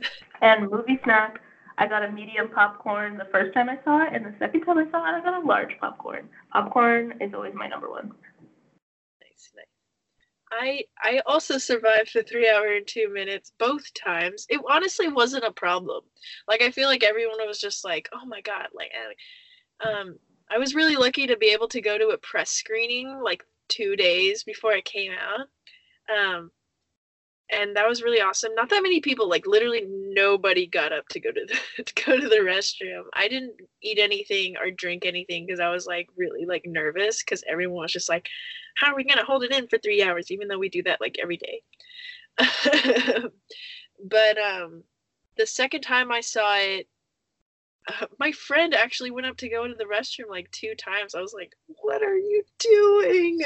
And 0.42 0.70
movie 0.70 1.00
snack, 1.04 1.40
I 1.78 1.86
got 1.86 2.02
a 2.02 2.10
medium 2.10 2.48
popcorn 2.48 3.18
the 3.18 3.28
first 3.30 3.52
time 3.52 3.68
I 3.68 3.78
saw 3.84 4.04
it, 4.06 4.14
and 4.14 4.24
the 4.24 4.34
second 4.38 4.62
time 4.62 4.78
I 4.78 4.90
saw 4.90 5.04
it, 5.08 5.18
I 5.18 5.22
got 5.22 5.42
a 5.42 5.46
large 5.46 5.78
popcorn. 5.78 6.28
Popcorn 6.52 7.14
is 7.20 7.34
always 7.34 7.54
my 7.54 7.68
number 7.68 7.90
one. 7.90 8.12
Nice, 9.20 9.50
nice. 9.54 9.66
I 10.50 10.84
I 11.02 11.20
also 11.26 11.58
survived 11.58 12.12
the 12.14 12.22
three 12.22 12.48
hour 12.48 12.76
and 12.76 12.86
two 12.86 13.12
minutes 13.12 13.52
both 13.58 13.92
times. 13.94 14.46
It 14.48 14.60
honestly 14.68 15.08
wasn't 15.08 15.44
a 15.44 15.52
problem. 15.52 16.02
Like 16.48 16.62
I 16.62 16.70
feel 16.70 16.88
like 16.88 17.04
everyone 17.04 17.46
was 17.46 17.60
just 17.60 17.84
like, 17.84 18.08
oh 18.12 18.24
my 18.26 18.40
god, 18.40 18.68
like 18.74 18.92
um 19.84 20.18
I 20.50 20.58
was 20.58 20.74
really 20.74 20.96
lucky 20.96 21.26
to 21.26 21.36
be 21.36 21.48
able 21.48 21.68
to 21.68 21.80
go 21.80 21.98
to 21.98 22.08
a 22.08 22.18
press 22.18 22.50
screening 22.50 23.20
like 23.22 23.44
two 23.68 23.96
days 23.96 24.44
before 24.44 24.72
it 24.72 24.84
came 24.84 25.12
out. 25.12 25.48
Um 26.16 26.50
and 27.50 27.76
that 27.76 27.88
was 27.88 28.02
really 28.02 28.20
awesome. 28.20 28.54
Not 28.54 28.70
that 28.70 28.82
many 28.82 29.00
people, 29.00 29.28
like 29.28 29.46
literally 29.46 29.85
nobody 29.88 30.66
got 30.66 30.92
up 30.92 31.09
to 31.09 31.20
go 31.20 31.30
to 31.30 31.46
the 31.46 31.82
to 31.85 32.04
go 32.04 32.18
to 32.18 32.28
the 32.28 32.37
restroom. 32.37 33.02
I 33.14 33.28
didn't 33.28 33.54
eat 33.82 33.98
anything 33.98 34.56
or 34.56 34.70
drink 34.70 35.04
anything 35.06 35.46
because 35.46 35.61
I 35.61 35.70
was 35.70 35.87
like 35.87 36.09
really 36.16 36.44
like 36.46 36.64
nervous 36.66 37.22
because 37.22 37.44
everyone 37.48 37.82
was 37.82 37.92
just 37.92 38.09
like, 38.09 38.28
"How 38.76 38.92
are 38.92 38.96
we 38.96 39.04
gonna 39.04 39.24
hold 39.24 39.44
it 39.44 39.52
in 39.52 39.68
for 39.68 39.78
three 39.78 40.02
hours?" 40.02 40.30
Even 40.30 40.48
though 40.48 40.59
we 40.59 40.68
do 40.68 40.82
that 40.85 41.00
like 41.00 41.16
every 41.22 41.37
day. 41.37 41.62
but 44.04 44.38
um, 44.38 44.82
the 45.37 45.46
second 45.46 45.82
time 45.82 46.11
I 46.11 46.20
saw 46.20 46.56
it, 46.56 46.88
uh, 47.88 48.07
my 48.18 48.33
friend 48.33 48.75
actually 48.75 49.11
went 49.11 49.27
up 49.27 49.37
to 49.38 49.49
go 49.49 49.64
into 49.64 49.77
the 49.77 49.85
restroom 49.85 50.31
like 50.31 50.51
two 50.51 50.75
times. 50.75 51.14
I 51.14 51.20
was 51.20 51.35
like, 51.35 51.53
"What 51.83 52.03
are 52.03 52.16
you 52.16 52.42
doing?" 52.59 53.40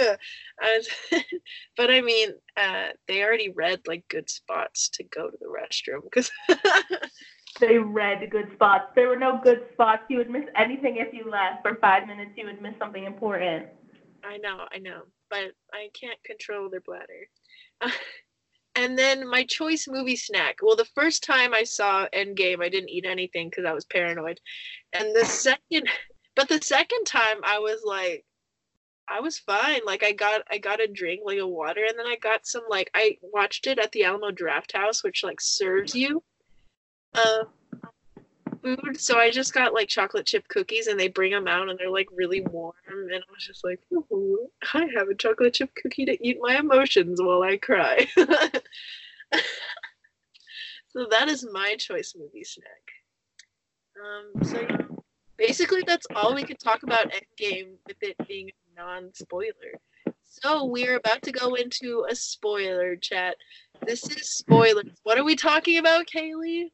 I 0.60 0.78
was, 0.78 1.22
but 1.76 1.90
I 1.90 2.00
mean, 2.00 2.30
uh, 2.56 2.88
they 3.08 3.22
already 3.22 3.50
read 3.50 3.80
like 3.86 4.04
good 4.08 4.28
spots 4.28 4.88
to 4.90 5.04
go 5.04 5.30
to 5.30 5.36
the 5.40 5.46
restroom 5.46 6.02
because 6.04 6.30
they 7.60 7.78
read 7.78 8.28
good 8.30 8.50
spots. 8.54 8.92
There 8.94 9.08
were 9.08 9.16
no 9.16 9.40
good 9.42 9.66
spots. 9.72 10.02
You 10.08 10.18
would 10.18 10.30
miss 10.30 10.44
anything 10.56 10.96
if 10.96 11.12
you 11.12 11.30
left 11.30 11.62
for 11.62 11.76
five 11.76 12.06
minutes. 12.06 12.32
You 12.36 12.46
would 12.46 12.62
miss 12.62 12.74
something 12.78 13.04
important. 13.04 13.66
I 14.22 14.36
know, 14.36 14.66
I 14.70 14.78
know, 14.78 15.02
but 15.30 15.52
I 15.72 15.88
can't 15.98 16.22
control 16.24 16.68
their 16.68 16.82
bladder. 16.82 17.28
And 18.76 18.98
then 18.98 19.28
my 19.28 19.44
choice 19.44 19.86
movie 19.88 20.16
snack. 20.16 20.58
Well, 20.62 20.76
the 20.76 20.84
first 20.84 21.24
time 21.24 21.52
I 21.52 21.64
saw 21.64 22.06
Endgame, 22.14 22.62
I 22.62 22.68
didn't 22.68 22.90
eat 22.90 23.04
anything 23.04 23.50
because 23.50 23.64
I 23.64 23.72
was 23.72 23.84
paranoid. 23.84 24.40
And 24.92 25.14
the 25.14 25.24
second, 25.24 25.88
but 26.36 26.48
the 26.48 26.60
second 26.62 27.04
time 27.04 27.38
I 27.42 27.58
was 27.58 27.82
like, 27.84 28.24
I 29.08 29.20
was 29.20 29.38
fine. 29.38 29.80
Like 29.84 30.04
I 30.04 30.12
got 30.12 30.42
I 30.50 30.58
got 30.58 30.80
a 30.80 30.86
drink 30.86 31.22
like 31.24 31.38
a 31.38 31.46
water, 31.46 31.84
and 31.84 31.98
then 31.98 32.06
I 32.06 32.16
got 32.22 32.46
some 32.46 32.62
like 32.68 32.90
I 32.94 33.18
watched 33.22 33.66
it 33.66 33.78
at 33.78 33.90
the 33.90 34.04
Alamo 34.04 34.30
Drafthouse, 34.30 35.02
which 35.02 35.24
like 35.24 35.40
serves 35.40 35.94
you. 35.94 36.22
Uh, 37.12 37.44
food. 38.62 39.00
So 39.00 39.18
I 39.18 39.30
just 39.30 39.54
got 39.54 39.74
like 39.74 39.88
chocolate 39.88 40.26
chip 40.26 40.46
cookies 40.48 40.86
and 40.86 40.98
they 40.98 41.08
bring 41.08 41.32
them 41.32 41.48
out 41.48 41.68
and 41.68 41.78
they're 41.78 41.90
like 41.90 42.08
really 42.12 42.40
warm. 42.42 42.74
And 42.88 43.14
I 43.14 43.32
was 43.32 43.46
just 43.46 43.64
like, 43.64 43.80
I 44.74 44.88
have 44.96 45.08
a 45.08 45.14
chocolate 45.14 45.54
chip 45.54 45.70
cookie 45.74 46.04
to 46.06 46.26
eat 46.26 46.38
my 46.40 46.58
emotions 46.58 47.20
while 47.20 47.42
I 47.42 47.56
cry. 47.56 48.06
so 50.88 51.06
that 51.10 51.28
is 51.28 51.46
my 51.52 51.76
choice 51.76 52.14
movie 52.16 52.44
snack. 52.44 52.66
Um, 54.02 54.44
so 54.44 54.60
yeah, 54.60 54.86
basically 55.36 55.82
that's 55.86 56.06
all 56.14 56.34
we 56.34 56.44
could 56.44 56.58
talk 56.58 56.82
about 56.82 57.12
Endgame 57.12 57.74
with 57.86 57.96
it 58.02 58.16
being 58.26 58.50
non-spoiler. 58.76 59.80
So 60.24 60.64
we're 60.64 60.96
about 60.96 61.22
to 61.22 61.32
go 61.32 61.54
into 61.54 62.06
a 62.08 62.14
spoiler 62.14 62.94
chat. 62.96 63.36
This 63.84 64.08
is 64.10 64.30
spoilers. 64.30 65.00
What 65.02 65.18
are 65.18 65.24
we 65.24 65.34
talking 65.34 65.78
about, 65.78 66.06
Kaylee? 66.06 66.70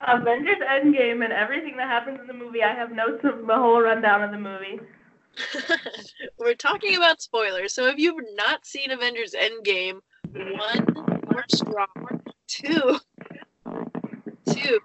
Avengers 0.00 0.56
Endgame 0.68 1.24
and 1.24 1.32
everything 1.32 1.76
that 1.76 1.88
happens 1.88 2.20
in 2.20 2.26
the 2.26 2.34
movie. 2.34 2.62
I 2.62 2.74
have 2.74 2.92
notes 2.92 3.24
of 3.24 3.46
the 3.46 3.54
whole 3.54 3.80
rundown 3.80 4.22
of 4.22 4.30
the 4.30 4.38
movie. 4.38 4.80
We're 6.38 6.54
talking 6.54 6.96
about 6.96 7.22
spoilers. 7.22 7.74
So 7.74 7.86
if 7.86 7.98
you've 7.98 8.22
not 8.34 8.66
seen 8.66 8.90
Avengers 8.90 9.34
Endgame, 9.34 10.00
one, 10.32 11.20
we're 11.28 11.44
strong. 11.48 12.20
Two, 12.46 12.98
two, 14.48 14.80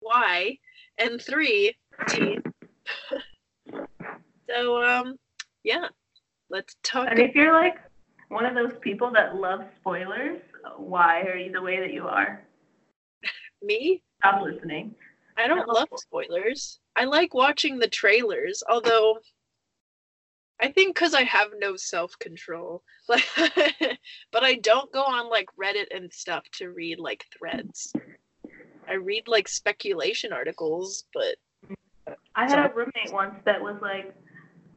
why? 0.00 0.58
And 0.98 1.20
three, 1.20 1.74
T. 2.08 2.38
so 4.48 4.82
um, 4.82 5.16
yeah, 5.64 5.88
let's 6.50 6.76
talk. 6.82 7.08
And 7.10 7.18
if 7.18 7.34
you're 7.34 7.52
like 7.52 7.76
one 8.28 8.46
of 8.46 8.54
those 8.54 8.78
people 8.80 9.10
that 9.12 9.36
love 9.36 9.60
spoilers, 9.80 10.40
why 10.76 11.22
are 11.22 11.36
you 11.36 11.52
the 11.52 11.62
way 11.62 11.80
that 11.80 11.92
you 11.92 12.06
are? 12.06 12.46
Me? 13.66 14.02
Stop 14.20 14.42
listening. 14.42 14.94
I 15.36 15.48
don't 15.48 15.68
love 15.68 15.88
spoilers. 15.96 16.78
I 16.94 17.04
like 17.04 17.34
watching 17.34 17.78
the 17.78 17.88
trailers, 17.88 18.62
although 18.70 19.18
I 20.60 20.68
think 20.68 20.94
because 20.94 21.14
I 21.14 21.24
have 21.24 21.48
no 21.58 21.76
self 21.76 22.18
control. 22.18 22.82
Like, 23.08 23.26
but 24.32 24.42
I 24.42 24.54
don't 24.54 24.90
go 24.92 25.02
on 25.02 25.28
like 25.28 25.48
Reddit 25.60 25.94
and 25.94 26.12
stuff 26.12 26.44
to 26.54 26.70
read 26.70 26.98
like 26.98 27.24
threads. 27.36 27.92
I 28.88 28.94
read 28.94 29.28
like 29.28 29.48
speculation 29.48 30.32
articles, 30.32 31.04
but 31.12 31.36
I 32.34 32.48
had 32.48 32.70
a 32.70 32.74
roommate 32.74 33.12
once 33.12 33.34
that 33.44 33.60
was 33.60 33.76
like, 33.82 34.14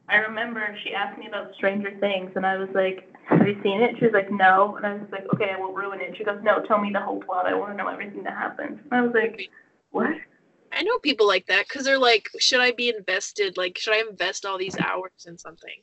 I 0.09 0.17
remember 0.17 0.75
she 0.83 0.93
asked 0.93 1.19
me 1.19 1.27
about 1.27 1.53
Stranger 1.55 1.95
Things, 1.99 2.31
and 2.35 2.45
I 2.45 2.57
was 2.57 2.69
like, 2.73 3.07
"Have 3.27 3.47
you 3.47 3.61
seen 3.61 3.81
it?" 3.81 3.97
She 3.99 4.05
was 4.05 4.13
like, 4.13 4.31
"No," 4.31 4.75
and 4.77 4.85
I 4.85 4.93
was 4.93 5.11
like, 5.11 5.25
"Okay, 5.33 5.51
I 5.51 5.59
won't 5.59 5.75
ruin 5.75 6.01
it." 6.01 6.17
She 6.17 6.23
goes, 6.23 6.39
"No, 6.41 6.63
tell 6.63 6.79
me 6.79 6.91
the 6.91 6.99
whole 6.99 7.21
plot. 7.21 7.45
I 7.45 7.53
want 7.53 7.71
to 7.73 7.77
know 7.77 7.87
everything 7.87 8.23
that 8.23 8.33
happens." 8.33 8.79
And 8.83 8.93
I 8.93 9.01
was 9.01 9.13
like, 9.13 9.49
"What?" 9.91 10.15
I 10.71 10.83
know 10.83 10.99
people 10.99 11.27
like 11.27 11.45
that 11.47 11.67
because 11.67 11.85
they're 11.85 11.97
like, 11.97 12.29
should 12.39 12.59
I 12.59 12.71
be 12.71 12.89
invested? 12.89 13.57
Like, 13.57 13.77
should 13.77 13.93
I 13.93 14.03
invest 14.07 14.45
all 14.45 14.57
these 14.57 14.77
hours 14.77 15.11
in 15.25 15.37
something? 15.37 15.81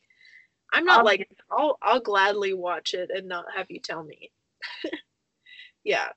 I'm 0.72 0.85
not 0.85 1.05
like, 1.05 1.29
I'll 1.51 1.79
I'll 1.83 2.01
gladly 2.01 2.53
watch 2.53 2.95
it 2.95 3.11
and 3.14 3.29
not 3.29 3.45
have 3.55 3.66
you 3.68 3.79
tell 3.81 4.03
me. 4.03 4.31
yeah, 5.85 6.09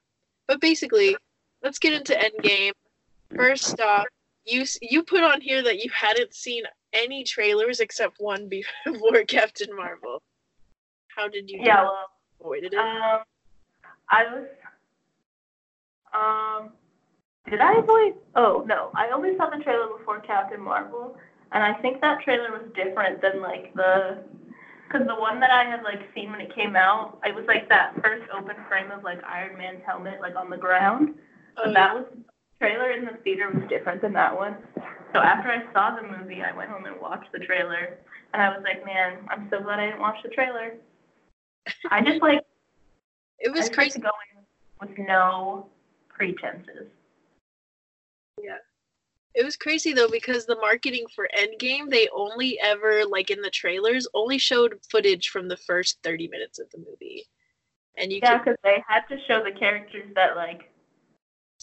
but 0.47 0.59
basically, 0.59 1.15
let's 1.63 1.79
get 1.79 1.93
into 1.93 2.13
Endgame. 2.13 2.71
First 3.35 3.79
off, 3.79 4.05
you 4.45 4.65
you 4.81 5.03
put 5.03 5.23
on 5.23 5.39
here 5.41 5.61
that 5.61 5.83
you 5.83 5.89
hadn't 5.91 6.33
seen 6.33 6.63
any 6.93 7.23
trailers 7.23 7.79
except 7.79 8.15
one 8.19 8.49
before 8.49 9.23
Captain 9.27 9.75
Marvel. 9.75 10.21
How 11.07 11.27
did 11.27 11.49
you? 11.49 11.59
Yeah, 11.61 11.83
well, 11.83 12.09
avoided 12.39 12.73
it. 12.73 12.79
Um, 12.79 13.23
I 14.09 14.23
was. 14.25 14.47
Um, 16.13 16.69
did 17.49 17.61
I 17.61 17.79
avoid? 17.79 18.13
Oh 18.35 18.63
no, 18.67 18.91
I 18.95 19.09
only 19.09 19.35
saw 19.37 19.49
the 19.49 19.63
trailer 19.63 19.87
before 19.97 20.19
Captain 20.21 20.61
Marvel, 20.61 21.15
and 21.51 21.63
I 21.63 21.73
think 21.81 22.01
that 22.01 22.21
trailer 22.23 22.51
was 22.51 22.63
different 22.75 23.21
than 23.21 23.41
like 23.41 23.73
the, 23.75 24.17
because 24.87 25.07
the 25.07 25.15
one 25.15 25.39
that 25.39 25.51
I 25.51 25.65
had 25.65 25.83
like 25.83 25.99
seen 26.15 26.31
when 26.31 26.41
it 26.41 26.53
came 26.55 26.75
out, 26.75 27.19
it 27.25 27.35
was 27.35 27.45
like 27.47 27.69
that 27.69 27.93
first 28.03 28.23
open 28.35 28.55
frame 28.67 28.91
of 28.91 29.03
like 29.03 29.23
Iron 29.23 29.57
Man's 29.57 29.81
helmet 29.85 30.19
like 30.21 30.35
on 30.35 30.49
the 30.49 30.57
ground. 30.57 31.15
Oh, 31.57 31.63
So 31.65 31.73
that 31.73 31.93
was 31.93 32.05
trailer 32.59 32.91
in 32.91 33.05
the 33.05 33.17
theater 33.23 33.49
was 33.53 33.67
different 33.69 34.01
than 34.01 34.13
that 34.13 34.35
one. 34.35 34.57
So 35.13 35.19
after 35.19 35.49
I 35.49 35.71
saw 35.73 35.95
the 35.95 36.07
movie, 36.07 36.41
I 36.43 36.55
went 36.55 36.69
home 36.69 36.85
and 36.85 36.99
watched 37.01 37.31
the 37.31 37.39
trailer, 37.39 37.97
and 38.33 38.41
I 38.41 38.49
was 38.49 38.63
like, 38.63 38.85
man, 38.85 39.17
I'm 39.29 39.47
so 39.49 39.61
glad 39.61 39.79
I 39.79 39.87
didn't 39.87 40.01
watch 40.01 40.17
the 40.23 40.29
trailer. 40.29 40.73
I 41.89 42.01
just 42.01 42.21
like 42.21 42.41
it 43.39 43.51
was 43.51 43.69
crazy. 43.69 43.99
to 43.99 43.99
go 43.99 44.11
in 44.35 44.87
with 44.87 45.07
no 45.07 45.67
pretenses. 46.09 46.87
Yeah. 48.41 48.57
It 49.35 49.45
was 49.45 49.55
crazy 49.55 49.93
though 49.93 50.09
because 50.09 50.45
the 50.45 50.55
marketing 50.55 51.05
for 51.15 51.29
Endgame, 51.37 51.89
they 51.89 52.07
only 52.13 52.59
ever 52.59 53.05
like 53.05 53.29
in 53.29 53.41
the 53.41 53.49
trailers 53.49 54.07
only 54.13 54.37
showed 54.37 54.79
footage 54.89 55.29
from 55.29 55.47
the 55.47 55.57
first 55.57 55.99
30 56.03 56.27
minutes 56.27 56.59
of 56.59 56.69
the 56.71 56.79
movie. 56.79 57.25
And 57.97 58.11
you 58.11 58.21
Yeah, 58.21 58.37
could 58.37 58.45
because 58.45 58.57
they 58.63 58.83
had 58.87 59.01
to 59.09 59.17
show 59.27 59.43
the 59.43 59.57
characters 59.57 60.09
that 60.15 60.35
like 60.35 60.71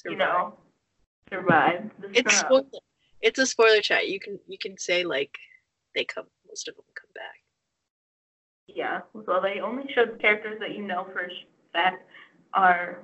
you 0.04 0.16
know 0.16 0.54
survived 1.32 1.90
the 2.00 2.08
it's 2.14 2.36
spoiler. 2.38 2.62
It's 3.26 3.40
a 3.40 3.46
spoiler 3.46 3.80
chat. 3.80 4.08
You 4.08 4.20
can 4.20 4.38
you 4.46 4.56
can 4.56 4.78
say 4.78 5.02
like 5.02 5.36
they 5.96 6.04
come 6.04 6.26
most 6.46 6.68
of 6.68 6.76
them 6.76 6.84
come 6.94 7.10
back. 7.12 7.40
Yeah, 8.68 9.00
well, 9.14 9.42
they 9.42 9.58
only 9.60 9.92
showed 9.92 10.20
characters 10.20 10.58
that 10.60 10.76
you 10.76 10.86
know 10.86 11.08
for 11.12 11.24
a 11.24 11.30
fact 11.72 12.04
are 12.54 13.00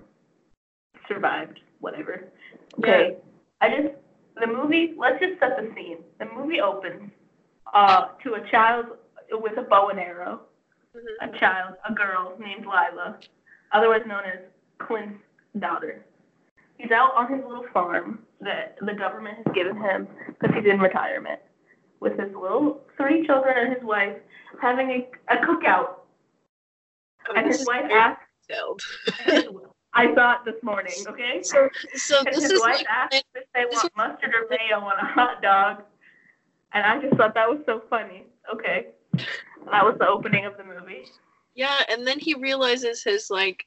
survived. 1.09 1.59
Whatever. 1.81 2.29
Okay. 2.79 3.17
I 3.61 3.69
just 3.71 3.95
the 4.41 4.47
movie. 4.47 4.95
Let's 4.97 5.19
just 5.19 5.41
set 5.41 5.57
the 5.57 5.73
scene. 5.75 5.99
The 6.21 6.27
movie 6.27 6.61
opens 6.61 7.11
uh, 7.75 8.07
to 8.23 8.35
a 8.35 8.51
child 8.53 8.87
with 9.33 9.59
a 9.59 9.63
bow 9.63 9.89
and 9.89 9.99
arrow. 9.99 10.43
Mhm. 10.95 11.35
A 11.35 11.39
child, 11.41 11.75
a 11.89 11.93
girl 11.93 12.37
named 12.39 12.65
Lila, 12.65 13.19
otherwise 13.73 14.03
known 14.07 14.23
as 14.25 14.39
Clint's 14.79 15.19
daughter. 15.59 16.05
He's 16.79 16.91
out 16.91 17.15
on 17.15 17.33
his 17.33 17.45
little 17.47 17.67
farm 17.73 18.21
that 18.41 18.77
the 18.81 18.95
government 18.95 19.37
has 19.45 19.55
given 19.55 19.77
him 19.77 20.09
because 20.29 20.55
he's 20.57 20.67
in 20.71 20.81
retirement 20.81 21.41
with 22.01 22.19
his 22.19 22.35
little 22.35 22.81
three 22.97 23.25
children 23.27 23.55
and 23.57 23.75
his 23.75 23.85
wife 23.85 24.17
having 24.61 24.91
a, 24.91 25.35
a 25.35 25.37
cookout. 25.39 25.95
Oh, 27.29 27.35
And 27.37 27.47
his 27.47 27.65
wife 27.67 27.91
asked. 27.91 28.21
I 29.95 30.07
it 30.07 30.39
this 30.45 30.63
morning, 30.63 30.95
okay? 31.07 31.41
so 31.43 31.69
so 31.95 32.19
And 32.19 32.29
this 32.29 32.43
his 32.43 32.53
is 32.53 32.61
wife 32.61 32.77
like 32.77 32.87
asked 32.89 33.25
if 33.35 33.45
they 33.55 33.65
want 33.67 33.93
mustard 33.97 34.35
or 34.35 34.49
mayo 34.51 34.81
on 34.81 34.99
a 34.99 35.07
hot 35.07 35.43
dog. 35.43 35.83
And 36.73 36.85
I 36.85 36.99
just 37.01 37.15
thought 37.17 37.35
that 37.35 37.49
was 37.49 37.61
so 37.67 37.83
funny. 37.91 38.25
Okay. 38.53 38.87
That 39.71 39.85
was 39.85 39.97
the 39.99 40.09
opening 40.09 40.47
of 40.47 40.57
the 40.57 40.65
movie. 40.65 41.05
yeah, 41.55 41.81
and 41.91 42.07
then 42.07 42.19
he 42.19 42.35
realizes 42.35 43.03
his 43.05 43.29
like 43.31 43.65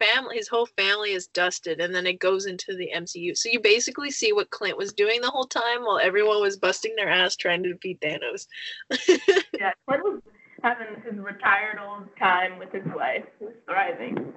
family 0.00 0.36
his 0.36 0.48
whole 0.48 0.66
family 0.66 1.12
is 1.12 1.28
dusted 1.28 1.80
and 1.80 1.94
then 1.94 2.06
it 2.06 2.18
goes 2.18 2.46
into 2.46 2.74
the 2.76 2.90
MCU. 2.94 3.36
So 3.36 3.48
you 3.50 3.60
basically 3.60 4.10
see 4.10 4.32
what 4.32 4.50
Clint 4.50 4.76
was 4.76 4.92
doing 4.92 5.20
the 5.20 5.30
whole 5.30 5.46
time 5.46 5.82
while 5.82 5.98
everyone 5.98 6.40
was 6.40 6.56
busting 6.56 6.94
their 6.96 7.08
ass 7.08 7.36
trying 7.36 7.62
to 7.62 7.72
defeat 7.72 8.00
Thanos. 8.00 8.46
Yeah, 9.58 9.72
Clint 9.88 10.04
was 10.04 10.20
having 10.62 10.88
his 11.04 11.18
retired 11.18 11.78
old 11.78 12.08
time 12.18 12.58
with 12.58 12.72
his 12.72 12.84
wife. 12.94 13.24
He 13.38 13.46
was 13.46 13.54
thriving. 13.66 14.32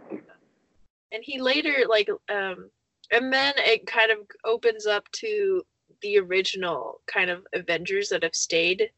and 1.11 1.23
he 1.23 1.39
later 1.41 1.85
like 1.89 2.09
um 2.29 2.69
and 3.11 3.31
then 3.31 3.53
it 3.57 3.85
kind 3.87 4.11
of 4.11 4.19
opens 4.45 4.85
up 4.85 5.09
to 5.13 5.63
the 6.01 6.17
original 6.19 7.01
kind 7.07 7.29
of 7.29 7.45
avengers 7.53 8.09
that 8.09 8.23
have 8.23 8.35
stayed 8.35 8.89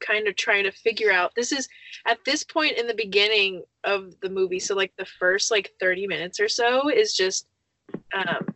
kind 0.00 0.28
of 0.28 0.36
trying 0.36 0.64
to 0.64 0.70
figure 0.70 1.12
out 1.12 1.32
this 1.34 1.52
is 1.52 1.68
at 2.06 2.18
this 2.24 2.44
point 2.44 2.78
in 2.78 2.86
the 2.86 2.94
beginning 2.94 3.62
of 3.84 4.14
the 4.20 4.28
movie 4.28 4.58
so 4.58 4.74
like 4.74 4.92
the 4.98 5.06
first 5.18 5.50
like 5.50 5.72
30 5.80 6.06
minutes 6.06 6.40
or 6.40 6.48
so 6.48 6.88
is 6.88 7.14
just 7.14 7.48
um 8.14 8.46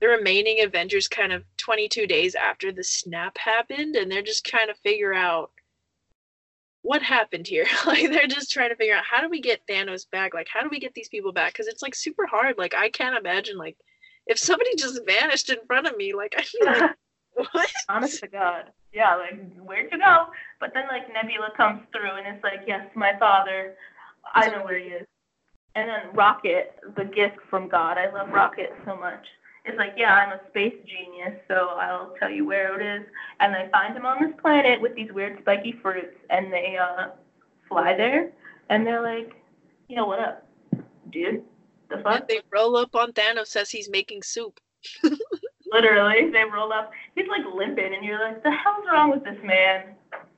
the 0.00 0.08
remaining 0.08 0.62
avengers 0.62 1.08
kind 1.08 1.32
of 1.32 1.44
22 1.56 2.06
days 2.06 2.34
after 2.34 2.70
the 2.70 2.84
snap 2.84 3.38
happened 3.38 3.96
and 3.96 4.10
they're 4.10 4.22
just 4.22 4.44
trying 4.44 4.68
to 4.68 4.74
figure 4.74 5.14
out 5.14 5.50
what 6.82 7.02
happened 7.02 7.46
here. 7.46 7.66
Like 7.86 8.10
they're 8.10 8.26
just 8.26 8.50
trying 8.50 8.68
to 8.68 8.76
figure 8.76 8.94
out 8.94 9.04
how 9.10 9.22
do 9.22 9.30
we 9.30 9.40
get 9.40 9.66
thanos 9.66 10.02
back? 10.10 10.34
Like 10.34 10.48
how 10.52 10.60
do 10.60 10.68
we 10.70 10.78
get 10.78 10.92
these 10.94 11.08
people 11.08 11.32
back? 11.32 11.52
Because 11.52 11.66
it's 11.66 11.82
like 11.82 11.94
super 11.94 12.26
hard. 12.26 12.58
Like 12.58 12.74
i 12.74 12.90
can't 12.90 13.16
imagine 13.16 13.56
like 13.56 13.76
if 14.26 14.38
somebody 14.38 14.74
just 14.76 15.00
vanished 15.06 15.50
in 15.50 15.58
front 15.66 15.86
of 15.86 15.96
me 15.96 16.14
like 16.14 16.34
i'd 16.36 16.46
be 16.58 16.66
like 16.66 16.90
Honest 17.88 18.20
to 18.20 18.28
God. 18.28 18.70
Yeah, 18.92 19.16
like, 19.16 19.54
where'd 19.58 19.90
you 19.92 19.98
go? 19.98 20.26
But 20.60 20.72
then, 20.74 20.84
like, 20.88 21.12
Nebula 21.12 21.50
comes 21.56 21.82
through 21.92 22.16
and 22.16 22.26
it's 22.26 22.42
like, 22.44 22.60
yes, 22.66 22.86
my 22.94 23.12
father. 23.18 23.74
I 24.34 24.48
know 24.48 24.64
where 24.64 24.78
he 24.78 24.86
is. 24.86 25.06
And 25.74 25.88
then 25.88 26.14
Rocket, 26.14 26.76
the 26.96 27.04
gift 27.04 27.36
from 27.50 27.68
God, 27.68 27.98
I 27.98 28.10
love 28.12 28.28
Rocket 28.30 28.72
so 28.86 28.96
much. 28.96 29.26
It's 29.64 29.76
like, 29.78 29.94
yeah, 29.96 30.14
I'm 30.14 30.32
a 30.32 30.40
space 30.50 30.74
genius, 30.86 31.34
so 31.48 31.70
I'll 31.70 32.14
tell 32.20 32.30
you 32.30 32.44
where 32.46 32.78
it 32.80 33.00
is. 33.00 33.06
And 33.40 33.54
they 33.54 33.68
find 33.72 33.96
him 33.96 34.06
on 34.06 34.22
this 34.22 34.32
planet 34.40 34.80
with 34.80 34.94
these 34.94 35.10
weird 35.12 35.38
spiky 35.40 35.72
fruits, 35.82 36.16
and 36.30 36.52
they 36.52 36.76
uh 36.76 37.08
fly 37.68 37.96
there, 37.96 38.30
and 38.68 38.86
they're 38.86 39.02
like, 39.02 39.32
yo, 39.88 40.06
what 40.06 40.20
up, 40.20 40.46
dude? 41.10 41.42
The 41.90 41.96
And 41.96 42.04
fuck? 42.04 42.28
they 42.28 42.40
roll 42.52 42.76
up 42.76 42.94
on 42.94 43.12
thanos 43.12 43.56
as 43.56 43.70
he's 43.70 43.88
making 43.90 44.22
soup 44.22 44.60
Literally, 45.74 46.30
they 46.30 46.44
roll 46.44 46.72
up. 46.72 46.92
He's 47.16 47.26
like 47.26 47.42
limping, 47.52 47.94
and 47.94 48.04
you're 48.04 48.20
like, 48.20 48.42
the 48.44 48.50
hell's 48.50 48.86
wrong 48.90 49.10
with 49.10 49.24
this 49.24 49.42
man? 49.42 49.96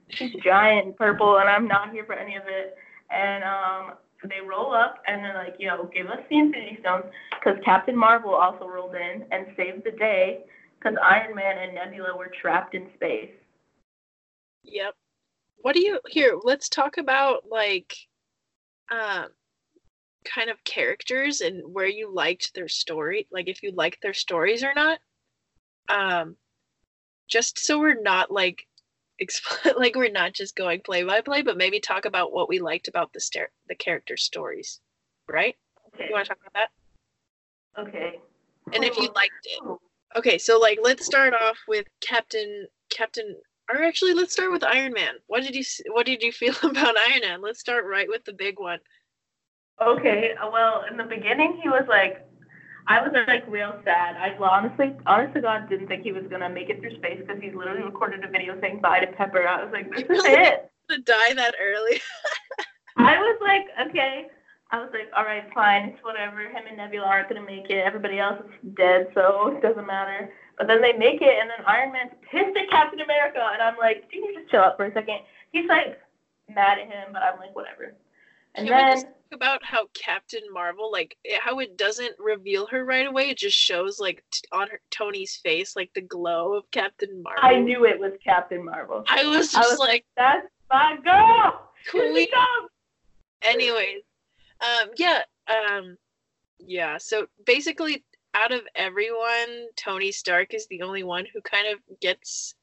He's 0.09 0.33
giant 0.43 0.87
and 0.87 0.97
purple, 0.97 1.37
and 1.39 1.49
I'm 1.49 1.69
not 1.69 1.91
here 1.91 2.07
for 2.07 2.15
any 2.15 2.37
of 2.37 2.45
it. 2.47 2.77
And 3.11 3.45
um, 3.45 3.97
they 4.25 4.41
roll 4.41 4.73
up, 4.73 5.03
and 5.07 5.23
they're 5.23 5.35
like, 5.35 5.57
yo, 5.59 5.91
give 5.95 6.07
us 6.07 6.21
the 6.31 6.39
Infinity 6.39 6.79
Stones, 6.81 7.05
because 7.33 7.59
Captain 7.65 7.97
Marvel 7.97 8.35
also 8.35 8.67
rolled 8.67 8.95
in 8.95 9.25
and 9.31 9.47
saved 9.59 9.85
the 9.85 9.91
day, 9.91 10.45
because 10.79 10.97
Iron 11.03 11.35
Man 11.35 11.59
and 11.59 11.75
Nebula 11.75 12.17
were 12.17 12.31
trapped 12.41 12.75
in 12.75 12.89
space. 12.95 13.33
Yep. 14.65 14.95
What 15.59 15.75
do 15.75 15.81
you 15.81 16.01
here? 16.09 16.39
Let's 16.43 16.69
talk 16.69 16.97
about 16.97 17.43
like 17.51 17.95
um 18.91 19.27
kind 20.25 20.51
of 20.51 20.65
characters 20.65 21.41
and 21.41 21.63
where 21.75 21.89
you 21.89 22.13
liked 22.13 22.55
their 22.55 22.69
story, 22.69 23.27
like 23.31 23.49
if 23.49 23.63
you 23.63 23.73
liked 23.73 24.01
their 24.03 24.15
stories 24.15 24.65
or 24.65 24.73
not. 24.75 24.99
Um 25.89 26.37
just 27.29 27.59
so 27.59 27.79
we're 27.79 28.01
not 28.01 28.31
like 28.31 28.67
explain 29.19 29.75
like 29.77 29.97
we're 29.97 30.11
not 30.11 30.33
just 30.33 30.57
going 30.57 30.81
play 30.81 31.03
by 31.03 31.21
play, 31.21 31.43
but 31.43 31.57
maybe 31.57 31.81
talk 31.81 32.05
about 32.05 32.33
what 32.33 32.49
we 32.49 32.59
liked 32.59 32.89
about 32.89 33.13
the 33.13 33.21
star- 33.21 33.51
the 33.69 33.75
character 33.75 34.17
stories, 34.17 34.81
right? 35.29 35.57
Okay. 35.95 36.07
You 36.09 36.15
want 36.15 36.27
to 36.27 36.29
talk 36.29 36.39
about 36.41 36.53
that? 36.53 37.83
Okay. 37.89 38.21
And 38.75 38.85
if 38.85 38.97
you 38.97 39.09
liked 39.15 39.33
it. 39.45 39.79
Okay, 40.17 40.39
so 40.39 40.59
like 40.59 40.79
let's 40.83 41.05
start 41.05 41.35
off 41.35 41.59
with 41.69 41.87
Captain 42.01 42.67
Captain 42.91 43.37
or 43.71 43.83
actually 43.83 44.15
let's 44.15 44.33
start 44.33 44.53
with 44.53 44.65
Iron 44.65 44.93
Man. 44.93 45.15
What 45.27 45.43
did 45.43 45.55
you 45.55 45.65
what 45.93 46.07
did 46.07 46.23
you 46.23 46.33
feel 46.41 46.55
about 46.63 46.99
Iron 46.99 47.21
Man? 47.23 47.43
Let's 47.43 47.61
start 47.61 47.85
right 47.85 48.09
with 48.09 48.25
the 48.25 48.33
big 48.33 48.59
one. 48.59 48.81
Okay, 49.81 50.33
uh, 50.43 50.49
well, 50.51 50.85
in 50.91 50.97
the 50.97 51.05
beginning, 51.05 51.61
he 51.63 51.69
was 51.69 51.85
like, 51.87 52.27
I 52.89 53.03
was 53.03 53.13
like 53.27 53.45
real 53.49 53.75
sad. 53.85 54.17
I 54.17 54.37
honestly, 54.39 54.95
honest 55.07 55.35
to 55.35 55.41
God, 55.41 55.69
didn't 55.69 55.89
think 55.89 56.03
he 56.03 56.13
was 56.13 56.25
gonna 56.31 56.49
make 56.49 56.69
it 56.69 56.81
through 56.81 56.97
space 56.97 57.19
because 57.21 57.43
he's 57.43 57.55
literally 57.55 57.83
recorded 57.83 58.25
a 58.25 58.29
video 58.29 58.59
saying 58.61 58.81
bye 58.81 59.01
to 59.01 59.07
Pepper. 59.09 59.47
I 59.47 59.65
was 59.65 59.73
like, 59.73 59.91
this 59.91 60.03
is 60.03 60.07
it. 60.25 60.71
To 60.91 60.99
die 60.99 61.35
that 61.35 61.55
early. 61.61 62.01
I 62.97 63.19
was 63.19 63.39
like, 63.43 63.89
okay. 63.89 64.27
I 64.71 64.81
was 64.81 64.91
like, 64.93 65.11
all 65.17 65.25
right, 65.25 65.45
fine, 65.55 65.91
it's 65.91 66.05
whatever. 66.05 66.41
Him 66.41 66.67
and 66.69 66.77
Nebula 66.77 67.07
aren't 67.07 67.29
gonna 67.29 67.45
make 67.45 67.71
it. 67.71 67.85
Everybody 67.85 68.19
else 68.19 68.41
is 68.41 68.75
dead, 68.77 69.09
so 69.15 69.55
it 69.57 69.63
doesn't 69.63 69.87
matter. 69.87 70.31
But 70.59 70.69
then 70.69 70.81
they 70.81 70.93
make 70.93 71.21
it, 71.21 71.39
and 71.41 71.51
then 71.51 71.67
Iron 71.67 71.93
Man's 71.93 72.13
pissed 72.31 72.57
at 72.57 72.71
Captain 72.71 73.01
America, 73.01 73.41
and 73.53 73.63
I'm 73.63 73.77
like, 73.77 74.11
can 74.11 74.25
you 74.25 74.35
just 74.39 74.51
chill 74.51 74.61
out 74.61 74.77
for 74.77 74.87
a 74.87 74.93
second? 74.93 75.19
He's 75.53 75.69
like 75.69 76.01
mad 76.49 76.79
at 76.79 76.87
him, 76.87 77.13
but 77.13 77.23
I'm 77.23 77.39
like, 77.39 77.55
whatever. 77.55 77.95
And 78.57 78.67
Can 78.69 78.77
then 78.77 78.95
just 78.97 79.07
talk 79.07 79.15
about 79.33 79.65
how 79.65 79.87
Captain 79.95 80.43
Marvel, 80.53 80.91
like 80.91 81.17
how 81.41 81.59
it 81.59 81.77
doesn't 81.77 82.15
reveal 82.19 82.67
her 82.69 82.85
right 82.85 83.07
away, 83.07 83.31
it 83.31 83.39
just 83.39 83.57
shows 83.57 84.01
like 84.01 84.25
t- 84.31 84.43
on 84.53 84.69
her 84.69 84.81
Tony's 84.91 85.37
face, 85.37 85.77
like 85.77 85.91
the 85.95 86.01
glow 86.01 86.55
of 86.55 86.71
Captain 86.71 87.23
Marvel. 87.23 87.43
I 87.43 87.61
knew 87.61 87.85
it 87.85 87.99
was 88.01 88.13
Captain 88.25 88.65
Marvel. 88.65 89.05
I 89.09 89.27
was 89.27 89.55
I 89.55 89.61
just 89.61 89.71
was 89.73 89.79
like, 89.79 90.05
That's 90.17 90.47
my 90.71 90.97
girl. 91.05 91.71
Queen. 91.91 92.27
anyways 93.43 94.03
um 94.61 94.89
yeah 94.97 95.23
um 95.49 95.97
yeah 96.59 96.97
so 96.99 97.27
basically 97.45 98.05
out 98.35 98.53
of 98.53 98.63
everyone 98.75 99.67
tony 99.77 100.11
stark 100.11 100.55
is 100.55 100.67
the 100.69 100.83
only 100.83 101.03
one 101.03 101.27
who 101.33 101.41
kind 101.43 101.67
of 101.73 101.79
gets 102.01 102.55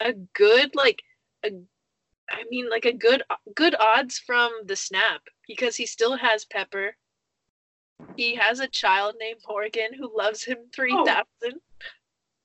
a 0.00 0.12
good 0.34 0.74
like 0.74 1.02
a 1.44 1.50
i 2.30 2.42
mean 2.50 2.68
like 2.68 2.84
a 2.84 2.92
good 2.92 3.22
good 3.54 3.74
odds 3.80 4.18
from 4.18 4.50
the 4.64 4.76
snap 4.76 5.22
because 5.46 5.76
he 5.76 5.86
still 5.86 6.16
has 6.16 6.44
pepper 6.44 6.96
he 8.16 8.34
has 8.34 8.60
a 8.60 8.68
child 8.68 9.14
named 9.18 9.40
morgan 9.48 9.92
who 9.98 10.16
loves 10.16 10.44
him 10.44 10.58
3000 10.74 11.26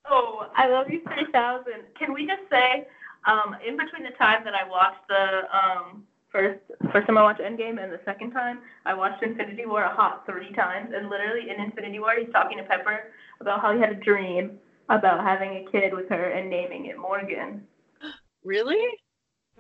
Oh, 0.10 0.48
I 0.56 0.68
love 0.68 0.88
you 0.90 1.02
3000. 1.04 1.66
Can 1.98 2.14
we 2.14 2.26
just 2.26 2.42
say, 2.50 2.88
um, 3.26 3.56
in 3.66 3.78
between 3.78 4.04
the 4.04 4.18
time 4.18 4.44
that 4.46 4.54
I 4.56 4.68
watched 4.68 5.08
the 5.08 5.44
um, 5.56 6.04
first 6.32 6.60
first 6.92 7.08
time 7.08 7.18
I 7.18 7.24
watched 7.24 7.42
Endgame 7.42 7.82
and 7.82 7.92
the 7.92 8.00
second 8.06 8.32
time, 8.32 8.60
I 8.86 8.94
watched 8.94 9.22
Infinity 9.22 9.66
War 9.66 9.84
a 9.84 9.94
hot 9.94 10.26
three 10.26 10.52
times. 10.54 10.92
And 10.96 11.10
literally 11.10 11.50
in 11.50 11.64
Infinity 11.64 12.00
War, 12.00 12.16
he's 12.18 12.32
talking 12.32 12.58
to 12.58 12.64
Pepper 12.64 13.12
about 13.40 13.62
how 13.62 13.74
he 13.74 13.80
had 13.80 13.92
a 13.92 13.96
dream 13.96 14.58
about 14.90 15.24
having 15.24 15.66
a 15.68 15.72
kid 15.72 15.94
with 15.94 16.10
her 16.10 16.32
and 16.32 16.50
naming 16.50 16.88
it 16.88 16.98
Morgan. 16.98 17.64
really 18.44 18.84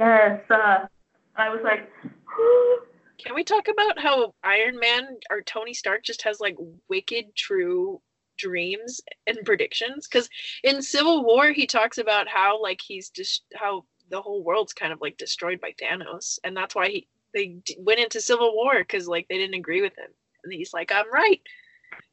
Yes, 0.02 0.42
uh, 0.50 0.88
I 1.36 1.50
was 1.50 1.62
like, 1.64 1.88
can 3.24 3.36
we 3.36 3.44
talk 3.44 3.68
about 3.68 4.00
how 4.00 4.34
iron 4.44 4.80
man 4.80 5.16
or 5.30 5.42
tony 5.42 5.76
stark 5.76 6.04
just 6.04 6.24
has 6.24 6.40
like 6.40 6.56
wicked 6.90 7.26
true 7.36 8.02
dreams 8.40 9.00
and 9.28 9.38
predictions? 9.46 10.08
Because 10.08 10.28
in 10.64 10.82
civil 10.82 11.24
war 11.24 11.52
he 11.52 11.68
talks 11.68 12.00
about 12.00 12.28
how 12.28 12.60
like 12.60 12.80
he's 12.84 13.12
just 13.12 13.44
how 13.54 13.86
the 14.10 14.20
whole 14.20 14.44
world's 14.44 14.74
kind 14.74 14.92
of 14.92 15.00
like 15.02 15.18
destroyed 15.18 15.62
by 15.62 15.72
thanos 15.80 16.40
and 16.44 16.58
that's 16.58 16.74
why 16.74 16.90
he 16.90 17.08
they 17.36 17.58
d- 17.64 17.78
went 17.80 18.00
into 18.00 18.20
civil 18.20 18.56
war 18.56 18.80
because 18.80 19.08
like 19.08 19.28
they 19.30 19.38
didn't 19.38 19.54
agree 19.54 19.84
with 19.84 19.96
him. 19.96 20.10
And 20.44 20.52
he's 20.52 20.74
like 20.74 20.92
i'm 20.92 21.12
right. 21.14 21.42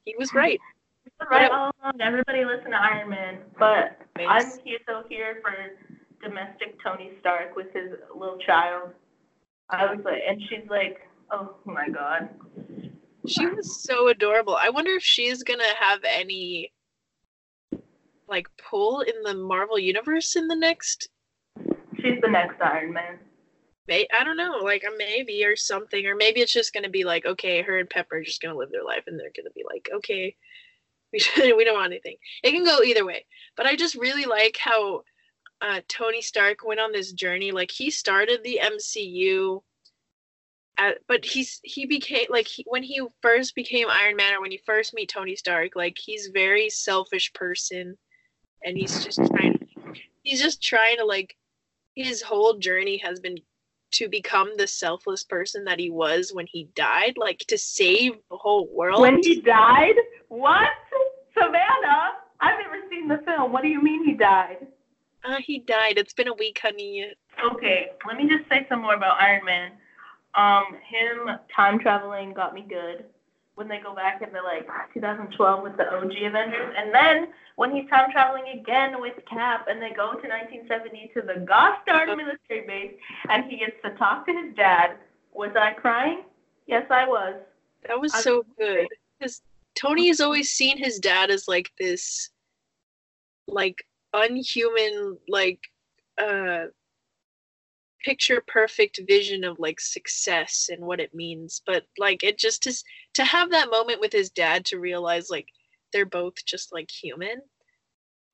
He 0.05 0.15
was 0.19 0.35
right. 0.35 0.61
right. 1.31 1.51
All 1.51 1.71
along, 1.83 2.01
everybody 2.03 2.45
listen 2.45 2.71
to 2.71 2.83
Iron 2.83 3.09
Man. 3.09 3.39
But 3.59 3.99
I'm 4.19 4.45
here 4.63 4.79
so 4.87 5.05
here 5.09 5.39
for 5.43 5.55
domestic 6.23 6.77
Tony 6.83 7.13
Stark 7.21 7.57
with 7.57 7.73
his 7.73 7.93
little 8.15 8.39
child. 8.39 8.91
I 9.71 9.95
was 9.95 10.05
like, 10.05 10.23
and 10.27 10.41
she's 10.49 10.69
like, 10.71 11.01
oh 11.31 11.57
my 11.65 11.89
god. 11.89 12.29
she 13.27 13.45
was 13.47 13.83
so 13.83 14.09
adorable 14.09 14.57
i 14.57 14.71
wonder 14.71 14.93
if 14.93 15.03
she's 15.03 15.43
gonna 15.43 15.63
have 15.79 15.99
any 16.05 16.73
like 18.29 18.49
pull 18.57 19.03
in 19.03 19.23
the 19.25 19.35
marvel 19.35 19.79
universe 19.79 20.37
in 20.37 20.49
the 20.49 20.57
next 20.57 21.11
She's 22.01 22.21
the 22.23 22.29
next 22.31 22.61
Iron 22.61 22.93
Man. 22.93 23.19
may 23.89 24.07
I 24.19 24.23
don't 24.23 24.37
know, 24.37 24.59
like 24.63 24.85
a 24.85 24.97
maybe 24.97 25.45
or 25.45 25.57
something, 25.57 26.07
or 26.07 26.15
maybe 26.15 26.41
it's 26.41 26.53
just 26.53 26.73
gonna 26.73 26.89
be 26.89 27.05
like, 27.05 27.27
okay, 27.27 27.63
her 27.63 27.79
and 27.79 27.91
Pepper 27.91 28.17
are 28.17 28.23
just 28.23 28.41
gonna 28.41 28.57
live 28.57 28.71
their 28.71 28.85
life, 28.85 29.05
and 29.07 29.19
they're 29.19 29.33
gonna 29.37 29.51
be 29.51 29.65
like, 29.69 29.89
okay, 29.93 30.37
we 31.13 31.21
we 31.57 31.65
don't 31.65 31.77
want 31.77 31.93
anything. 31.93 32.17
It 32.43 32.53
can 32.53 32.65
go 32.65 32.83
either 32.83 33.05
way, 33.05 33.27
but 33.57 33.67
I 33.67 33.75
just 33.75 33.97
really 33.97 34.27
like 34.27 34.57
how 34.59 35.03
uh, 35.61 35.81
Tony 35.89 36.23
Stark 36.23 36.65
went 36.65 36.81
on 36.81 36.93
this 36.93 37.13
journey. 37.13 37.53
Like 37.53 37.71
he 37.71 37.91
started 37.91 38.41
the 38.43 38.61
MCU, 38.63 39.63
at, 40.79 40.99
but 41.09 41.25
he's 41.25 41.61
he 41.65 41.87
became 41.87 42.27
like 42.31 42.47
he, 42.47 42.65
when 42.69 42.83
he 42.83 43.03
first 43.21 43.55
became 43.55 43.89
Iron 43.91 44.17
Man, 44.17 44.35
or 44.35 44.41
when 44.41 44.53
you 44.53 44.59
first 44.65 44.95
meet 44.95 45.09
Tony 45.09 45.37
Stark, 45.37 45.75
like 45.75 45.97
he's 45.99 46.31
very 46.33 46.71
selfish 46.71 47.33
person, 47.33 47.97
and 48.65 48.77
he's 48.77 49.05
just 49.05 49.21
trying. 49.35 49.59
He's 50.23 50.41
just 50.41 50.63
trying 50.63 50.99
to 50.99 51.05
like 51.05 51.37
his 51.95 52.23
whole 52.23 52.59
journey 52.59 52.99
has 52.99 53.19
been 53.19 53.39
to 53.91 54.09
become 54.09 54.51
the 54.57 54.67
selfless 54.67 55.25
person 55.25 55.65
that 55.65 55.79
he 55.81 55.91
was 55.91 56.31
when 56.33 56.47
he 56.47 56.69
died, 56.77 57.15
like 57.17 57.39
to 57.49 57.59
save 57.59 58.13
the 58.31 58.37
whole 58.37 58.69
world. 58.73 59.01
When 59.01 59.23
he 59.23 59.41
died? 59.41 59.95
What? 60.29 60.69
Savannah? 61.35 62.13
I've 62.41 62.59
never 62.61 62.85
seen 62.91 63.09
the 63.09 63.19
film. 63.25 63.53
What 63.53 63.63
do 63.63 63.69
you 63.69 63.83
mean 63.83 64.05
he 64.05 64.15
died? 64.15 64.67
Uh, 65.29 65.37
he 65.45 65.59
died. 65.59 65.99
It's 65.99 66.15
been 66.15 66.29
a 66.29 66.35
week, 66.35 66.59
honey. 66.63 67.13
Okay, 67.53 67.89
let 68.07 68.17
me 68.17 68.29
just 68.29 68.49
say 68.49 68.67
some 68.69 68.83
more 68.83 68.95
about 68.95 69.21
Iron 69.21 69.45
Man. 69.45 69.73
Um, 70.35 70.77
him 70.89 71.37
time 71.55 71.79
traveling 71.79 72.33
got 72.33 72.55
me 72.55 72.65
good. 72.69 73.05
When 73.55 73.67
they 73.67 73.81
go 73.81 73.93
back 73.93 74.23
into 74.23 74.41
like 74.41 74.69
2012 74.95 75.63
with 75.65 75.77
the 75.77 75.93
OG 75.93 76.13
Avengers, 76.25 76.75
and 76.79 76.95
then 76.95 77.29
when 77.57 77.75
he's 77.75 77.91
time 77.91 78.11
traveling 78.13 78.61
again 78.61 79.01
with 79.01 79.15
Cap, 79.29 79.67
and 79.69 79.83
they 79.83 79.91
go 79.91 80.13
to 80.13 80.29
1970 80.29 81.11
to 81.15 81.23
the 81.23 81.41
Goddard 81.45 82.15
military 82.17 82.65
base, 82.67 82.95
and 83.29 83.51
he 83.51 83.59
gets 83.59 83.75
to 83.85 83.91
talk 83.97 84.27
to 84.27 84.33
his 84.33 84.55
dad. 84.55 84.93
Was 85.33 85.51
I 85.57 85.73
crying? 85.73 86.23
Yes, 86.69 86.87
I 86.89 87.07
was. 87.07 87.35
That 87.89 88.01
was 88.01 88.15
I- 88.15 88.21
so 88.21 88.45
good. 88.59 88.87
Because 89.19 89.43
Tony 89.75 90.07
has 90.07 90.21
always 90.21 90.51
seen 90.51 90.79
his 90.79 91.01
dad 91.01 91.31
as 91.31 91.49
like 91.49 91.73
this, 91.81 92.31
like 93.49 93.85
unhuman, 94.23 95.19
like 95.29 95.61
uh, 96.19 96.67
picture 98.05 98.43
perfect 98.47 99.01
vision 99.07 99.45
of 99.45 99.59
like 99.59 99.81
success 99.81 100.69
and 100.71 100.85
what 100.85 101.01
it 101.01 101.15
means. 101.15 101.63
But 101.67 101.85
like 101.99 102.23
it 102.23 102.39
just 102.39 102.67
is 102.67 102.85
to 103.15 103.25
have 103.25 103.51
that 103.51 103.71
moment 103.71 104.01
with 104.01 104.13
his 104.13 104.31
dad 104.31 104.65
to 104.67 104.79
realize 104.79 105.31
like 105.31 105.49
they're 105.93 106.07
both 106.07 106.35
just 106.47 106.73
like 106.73 106.91
human. 106.91 107.41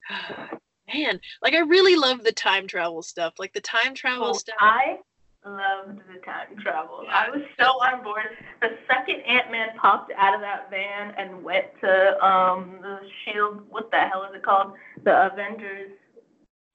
Man, 0.93 1.19
like 1.43 1.55
I 1.55 1.61
really 1.61 1.97
love 1.97 2.23
the 2.23 2.33
time 2.33 2.67
travel 2.67 3.03
stuff. 3.03 3.35
Like 3.39 3.55
the 3.55 3.61
time 3.61 3.95
travel 3.95 4.31
Oh, 4.31 4.33
stuff. 4.35 4.57
I 4.61 4.99
loved 5.45 6.01
the 6.13 6.21
time 6.25 6.57
travel. 6.63 7.05
I 7.11 7.31
was 7.31 7.43
so 7.59 7.67
on 7.67 8.03
board. 8.03 8.25
The 8.61 8.79
second 8.89 9.21
Ant 9.23 9.51
Man 9.51 9.69
popped 9.77 10.13
out 10.17 10.35
of 10.35 10.41
that 10.41 10.71
van 10.71 11.15
and 11.19 11.43
went 11.43 11.67
to 11.81 12.25
um 12.25 12.79
the 12.81 13.01
Shield, 13.25 13.63
what 13.69 13.91
the 13.91 13.99
hell 13.99 14.25
is 14.25 14.35
it 14.35 14.43
called? 14.43 14.73
The 15.05 15.33
Avengers 15.33 15.93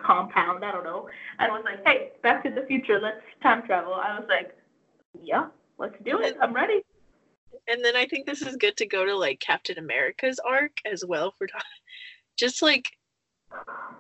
compound, 0.02 0.64
I 0.64 0.72
don't 0.72 0.84
know, 0.84 1.10
and 1.40 1.52
was 1.52 1.64
like, 1.66 1.86
"Hey, 1.86 2.12
Back 2.24 2.44
to 2.44 2.50
the 2.50 2.66
Future, 2.68 3.00
let's 3.00 3.22
time 3.44 3.64
travel." 3.66 3.94
I 3.94 4.18
was 4.20 4.28
like, 4.30 4.56
"Yeah, 5.22 5.48
let's 5.78 5.96
do 6.04 6.20
it. 6.20 6.38
I'm 6.42 6.54
ready." 6.54 6.84
and 7.70 7.86
then 7.86 7.96
I 7.96 8.06
think 8.06 8.26
this 8.26 8.42
is 8.42 8.56
good 8.58 8.76
to 8.78 8.86
go 8.86 9.06
to 9.06 9.16
like 9.16 9.40
Captain 9.40 9.78
America's 9.78 10.40
arc 10.40 10.78
as 10.86 11.06
well 11.06 11.34
for 11.38 11.48
just 12.38 12.62
like 12.62 12.86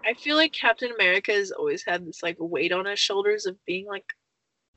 I 0.05 0.13
feel 0.15 0.35
like 0.35 0.53
Captain 0.53 0.91
America 0.91 1.31
has 1.31 1.51
always 1.51 1.83
had 1.83 2.05
this 2.05 2.21
like 2.21 2.37
weight 2.39 2.71
on 2.71 2.85
his 2.85 2.99
shoulders 2.99 3.45
of 3.45 3.63
being 3.65 3.87
like 3.87 4.13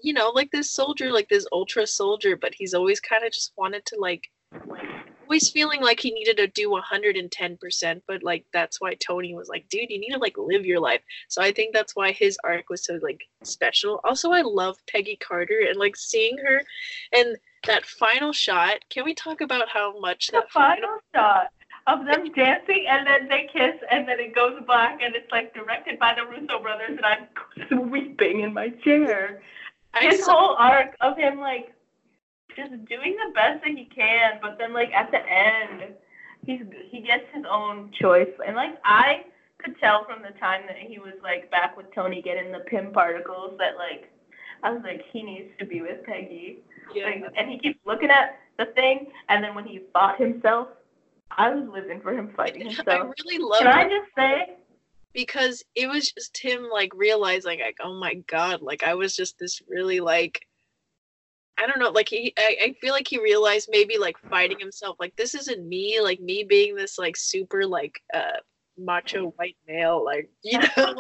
you 0.03 0.13
know 0.13 0.31
like 0.31 0.51
this 0.51 0.71
soldier 0.71 1.13
like 1.13 1.29
this 1.29 1.47
ultra 1.53 1.87
soldier 1.87 2.37
but 2.37 2.53
he's 2.55 2.75
always 2.75 3.01
kind 3.01 3.25
of 3.25 3.33
just 3.33 3.53
wanted 3.57 3.85
to 3.87 3.97
like 3.99 4.31
always 5.23 5.51
feeling 5.51 5.81
like 5.81 5.99
he 6.01 6.11
needed 6.11 6.37
to 6.37 6.47
do 6.49 6.69
110% 6.69 8.03
but 8.07 8.23
like 8.23 8.45
that's 8.53 8.81
why 8.81 8.93
Tony 8.95 9.35
was 9.35 9.49
like 9.49 9.67
dude 9.69 9.89
you 9.91 9.99
need 9.99 10.11
to 10.13 10.19
like 10.19 10.37
live 10.37 10.67
your 10.67 10.81
life 10.81 11.01
so 11.29 11.41
I 11.41 11.53
think 11.53 11.73
that's 11.73 11.97
why 11.97 12.13
his 12.13 12.37
arc 12.45 12.69
was 12.69 12.85
so 12.85 12.99
like 13.03 13.23
special 13.43 14.01
also 14.05 14.33
I 14.33 14.43
love 14.43 14.77
Peggy 14.91 15.17
Carter 15.17 15.61
and 15.69 15.79
like 15.79 15.97
seeing 15.97 16.37
her 16.39 16.63
and 17.17 17.37
that 17.67 17.87
final 17.87 18.33
shot 18.33 18.79
can 18.91 19.05
we 19.05 19.15
talk 19.15 19.41
about 19.41 19.69
how 19.69 19.99
much 20.01 20.29
The 20.29 20.41
that 20.41 20.51
final 20.51 20.99
shot. 21.15 21.49
of 21.87 22.05
them 22.05 22.31
dancing 22.33 22.85
and 22.89 23.07
then 23.07 23.29
they 23.29 23.49
kiss 23.53 23.77
and 23.91 24.07
then 24.07 24.21
it 24.21 24.35
goes 24.35 24.61
black 24.67 25.01
and 25.03 25.15
it's 25.15 25.31
like 25.33 25.55
directed 25.55 25.99
by 25.99 26.15
the 26.15 26.27
Russo 26.27 26.61
brothers 26.61 26.99
and 26.99 27.07
I'm 27.07 27.91
weeping 27.91 28.41
in 28.41 28.53
my 28.53 28.69
chair. 28.85 29.41
I 29.95 30.07
His 30.07 30.27
whole 30.27 30.57
arc 30.59 30.97
of 31.01 31.17
him 31.17 31.39
like 31.39 31.75
just 32.57 32.71
doing 32.87 33.17
the 33.17 33.33
best 33.35 33.63
that 33.65 33.71
he 33.71 33.89
can, 33.95 34.39
but 34.41 34.59
then 34.59 34.73
like 34.73 34.93
at 34.93 35.11
the 35.11 35.19
end 35.19 35.95
he's 36.45 36.63
he 36.91 37.01
gets 37.01 37.25
his 37.33 37.45
own 37.51 37.91
choice 38.01 38.31
and 38.47 38.57
like 38.57 38.79
I 38.85 39.25
could 39.59 39.79
tell 39.79 40.05
from 40.05 40.23
the 40.23 40.37
time 40.39 40.63
that 40.67 40.77
he 40.77 40.99
was 40.99 41.15
like 41.23 41.51
back 41.51 41.77
with 41.77 41.87
Tony 41.95 42.21
getting 42.21 42.53
the 42.53 42.61
Pym 42.61 42.93
particles 42.93 43.53
that 43.59 43.77
like 43.77 44.11
I 44.63 44.71
was 44.71 44.83
like 44.85 45.03
he 45.13 45.23
needs 45.23 45.51
to 45.59 45.67
be 45.67 45.81
with 45.81 46.05
Peggy. 46.05 46.59
yeah. 46.95 47.07
Like, 47.07 47.25
and 47.37 47.51
he 47.51 47.59
keeps 47.59 47.79
looking 47.85 48.11
at 48.11 48.39
the 48.59 48.67
thing, 48.75 49.09
and 49.29 49.43
then 49.43 49.55
when 49.55 49.65
he 49.65 49.81
fought 49.93 50.21
himself, 50.21 50.69
I 51.31 51.51
was 51.51 51.69
living 51.73 52.01
for 52.01 52.13
him 52.13 52.33
fighting 52.37 52.63
himself. 52.67 52.87
I 52.89 52.99
really 53.25 53.39
love 53.39 53.61
Can 53.61 53.69
I 53.69 53.85
just 53.85 54.11
say, 54.17 54.57
because 55.13 55.63
it 55.75 55.89
was 55.89 56.11
just 56.11 56.37
him 56.39 56.69
like 56.73 56.93
realizing 56.95 57.61
like, 57.61 57.79
oh 57.83 57.99
my 57.99 58.15
god, 58.29 58.63
like 58.63 58.83
I 58.83 58.95
was 58.95 59.15
just 59.15 59.39
this 59.39 59.61
really 59.69 60.01
like 60.01 60.47
I 61.59 61.67
don't 61.67 61.79
know, 61.79 61.91
like 61.91 62.09
he 62.09 62.33
I, 62.39 62.57
I 62.63 62.75
feel 62.81 62.93
like 62.93 63.07
he 63.09 63.19
realized 63.21 63.69
maybe 63.71 63.99
like 63.99 64.17
fighting 64.31 64.59
himself, 64.59 64.97
like 64.99 65.15
this 65.17 65.35
isn't 65.35 65.67
me, 65.67 66.01
like 66.01 66.21
me 66.21 66.45
being 66.45 66.75
this 66.75 66.99
like 66.99 67.17
super 67.17 67.67
like 67.67 68.01
uh 68.15 68.41
macho 68.79 69.29
white 69.37 69.57
male, 69.69 70.05
like 70.05 70.31
you 70.43 70.59
know 70.59 70.97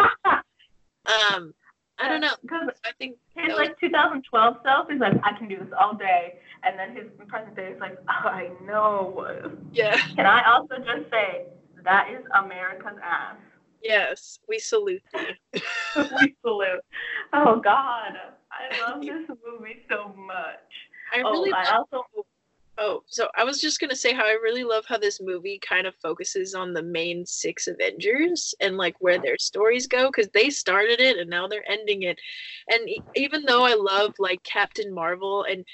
um 1.06 1.54
I 1.98 2.08
don't 2.08 2.20
know. 2.20 2.34
Because 2.42 2.68
I 2.84 2.90
think 2.98 3.16
his 3.34 3.48
was- 3.48 3.58
like 3.58 3.78
2012 3.80 4.56
self 4.64 4.90
is 4.90 4.98
like, 4.98 5.14
I 5.22 5.38
can 5.38 5.48
do 5.48 5.58
this 5.58 5.72
all 5.78 5.94
day, 5.94 6.38
and 6.64 6.78
then 6.78 6.96
his 6.96 7.06
present 7.28 7.54
day 7.54 7.68
is 7.68 7.80
like, 7.80 7.96
oh, 8.08 8.28
I 8.28 8.50
know. 8.66 9.52
yeah. 9.72 9.96
Can 10.16 10.26
I 10.26 10.42
also 10.50 10.76
just 10.78 11.10
say 11.10 11.46
that 11.84 12.08
is 12.10 12.24
America's 12.38 12.98
ass. 13.02 13.36
Yes, 13.83 14.39
we 14.49 14.59
salute 14.59 15.03
thee. 15.12 15.37
we 15.97 16.35
salute. 16.45 16.85
Oh 17.33 17.61
God, 17.61 18.12
I 18.51 18.91
love 18.91 19.01
this 19.03 19.28
movie 19.45 19.83
so 19.91 20.14
much. 20.16 20.70
I 21.12 21.22
oh, 21.22 21.30
really 21.30 21.53
I 21.53 21.76
also 21.76 22.05
Oh, 22.78 23.03
so 23.07 23.28
I 23.37 23.45
was 23.45 23.61
just 23.61 23.80
gonna 23.80 23.95
say 23.95 24.14
how 24.14 24.24
I 24.24 24.39
really 24.43 24.64
love 24.64 24.87
how 24.87 24.97
this 24.97 25.20
movie 25.20 25.61
kind 25.66 25.87
of 25.87 25.95
focuses 25.97 26.55
on 26.55 26.72
the 26.72 26.83
main 26.83 27.26
six 27.26 27.68
Avengers 27.68 28.55
and 28.61 28.78
like 28.78 28.97
where 28.99 29.18
their 29.18 29.37
stories 29.39 29.87
go 29.87 30.07
because 30.07 30.28
they 30.33 30.49
started 30.49 30.99
it 30.99 31.18
and 31.18 31.28
now 31.28 31.47
they're 31.47 31.70
ending 31.70 32.03
it. 32.03 32.18
And 32.70 32.89
even 33.14 33.45
though 33.45 33.64
I 33.64 33.74
love 33.74 34.14
like 34.18 34.43
Captain 34.43 34.93
Marvel 34.93 35.45
and 35.45 35.66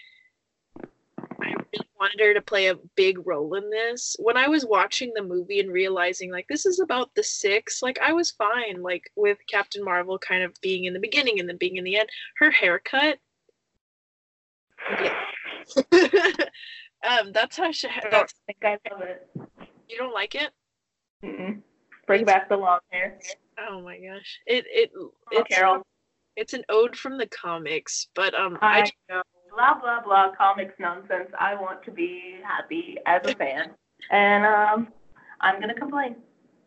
I 1.41 1.47
really 1.47 1.89
wanted 2.01 2.21
her 2.21 2.35
to 2.35 2.41
play 2.41 2.67
a 2.69 2.77
big 2.97 3.27
role 3.27 3.55
in 3.55 3.71
this, 3.71 4.17
when 4.19 4.37
I 4.37 4.49
was 4.49 4.67
watching 4.67 5.13
the 5.15 5.23
movie 5.23 5.61
and 5.61 5.73
realizing 5.73 6.31
like 6.31 6.47
this 6.49 6.67
is 6.67 6.81
about 6.81 7.15
the 7.15 7.23
six, 7.23 7.83
like 7.83 7.99
I 8.01 8.13
was 8.13 8.31
fine 8.33 8.83
like 8.83 9.11
with 9.17 9.39
Captain 9.49 9.85
Marvel 9.85 10.19
kind 10.19 10.43
of 10.43 10.55
being 10.61 10.85
in 10.85 10.95
the 10.95 11.01
beginning 11.01 11.39
and 11.41 11.49
then 11.49 11.57
being 11.57 11.77
in 11.77 11.85
the 11.85 11.97
end. 11.97 12.09
Her 12.39 12.51
haircut, 12.51 13.19
yeah. 15.01 15.25
um, 17.09 17.33
that's 17.33 17.57
how 17.57 17.71
she. 17.73 17.89
I 17.89 18.09
don't 18.11 18.33
think 18.47 18.59
I 18.65 18.79
love 18.91 19.03
it. 19.03 19.29
you 19.89 19.99
don't 19.99 20.15
like 20.15 20.35
it? 20.35 20.51
Mm-mm. 21.23 21.61
Bring 22.07 22.25
back 22.25 22.49
the 22.49 22.57
long 22.57 22.81
hair. 22.91 23.19
Oh 23.69 23.83
my 23.83 23.99
gosh! 23.99 24.41
It 24.47 24.65
it 24.69 24.91
Oh, 24.97 25.13
it's 25.33 25.55
Carol. 25.55 25.83
it's 26.37 26.55
an 26.55 26.65
ode 26.69 26.97
from 26.97 27.19
the 27.19 27.27
comics, 27.27 28.09
but 28.15 28.35
um, 28.35 28.59
I, 28.63 28.83
I 28.83 28.91
know. 29.09 29.23
Blah 29.55 29.81
blah 29.81 30.03
blah 30.03 30.33
comics 30.37 30.75
nonsense. 30.79 31.31
I 31.39 31.55
want 31.55 31.83
to 31.85 31.91
be 31.91 32.37
happy 32.45 32.97
as 33.07 33.23
a 33.25 33.35
fan, 33.35 33.71
and 34.11 34.45
um, 34.47 34.89
I'm 35.41 35.61
gonna 35.61 35.75
complain. 35.75 36.17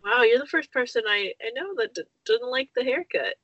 wow, 0.03 0.23
you're 0.23 0.39
the 0.39 0.45
first 0.45 0.71
person 0.71 1.03
I 1.07 1.33
I 1.41 1.51
know 1.53 1.73
that 1.77 1.93
d- 1.93 2.03
doesn't 2.25 2.49
like 2.49 2.69
the 2.75 2.83
haircut. 2.83 3.35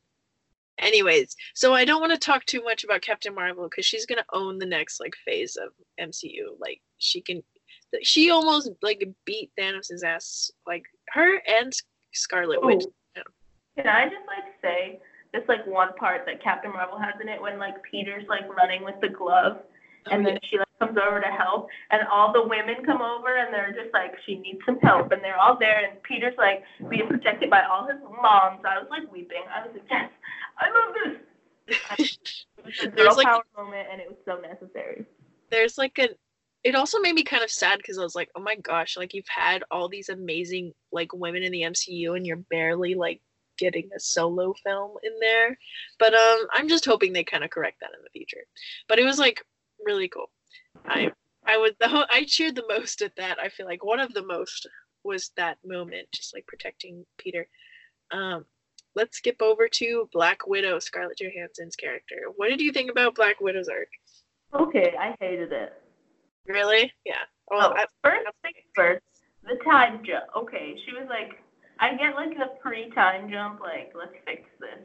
Anyways, 0.79 1.35
so 1.55 1.73
I 1.73 1.85
don't 1.85 2.01
want 2.01 2.13
to 2.13 2.19
talk 2.19 2.45
too 2.45 2.63
much 2.63 2.83
about 2.83 3.01
Captain 3.01 3.33
Marvel 3.33 3.67
because 3.69 3.85
she's 3.85 4.05
gonna 4.05 4.25
own 4.33 4.59
the 4.59 4.65
next 4.65 4.99
like 4.99 5.15
phase 5.25 5.55
of 5.55 5.69
MCU. 5.99 6.55
Like 6.59 6.81
she 6.97 7.21
can, 7.21 7.41
she 8.03 8.29
almost 8.29 8.69
like 8.83 9.03
beat 9.25 9.49
Thanos' 9.59 10.03
ass. 10.05 10.51
Like 10.67 10.83
her 11.09 11.41
and 11.47 11.73
Scarlet 12.13 12.63
Witch. 12.63 12.83
Ooh. 12.83 13.21
Can 13.75 13.87
I 13.87 14.05
just 14.05 14.25
like 14.27 14.53
say 14.61 14.99
just 15.37 15.47
like 15.49 15.65
one 15.67 15.93
part 15.95 16.21
that 16.25 16.41
Captain 16.43 16.71
Marvel 16.71 16.97
has 16.97 17.13
in 17.21 17.29
it 17.29 17.41
when 17.41 17.59
like 17.59 17.75
Peter's 17.89 18.25
like 18.27 18.47
running 18.55 18.83
with 18.83 18.95
the 19.01 19.09
glove 19.09 19.57
oh, 19.59 20.11
and 20.11 20.25
Oh, 20.25 20.29
then 20.31 20.39
she 20.49 20.57
like 20.57 20.67
comes 20.79 20.97
over 20.97 21.19
to 21.19 21.27
help 21.27 21.67
and 21.91 22.01
all 22.11 22.31
the 22.33 22.41
women 22.47 22.75
come 22.85 23.01
over 23.01 23.35
and 23.37 23.53
they're 23.53 23.71
just 23.73 23.93
like 23.93 24.13
she 24.25 24.35
needs 24.37 24.59
some 24.65 24.79
help 24.79 25.11
and 25.11 25.23
they're 25.23 25.37
all 25.39 25.57
there 25.59 25.83
and 25.89 26.01
Peter's 26.03 26.35
like 26.37 26.63
being 26.89 27.07
protected 27.07 27.49
by 27.49 27.63
all 27.63 27.87
his 27.87 27.97
moms. 28.21 28.61
I 28.65 28.77
was 28.79 28.87
like 28.89 29.11
weeping. 29.11 29.43
I 29.53 29.65
was 29.65 29.73
like, 29.73 29.83
Yes, 29.89 30.09
I 30.59 30.65
love 30.69 30.95
this. 31.03 31.17
It 32.59 32.65
was 32.65 32.79
a 32.83 32.87
girl 32.89 33.15
like- 33.15 33.25
power 33.25 33.43
moment 33.57 33.87
and 33.91 34.01
it 34.01 34.07
was 34.09 34.17
so 34.25 34.39
necessary. 34.41 35.05
there's 35.51 35.77
like 35.77 35.97
a 35.99 36.09
it 36.63 36.75
also 36.75 36.99
made 36.99 37.13
me 37.13 37.23
kind 37.23 37.43
of 37.43 37.51
sad 37.51 37.77
because 37.77 37.97
I 37.97 38.03
was 38.03 38.15
like, 38.15 38.29
oh 38.35 38.41
my 38.41 38.55
gosh, 38.55 38.97
like 38.97 39.13
you've 39.13 39.27
had 39.29 39.63
all 39.71 39.87
these 39.87 40.09
amazing 40.09 40.73
like 40.91 41.13
women 41.13 41.43
in 41.43 41.51
the 41.51 41.61
MCU 41.61 42.15
and 42.17 42.25
you're 42.25 42.43
barely 42.49 42.93
like 42.95 43.21
getting 43.57 43.89
a 43.95 43.99
solo 43.99 44.53
film 44.63 44.91
in 45.03 45.13
there. 45.19 45.57
But 45.99 46.13
um 46.13 46.47
I'm 46.53 46.67
just 46.67 46.85
hoping 46.85 47.13
they 47.13 47.23
kind 47.23 47.43
of 47.43 47.49
correct 47.49 47.77
that 47.81 47.91
in 47.97 48.03
the 48.03 48.09
future. 48.17 48.43
But 48.87 48.99
it 48.99 49.03
was 49.05 49.19
like 49.19 49.43
really 49.85 50.07
cool. 50.09 50.29
I 50.85 51.11
I 51.45 51.57
was 51.57 51.71
the 51.79 51.87
ho- 51.87 52.05
I 52.09 52.23
cheered 52.25 52.55
the 52.55 52.65
most 52.69 53.01
at 53.01 53.15
that. 53.17 53.37
I 53.39 53.49
feel 53.49 53.65
like 53.65 53.83
one 53.83 53.99
of 53.99 54.13
the 54.13 54.25
most 54.25 54.67
was 55.03 55.31
that 55.37 55.57
moment, 55.65 56.07
just 56.13 56.33
like 56.33 56.45
protecting 56.47 57.05
Peter. 57.17 57.47
Um 58.11 58.45
let's 58.95 59.17
skip 59.17 59.41
over 59.41 59.67
to 59.67 60.09
Black 60.11 60.47
Widow, 60.47 60.79
Scarlett 60.79 61.19
Johansson's 61.19 61.75
character. 61.75 62.15
What 62.35 62.49
did 62.49 62.59
you 62.61 62.71
think 62.71 62.89
about 62.89 63.15
Black 63.15 63.39
Widow's 63.39 63.67
arc? 63.69 63.89
Okay, 64.53 64.93
I 64.99 65.15
hated 65.19 65.51
it. 65.51 65.73
Really? 66.47 66.91
Yeah. 67.05 67.19
Well, 67.51 67.73
Oh, 67.75 67.77
I, 67.77 67.85
first 68.03 68.25
things 68.41 68.55
first, 68.73 69.03
the 69.43 69.55
time 69.63 70.01
jump. 70.05 70.23
Okay, 70.35 70.75
she 70.85 70.93
was 70.93 71.05
like, 71.09 71.37
I 71.79 71.95
get 71.95 72.15
like 72.15 72.37
the 72.37 72.55
pre-time 72.61 73.29
jump, 73.29 73.59
like 73.59 73.93
let's 73.97 74.13
fix 74.25 74.43
this, 74.59 74.79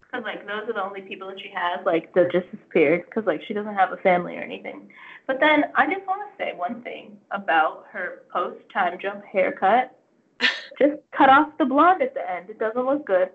because 0.00 0.24
like 0.24 0.46
those 0.46 0.68
are 0.68 0.74
the 0.74 0.82
only 0.82 1.02
people 1.02 1.28
that 1.28 1.40
she 1.40 1.50
has 1.54 1.84
like 1.84 2.12
that 2.14 2.32
just 2.32 2.50
disappeared, 2.50 3.04
because 3.06 3.26
like 3.26 3.40
she 3.46 3.54
doesn't 3.54 3.74
have 3.74 3.92
a 3.92 3.96
family 3.98 4.36
or 4.36 4.42
anything. 4.42 4.88
But 5.26 5.40
then 5.40 5.64
I 5.74 5.86
just 5.86 6.06
want 6.06 6.22
to 6.22 6.42
say 6.42 6.52
one 6.54 6.82
thing 6.82 7.16
about 7.30 7.86
her 7.92 8.22
post-time 8.32 8.98
jump 9.00 9.24
haircut. 9.24 9.98
just 10.78 11.00
cut 11.16 11.30
off 11.30 11.48
the 11.58 11.64
blonde 11.64 12.02
at 12.02 12.14
the 12.14 12.30
end. 12.30 12.50
It 12.50 12.58
doesn't 12.58 12.84
look 12.84 13.06
good. 13.06 13.30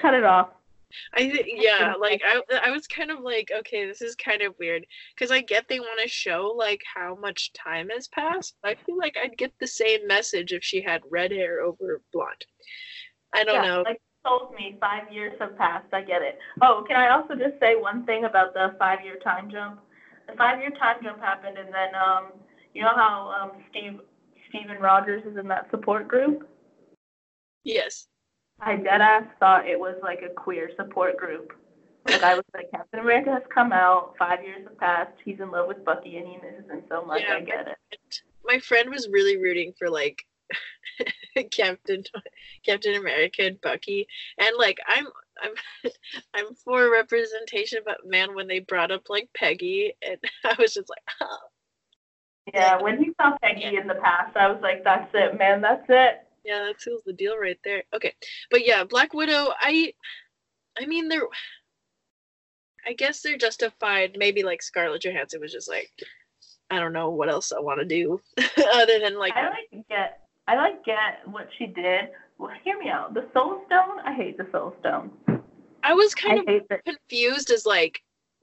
Cut 0.00 0.14
it 0.14 0.24
off. 0.24 0.50
I 1.14 1.30
think 1.30 1.46
yeah, 1.56 1.94
like 1.94 2.22
I 2.24 2.42
I 2.64 2.70
was 2.70 2.86
kind 2.86 3.10
of 3.10 3.20
like, 3.20 3.50
okay, 3.60 3.86
this 3.86 4.02
is 4.02 4.14
kind 4.14 4.42
of 4.42 4.54
weird 4.58 4.86
because 5.14 5.30
I 5.30 5.40
get 5.40 5.68
they 5.68 5.80
want 5.80 6.00
to 6.00 6.08
show 6.08 6.54
like 6.56 6.82
how 6.94 7.16
much 7.20 7.52
time 7.52 7.88
has 7.90 8.08
passed. 8.08 8.56
I 8.64 8.74
feel 8.74 8.98
like 8.98 9.16
I'd 9.22 9.36
get 9.36 9.52
the 9.60 9.66
same 9.66 10.06
message 10.06 10.52
if 10.52 10.62
she 10.62 10.82
had 10.82 11.02
red 11.10 11.32
hair 11.32 11.60
over 11.60 12.00
blonde. 12.12 12.44
I 13.34 13.44
don't 13.44 13.62
yeah, 13.62 13.68
know. 13.68 13.82
Like 13.82 14.00
told 14.24 14.54
me 14.54 14.76
five 14.80 15.12
years 15.12 15.32
have 15.40 15.56
passed. 15.56 15.92
I 15.92 16.02
get 16.02 16.22
it. 16.22 16.38
Oh, 16.60 16.84
can 16.86 16.96
I 16.96 17.08
also 17.08 17.34
just 17.34 17.58
say 17.60 17.76
one 17.76 18.04
thing 18.06 18.24
about 18.24 18.54
the 18.54 18.74
five-year 18.78 19.18
time 19.24 19.50
jump? 19.50 19.80
The 20.28 20.36
five-year 20.36 20.70
time 20.70 20.96
jump 21.02 21.20
happened, 21.20 21.58
and 21.58 21.68
then 21.68 21.94
um, 21.94 22.32
you 22.74 22.82
know 22.82 22.94
how 22.94 23.32
um 23.40 23.62
Steve 23.70 24.00
Steven 24.48 24.78
Rogers 24.80 25.22
is 25.26 25.36
in 25.36 25.48
that 25.48 25.70
support 25.70 26.08
group. 26.08 26.48
yes. 27.64 28.06
I 28.62 28.76
deadass 28.76 29.26
thought 29.40 29.66
it 29.66 29.78
was 29.78 29.96
like 30.02 30.22
a 30.22 30.32
queer 30.32 30.70
support 30.76 31.16
group. 31.16 31.52
Like 32.06 32.22
I 32.22 32.34
was 32.34 32.44
like, 32.54 32.70
Captain 32.70 33.00
America 33.00 33.30
has 33.30 33.42
come 33.52 33.72
out. 33.72 34.14
Five 34.18 34.44
years 34.44 34.62
have 34.64 34.78
passed. 34.78 35.12
He's 35.24 35.40
in 35.40 35.50
love 35.50 35.66
with 35.66 35.84
Bucky, 35.84 36.16
and 36.16 36.26
he 36.26 36.36
misses 36.36 36.70
him 36.70 36.82
so 36.88 37.04
much. 37.04 37.22
Yeah, 37.22 37.34
I 37.34 37.40
get 37.40 37.68
it. 37.68 38.20
My 38.44 38.60
friend 38.60 38.88
was 38.88 39.08
really 39.10 39.36
rooting 39.36 39.72
for 39.76 39.90
like 39.90 40.24
Captain 41.50 42.04
Captain 42.64 42.94
America 42.94 43.42
and 43.42 43.60
Bucky, 43.60 44.06
and 44.38 44.50
like 44.56 44.78
I'm 44.86 45.06
I'm 45.42 45.90
I'm 46.34 46.54
for 46.54 46.88
representation, 46.90 47.80
but 47.84 47.98
man, 48.06 48.34
when 48.34 48.46
they 48.46 48.60
brought 48.60 48.92
up 48.92 49.10
like 49.10 49.28
Peggy, 49.34 49.94
and 50.06 50.18
I 50.44 50.54
was 50.58 50.74
just 50.74 50.88
like, 50.88 51.02
oh. 51.20 51.38
Yeah, 52.52 52.80
when 52.80 53.02
he 53.02 53.12
saw 53.20 53.36
Peggy 53.42 53.76
in 53.76 53.86
the 53.86 53.94
past, 53.94 54.36
I 54.36 54.48
was 54.48 54.60
like, 54.62 54.82
that's 54.82 55.10
it, 55.14 55.38
man. 55.38 55.60
That's 55.60 55.84
it. 55.88 56.26
Yeah, 56.44 56.64
that 56.64 56.80
seals 56.80 57.02
the 57.06 57.12
deal 57.12 57.38
right 57.38 57.58
there. 57.64 57.84
Okay, 57.94 58.14
but 58.50 58.66
yeah, 58.66 58.84
Black 58.84 59.14
Widow. 59.14 59.48
I, 59.60 59.92
I 60.78 60.86
mean, 60.86 61.08
they're. 61.08 61.28
I 62.84 62.94
guess 62.94 63.20
they're 63.22 63.38
justified. 63.38 64.16
Maybe 64.18 64.42
like 64.42 64.60
Scarlett 64.60 65.02
Johansson 65.02 65.40
was 65.40 65.52
just 65.52 65.68
like, 65.68 65.88
I 66.68 66.80
don't 66.80 66.92
know 66.92 67.10
what 67.10 67.28
else 67.28 67.52
I 67.52 67.60
want 67.60 67.78
to 67.78 67.86
do 67.86 68.20
other 68.74 68.98
than 68.98 69.18
like. 69.18 69.34
I 69.34 69.50
like 69.50 69.86
get 69.88 70.22
I 70.48 70.56
like 70.56 70.84
get 70.84 71.20
what 71.26 71.48
she 71.58 71.66
did. 71.66 72.10
Well, 72.38 72.50
hear 72.64 72.78
me 72.78 72.88
out. 72.88 73.14
The 73.14 73.26
Soul 73.32 73.62
Stone, 73.66 74.00
I 74.04 74.14
hate 74.14 74.36
the 74.36 74.48
Soul 74.50 74.74
Stone. 74.80 75.10
I 75.84 75.94
was 75.94 76.14
I 76.16 76.20
kind 76.20 76.40
of 76.40 76.46
hate 76.46 76.68
that. 76.68 76.84
confused 76.84 77.50
as 77.50 77.66
like, 77.66 78.00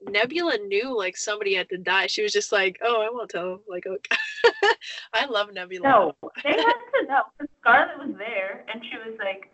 Nebula 0.08 0.56
knew 0.58 0.96
like 0.96 1.16
somebody 1.16 1.54
had 1.54 1.68
to 1.68 1.78
die. 1.78 2.06
She 2.06 2.22
was 2.22 2.32
just 2.32 2.52
like, 2.52 2.78
"Oh, 2.82 3.02
I 3.02 3.10
won't 3.10 3.30
tell." 3.30 3.60
Like, 3.68 3.86
okay. 3.86 4.16
I 5.14 5.26
love 5.26 5.52
Nebula. 5.52 5.88
No, 5.88 6.12
they 6.42 6.50
had 6.50 6.72
to 7.00 7.06
know. 7.08 7.22
Scarlett 7.60 7.98
was 7.98 8.16
there, 8.18 8.64
and 8.72 8.82
she 8.84 8.96
was 8.98 9.18
like, 9.18 9.50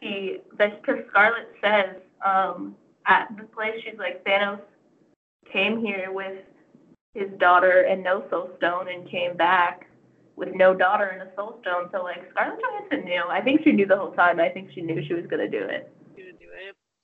he. 0.00 0.38
Because 0.56 1.04
Scarlett 1.10 1.48
says, 1.62 1.96
um, 2.24 2.74
at 3.06 3.28
the 3.36 3.44
place, 3.44 3.74
she's 3.84 3.98
like, 3.98 4.24
Thanos 4.24 4.60
came 5.52 5.80
here 5.80 6.10
with 6.12 6.42
his 7.14 7.30
daughter 7.38 7.82
and 7.82 8.02
no 8.02 8.24
Soul 8.30 8.50
Stone, 8.58 8.88
and 8.88 9.08
came 9.08 9.36
back 9.36 9.86
with 10.34 10.50
no 10.54 10.74
daughter 10.74 11.06
and 11.06 11.22
a 11.22 11.34
Soul 11.36 11.58
Stone. 11.62 11.88
So 11.92 12.02
like, 12.02 12.28
Scarlett 12.30 12.60
Johansson 12.60 13.04
knew. 13.04 13.22
I 13.28 13.40
think 13.40 13.62
she 13.62 13.72
knew 13.72 13.86
the 13.86 13.96
whole 13.96 14.12
time. 14.12 14.40
I 14.40 14.48
think 14.48 14.70
she 14.74 14.82
knew 14.82 15.02
she 15.06 15.14
was 15.14 15.26
gonna 15.26 15.48
do 15.48 15.62
it. 15.62 15.92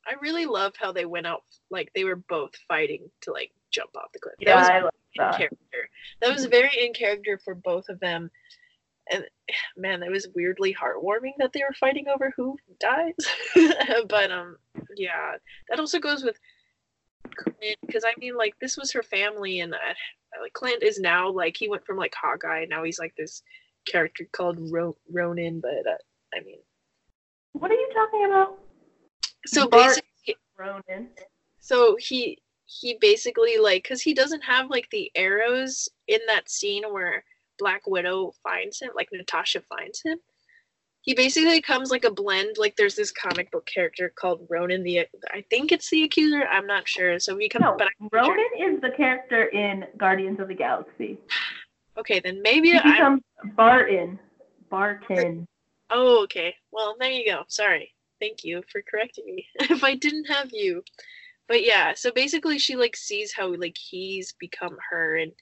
To 0.07 0.11
do 0.11 0.15
it. 0.15 0.17
I 0.17 0.23
really 0.23 0.47
love 0.47 0.73
how 0.79 0.93
they 0.93 1.05
went 1.05 1.27
out 1.27 1.43
like 1.71 1.91
they 1.95 2.05
were 2.05 2.17
both 2.17 2.53
fighting 2.69 3.11
to 3.23 3.33
like 3.33 3.53
jump 3.71 3.91
off 3.97 4.13
the 4.13 4.21
cliff. 4.21 4.35
Yeah, 4.41 4.55
that 4.55 4.61
was 4.61 4.69
I 4.69 4.81
love 4.81 4.93
in 5.15 5.25
that. 5.25 5.37
character. 5.37 5.89
That 6.21 6.33
was 6.33 6.47
very 6.47 6.71
in 6.87 6.93
character 6.93 7.41
for 7.45 7.55
both 7.55 7.89
of 7.89 8.01
them. 8.01 8.31
And 9.11 9.25
man, 9.77 10.03
it 10.03 10.11
was 10.11 10.29
weirdly 10.35 10.75
heartwarming 10.75 11.33
that 11.39 11.53
they 11.53 11.63
were 11.63 11.75
fighting 11.79 12.09
over 12.09 12.33
who 12.37 12.57
dies. 12.79 13.15
but 14.09 14.31
um 14.31 14.57
yeah, 14.97 15.33
that 15.69 15.81
also 15.81 15.99
goes 15.99 16.23
with 16.23 16.39
Clint 17.37 17.79
because 17.87 18.05
I 18.05 18.15
mean 18.19 18.37
like 18.37 18.55
this 18.61 18.77
was 18.77 18.93
her 18.93 19.03
family 19.03 19.61
and 19.61 19.75
uh, 19.75 19.79
like 20.41 20.53
Clint 20.53 20.83
is 20.83 20.99
now 20.99 21.31
like 21.31 21.57
he 21.57 21.69
went 21.69 21.87
from 21.87 21.97
like 21.97 22.15
hot 22.15 22.39
Hawkeye 22.43 22.67
now 22.69 22.83
he's 22.83 22.99
like 22.99 23.15
this 23.17 23.43
character 23.87 24.27
called 24.33 24.59
Ro- 24.71 24.97
Ronin 25.11 25.61
but 25.61 25.71
uh, 25.71 25.97
I 26.35 26.41
mean 26.45 26.59
What 27.53 27.71
are 27.71 27.75
you 27.75 27.91
talking 27.95 28.27
about? 28.27 28.59
So 29.47 29.69
Bart- 29.69 30.01
basically 30.25 30.37
Ronan. 30.59 31.09
so 31.61 31.97
he 31.99 32.39
he 32.67 32.97
basically 33.01 33.59
like 33.59 33.83
because 33.83 34.01
he 34.03 34.15
doesn't 34.15 34.43
have 34.43 34.71
like 34.71 34.89
the 34.91 35.11
arrows 35.15 35.89
in 36.09 36.21
that 36.29 36.49
scene 36.51 36.85
where 36.91 37.25
black 37.59 37.83
widow 37.87 38.33
finds 38.43 38.81
him 38.81 38.91
like 38.95 39.09
natasha 39.13 39.61
finds 39.63 40.01
him 40.03 40.19
he 41.03 41.15
basically 41.15 41.61
comes 41.61 41.91
like 41.91 42.05
a 42.05 42.11
blend 42.11 42.57
like 42.59 42.75
there's 42.77 42.95
this 42.95 43.11
comic 43.13 43.51
book 43.51 43.67
character 43.67 44.13
called 44.17 44.47
ronan 44.49 44.83
the 44.85 45.01
i 45.33 45.45
think 45.51 45.71
it's 45.73 45.91
the 45.91 46.05
accuser 46.05 46.45
i'm 46.47 46.67
not 46.67 46.89
sure 46.89 47.19
so 47.19 47.37
he 47.37 47.49
comes 47.49 47.63
No, 47.65 47.77
but 47.77 47.89
Ronan 48.13 48.39
is 48.59 48.81
the 48.81 48.91
character 48.97 49.45
in 49.47 49.85
Guardians 49.99 50.41
of 50.41 50.49
the 50.49 50.55
Galaxy. 50.55 51.19
okay 51.99 52.21
then 52.21 52.41
maybe 52.43 52.71
He 52.71 52.79
becomes 52.81 53.23
Barton. 53.57 54.19
Barton. 54.71 55.47
oh 55.91 56.23
okay 56.25 56.55
well 56.71 56.97
there 56.99 57.11
you 57.11 57.27
go 57.27 57.43
sorry 57.49 57.93
thank 58.23 58.45
you 58.45 58.63
for 58.71 58.83
correcting 58.89 59.35
me 59.35 59.47
if 59.61 59.83
i 59.83 59.95
didn't 59.95 60.27
have 60.27 60.51
you. 60.53 60.83
But 61.49 61.65
yeah 61.65 61.93
so 61.95 62.13
basically 62.13 62.59
she 62.59 62.77
like 62.77 62.97
sees 62.97 63.33
how 63.37 63.55
like 63.57 63.77
he's 63.77 64.33
become 64.39 64.77
her 64.91 65.17
and 65.17 65.33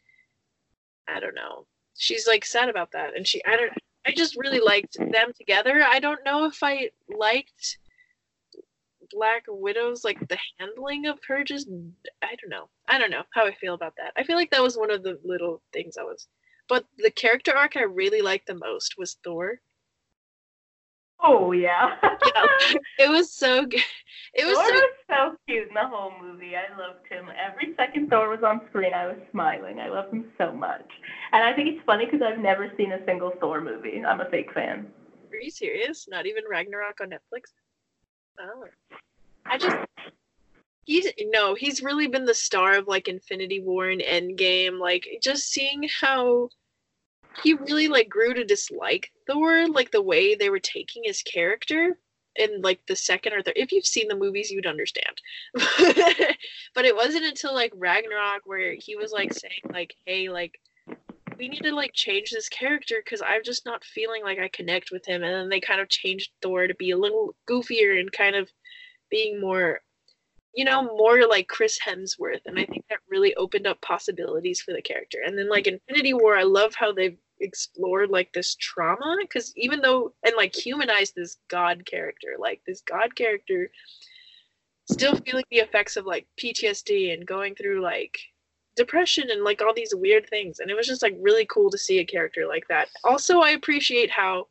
i 1.07 1.21
don't 1.21 1.35
know. 1.35 1.67
She's 1.97 2.27
like 2.27 2.45
sad 2.45 2.69
about 2.69 2.93
that 2.93 3.15
and 3.15 3.27
she 3.27 3.45
i 3.45 3.57
don't 3.57 3.73
i 4.07 4.13
just 4.13 4.37
really 4.37 4.61
liked 4.61 4.97
them 4.99 5.33
together. 5.37 5.83
I 5.83 6.01
don't 6.01 6.25
know 6.25 6.47
if 6.47 6.63
i 6.63 6.91
liked 7.09 7.79
black 9.11 9.45
widow's 9.49 10.05
like 10.05 10.21
the 10.29 10.39
handling 10.59 11.07
of 11.07 11.19
her 11.29 11.45
just 11.45 11.69
i 12.23 12.35
don't 12.41 12.51
know. 12.51 12.69
I 12.89 12.99
don't 12.99 13.11
know 13.11 13.25
how 13.35 13.47
i 13.47 13.55
feel 13.55 13.75
about 13.75 13.95
that. 13.99 14.13
I 14.17 14.25
feel 14.25 14.37
like 14.37 14.51
that 14.53 14.63
was 14.63 14.79
one 14.79 14.91
of 14.91 15.03
the 15.03 15.19
little 15.25 15.63
things 15.73 15.97
i 15.99 16.03
was 16.03 16.27
but 16.71 16.87
the 16.99 17.11
character 17.11 17.53
arc 17.55 17.77
i 17.77 17.83
really 17.83 18.23
liked 18.23 18.47
the 18.47 18.55
most 18.55 18.95
was 18.97 19.19
thor 19.25 19.61
Oh 21.23 21.53
yeah. 21.53 21.97
it 22.99 23.11
was 23.11 23.33
so 23.33 23.67
good 23.67 23.83
it 24.33 24.47
was 24.47 24.57
Thor 24.57 24.67
so 24.67 24.75
was 24.75 24.93
so 25.09 25.37
cute 25.47 25.69
in 25.69 25.75
the 25.75 25.87
whole 25.87 26.13
movie. 26.21 26.53
I 26.57 26.77
loved 26.79 27.07
him. 27.09 27.27
Every 27.37 27.75
second 27.77 28.11
Thor 28.11 28.29
was 28.29 28.43
on 28.45 28.61
screen, 28.69 28.95
I 28.95 29.07
was 29.07 29.17
smiling. 29.33 29.81
I 29.81 29.89
loved 29.89 30.13
him 30.13 30.27
so 30.39 30.53
much. 30.53 30.89
And 31.33 31.43
I 31.43 31.53
think 31.53 31.69
it's 31.69 31.85
funny 31.85 32.05
because 32.05 32.23
I've 32.23 32.39
never 32.39 32.71
seen 32.77 32.93
a 32.93 33.05
single 33.07 33.33
Thor 33.41 33.61
movie. 33.61 34.03
I'm 34.05 34.21
a 34.21 34.31
fake 34.31 34.53
fan. 34.55 34.87
Are 35.33 35.37
you 35.37 35.51
serious? 35.51 36.07
Not 36.09 36.27
even 36.27 36.45
Ragnarok 36.49 37.01
on 37.01 37.11
Netflix? 37.11 37.53
Oh. 38.39 38.67
I 39.47 39.59
just 39.59 39.77
he's 40.85 41.09
no, 41.27 41.55
he's 41.55 41.83
really 41.83 42.07
been 42.07 42.25
the 42.25 42.35
star 42.35 42.75
of 42.75 42.87
like 42.87 43.09
Infinity 43.09 43.61
War 43.61 43.89
and 43.89 44.01
Endgame. 44.01 44.79
Like 44.79 45.09
just 45.21 45.51
seeing 45.51 45.89
how 46.01 46.51
he 47.43 47.55
really 47.55 47.89
like 47.89 48.09
grew 48.09 48.35
to 48.35 48.45
dislike 48.45 49.11
Thor, 49.27 49.69
like 49.69 49.91
the 49.91 50.03
way 50.03 50.35
they 50.35 50.51
were 50.51 50.61
taking 50.61 51.03
his 51.05 51.23
character 51.23 51.97
in 52.37 52.63
like 52.63 52.85
the 52.87 52.97
second 52.97 53.33
or 53.33 53.43
third. 53.43 53.55
If 53.57 53.73
you've 53.73 53.87
seen 53.87 54.09
the 54.09 54.17
movies, 54.17 54.51
you'd 54.51 54.67
understand. 54.67 55.21
but 55.55 56.85
it 56.85 56.95
wasn't 56.97 57.25
until 57.25 57.55
like 57.55 57.73
Ragnarok 57.77 58.43
where 58.45 58.75
he 58.75 58.97
was 58.97 59.13
like 59.13 59.33
saying 59.33 59.61
like, 59.73 59.95
"Hey, 60.07 60.29
like 60.29 60.61
we 61.39 61.49
need 61.49 61.63
to 61.63 61.75
like 61.75 61.93
change 61.93 62.31
this 62.31 62.49
character 62.49 62.97
because 63.05 63.23
I'm 63.23 63.43
just 63.45 63.67
not 63.67 63.85
feeling 63.85 64.23
like 64.23 64.39
I 64.39 64.49
connect 64.49 64.91
with 64.91 65.07
him." 65.07 65.23
And 65.23 65.33
then 65.33 65.49
they 65.49 65.61
kind 65.61 65.81
of 65.81 65.89
changed 65.89 66.31
Thor 66.43 66.67
to 66.67 66.75
be 66.75 66.91
a 66.91 66.99
little 66.99 67.35
goofier 67.49 67.99
and 67.99 68.11
kind 68.13 68.37
of 68.37 68.51
being 69.11 69.41
more, 69.41 69.81
you 70.55 70.65
know, 70.65 70.83
more 70.83 71.27
like 71.27 71.49
Chris 71.49 71.79
Hemsworth. 71.79 72.41
And 72.47 72.59
I 72.59 72.65
think 72.65 72.85
that 72.91 72.99
really 73.09 73.35
opened 73.37 73.67
up 73.67 73.81
possibilities 73.81 74.61
for 74.61 74.73
the 74.73 74.83
character. 74.83 75.19
And 75.25 75.39
then 75.39 75.49
like 75.49 75.67
Infinity 75.67 76.15
War, 76.15 76.37
I 76.37 76.43
love 76.43 76.75
how 76.75 76.93
they've 76.93 77.17
explored 77.41 78.11
like 78.11 78.33
this 78.33 78.55
trauma 78.57 79.17
because 79.21 79.53
even 79.57 79.81
though 79.81 80.13
and 80.25 80.35
like 80.37 80.55
humanized 80.55 81.15
this 81.17 81.39
god 81.49 81.85
character 81.87 82.37
like 82.39 82.61
this 82.67 82.83
god 82.83 83.15
character 83.15 83.71
still 84.91 85.17
feeling 85.17 85.45
the 85.51 85.59
effects 85.59 85.97
of 85.97 86.05
like 86.05 86.27
ptsd 86.39 87.13
and 87.13 87.27
going 87.27 87.55
through 87.55 87.81
like 87.81 88.19
depression 88.77 89.31
and 89.31 89.43
like 89.43 89.63
all 89.63 89.75
these 89.75 89.95
weird 89.95 90.29
things 90.29 90.59
and 90.61 90.71
it 90.71 90.77
was 90.77 90.87
just 90.87 91.03
like 91.03 91.17
really 91.21 91.47
cool 91.47 91.71
to 91.71 91.79
see 91.79 91.99
a 91.99 92.05
character 92.05 92.47
like 92.47 92.67
that 92.69 92.89
also 93.05 93.41
i 93.41 93.51
appreciate 93.51 94.11
how 94.11 94.47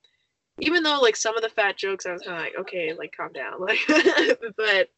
even 0.60 0.84
though 0.84 1.00
like 1.00 1.16
some 1.16 1.38
of 1.38 1.44
the 1.44 1.50
fat 1.50 1.78
jokes 1.78 2.06
i 2.06 2.12
was 2.12 2.22
kind 2.22 2.38
of 2.38 2.44
like 2.44 2.58
okay 2.60 2.94
like 2.94 3.14
calm 3.16 3.32
down 3.32 3.60
like 3.60 3.80
but 4.58 4.90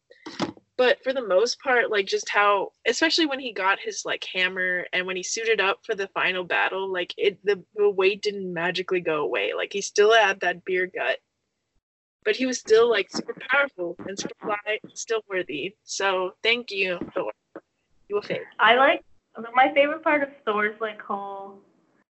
but 0.82 1.00
for 1.04 1.12
the 1.12 1.24
most 1.28 1.60
part 1.60 1.92
like 1.92 2.06
just 2.06 2.28
how 2.28 2.72
especially 2.88 3.24
when 3.24 3.38
he 3.38 3.52
got 3.52 3.78
his 3.78 4.04
like 4.04 4.24
hammer 4.24 4.84
and 4.92 5.06
when 5.06 5.14
he 5.14 5.22
suited 5.22 5.60
up 5.60 5.78
for 5.86 5.94
the 5.94 6.08
final 6.08 6.42
battle 6.42 6.92
like 6.92 7.14
it 7.16 7.38
the, 7.44 7.62
the 7.76 7.88
weight 7.88 8.20
didn't 8.20 8.52
magically 8.52 9.00
go 9.00 9.22
away. 9.22 9.52
Like 9.54 9.72
he 9.72 9.80
still 9.80 10.12
had 10.12 10.40
that 10.40 10.64
beer 10.64 10.90
gut 10.92 11.18
but 12.24 12.34
he 12.34 12.46
was 12.46 12.58
still 12.58 12.90
like 12.90 13.08
super 13.10 13.36
powerful 13.48 13.94
and 14.08 14.18
super 14.18 14.34
fly 14.42 14.80
still 14.92 15.20
worthy. 15.30 15.76
So 15.84 16.34
thank 16.42 16.72
you 16.72 16.98
thor. 17.14 17.30
You 18.08 18.18
a 18.18 18.20
fave 18.20 18.40
I 18.58 18.74
like 18.74 19.04
my 19.54 19.72
favorite 19.74 20.02
part 20.02 20.24
of 20.24 20.30
Thor's 20.44 20.74
like 20.80 21.00
whole 21.00 21.60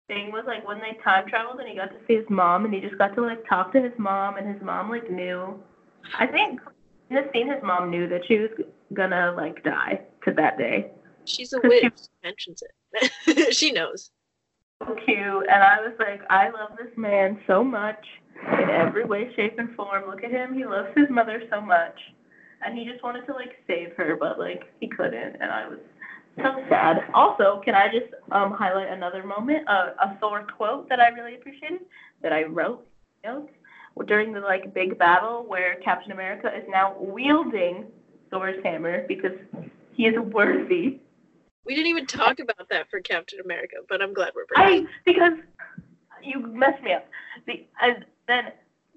thing 0.09 0.33
was 0.33 0.43
like 0.45 0.67
when 0.67 0.81
they 0.81 0.99
time 1.05 1.29
traveled 1.29 1.61
and 1.61 1.69
he 1.69 1.77
got 1.77 1.93
to 1.93 1.99
see 2.09 2.17
his 2.17 2.29
mom 2.29 2.65
and 2.65 2.75
he 2.75 2.81
just 2.81 2.99
got 2.99 3.15
to 3.15 3.23
like 3.23 3.49
talk 3.49 3.73
to 3.75 3.81
his 3.81 3.93
mom 3.97 4.39
and 4.39 4.53
his 4.53 4.61
mom 4.61 4.91
like 4.91 5.09
knew. 5.09 5.55
I 6.19 6.27
think 6.27 6.61
the 7.11 7.29
scene 7.33 7.51
his 7.53 7.63
mom 7.63 7.91
knew 7.91 8.09
that 8.09 8.23
she 8.27 8.39
was 8.39 8.51
gonna 8.95 9.33
like 9.37 9.63
die 9.65 10.01
to 10.25 10.33
that 10.35 10.59
day. 10.59 10.91
she's 11.25 11.53
a 11.53 11.61
'Cause 11.61 11.73
she- 11.73 11.85
witch 11.87 11.95
she 11.99 12.09
mentions 12.29 12.63
it 12.63 13.55
she 13.57 13.73
knows 13.73 14.11
So 14.87 14.95
cute 15.05 15.47
and 15.51 15.63
I 15.63 15.81
was 15.81 15.93
like, 15.99 16.21
I 16.31 16.51
love 16.51 16.73
this 16.79 16.95
man 16.97 17.41
so 17.47 17.65
much 17.65 18.05
in 18.61 18.69
every 18.69 19.05
way, 19.07 19.33
shape 19.35 19.59
and 19.59 19.75
form. 19.75 20.05
Look 20.07 20.23
at 20.23 20.31
him, 20.31 20.53
he 20.53 20.67
loves 20.67 20.91
his 20.95 21.09
mother 21.09 21.43
so 21.51 21.61
much. 21.63 21.99
And 22.63 22.77
he 22.79 22.85
just 22.85 23.03
wanted 23.03 23.25
to 23.27 23.33
like 23.33 23.53
save 23.67 23.93
her, 23.97 24.17
but 24.17 24.39
like 24.39 24.65
he 24.81 24.89
couldn't 24.89 25.37
and 25.41 25.51
I 25.51 25.69
was 25.69 25.79
so 26.37 26.63
sad. 26.69 26.99
Also, 27.15 27.63
can 27.65 27.75
I 27.75 27.87
just 27.89 28.13
um 28.33 28.53
highlight 28.53 28.89
another 28.91 29.23
moment, 29.25 29.67
uh, 29.69 29.93
a 30.01 30.17
Thor 30.21 30.47
quote 30.57 30.89
that 30.91 31.01
I 31.01 31.09
really 31.09 31.37
appreciated 31.37 31.81
that 32.23 32.33
I 32.35 32.45
wrote 32.45 32.87
notes 33.25 33.53
during 34.07 34.33
the 34.33 34.41
like 34.41 34.75
big 34.75 34.99
battle 34.99 35.45
where 35.47 35.77
Captain 35.77 36.13
America 36.13 36.53
is 36.55 36.65
now 36.69 36.95
wielding 36.99 37.87
Thor's 38.31 38.63
hammer 38.65 39.07
because 39.09 39.33
he 39.93 40.07
is 40.07 40.19
worthy. 40.19 40.99
we 41.65 41.75
didn't 41.75 41.89
even 41.89 42.07
talk 42.07 42.39
about 42.39 42.69
that 42.69 42.89
for 42.91 43.01
captain 43.01 43.41
america 43.41 43.77
but 43.89 44.03
i'm 44.03 44.13
glad 44.13 44.31
we're 44.35 44.45
bringing 44.47 44.87
I 44.87 44.91
because 45.05 45.33
you 46.23 46.41
messed 46.41 46.83
me 46.83 46.93
up. 46.93 47.07
The 47.47 47.67
and 47.81 48.05
then 48.29 48.53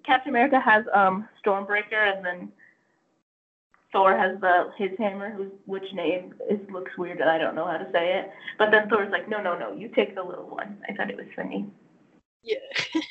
Captain 0.06 0.30
America 0.30 0.60
has 0.60 0.86
um 0.94 1.28
Stormbreaker 1.46 2.16
and 2.16 2.26
then 2.26 2.52
Thor 3.92 4.16
has 4.18 4.40
the 4.42 4.72
his 4.78 4.92
hammer, 4.98 5.32
whose 5.32 5.52
which 5.66 5.94
name 5.94 6.34
is 6.50 6.60
looks 6.72 6.92
weird 6.98 7.20
and 7.20 7.30
I 7.30 7.38
don't 7.38 7.56
know 7.56 7.66
how 7.66 7.78
to 7.78 7.90
say 7.92 8.20
it. 8.20 8.32
But 8.58 8.72
then 8.72 8.90
Thor's 8.90 9.12
like, 9.12 9.30
no, 9.30 9.42
no, 9.42 9.58
no, 9.58 9.74
you 9.74 9.90
take 9.90 10.16
the 10.16 10.24
little 10.24 10.50
one. 10.50 10.78
I 10.90 10.94
thought 10.94 11.10
it 11.10 11.18
was 11.18 11.28
funny. 11.36 11.68
Yeah. 12.44 12.58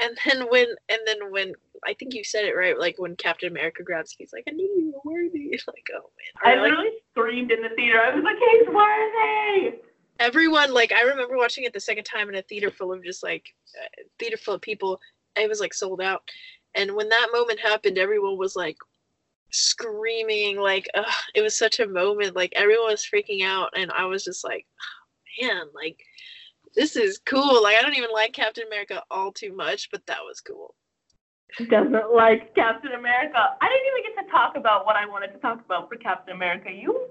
and 0.00 0.16
then 0.24 0.48
when 0.50 0.66
and 0.88 1.00
then 1.06 1.30
when 1.30 1.52
I 1.86 1.94
think 1.94 2.14
you 2.14 2.24
said 2.24 2.44
it 2.44 2.56
right, 2.56 2.78
like 2.78 2.98
when 2.98 3.16
Captain 3.16 3.48
America 3.48 3.82
grabs, 3.82 4.14
he's 4.16 4.32
like, 4.32 4.44
I 4.48 4.52
knew 4.52 4.64
you 4.64 4.92
were 4.92 5.12
worthy. 5.12 5.50
Like, 5.66 5.88
oh 5.94 6.10
man. 6.44 6.56
I 6.56 6.60
like, 6.60 6.70
literally 6.70 6.90
screamed 7.12 7.50
in 7.50 7.62
the 7.62 7.68
theater. 7.76 8.00
I 8.00 8.14
was 8.14 8.24
like, 8.24 8.36
he's 8.36 8.68
worthy. 8.68 9.82
everyone 10.18 10.72
like 10.72 10.92
I 10.92 11.02
remember 11.02 11.36
watching 11.36 11.64
it 11.64 11.72
the 11.72 11.80
second 11.80 12.04
time 12.04 12.28
in 12.28 12.34
a 12.36 12.42
theater 12.42 12.70
full 12.70 12.92
of 12.92 13.04
just 13.04 13.22
like 13.22 13.44
uh, 13.80 14.02
theater 14.18 14.36
full 14.36 14.54
of 14.54 14.60
people. 14.60 15.00
It 15.36 15.48
was 15.48 15.60
like 15.60 15.74
sold 15.74 16.00
out. 16.00 16.22
And 16.74 16.94
when 16.94 17.08
that 17.08 17.28
moment 17.32 17.60
happened, 17.60 17.98
everyone 17.98 18.38
was 18.38 18.56
like, 18.56 18.76
screaming 19.52 20.58
like 20.58 20.88
ugh, 20.94 21.04
it 21.34 21.42
was 21.42 21.58
such 21.58 21.80
a 21.80 21.86
moment 21.86 22.36
like 22.36 22.52
everyone 22.54 22.90
was 22.90 23.04
freaking 23.04 23.44
out 23.44 23.68
and 23.76 23.90
i 23.92 24.04
was 24.04 24.22
just 24.22 24.44
like 24.44 24.64
oh, 24.80 25.44
man 25.46 25.66
like 25.74 25.98
this 26.74 26.96
is 26.96 27.20
cool 27.24 27.62
like 27.62 27.76
i 27.76 27.82
don't 27.82 27.96
even 27.96 28.10
like 28.12 28.32
captain 28.32 28.64
america 28.66 29.02
all 29.10 29.32
too 29.32 29.54
much 29.54 29.90
but 29.90 30.04
that 30.06 30.20
was 30.22 30.40
cool 30.40 30.74
She 31.58 31.64
Doesn't 31.66 32.14
like 32.14 32.54
Captain 32.54 32.92
America. 32.92 33.40
I 33.60 33.66
didn't 33.68 33.88
even 33.90 34.02
get 34.06 34.24
to 34.24 34.30
talk 34.30 34.56
about 34.56 34.86
what 34.86 34.94
I 34.94 35.04
wanted 35.04 35.32
to 35.32 35.38
talk 35.40 35.58
about 35.64 35.88
for 35.88 35.96
Captain 35.96 36.32
America. 36.36 36.70
You 36.70 37.08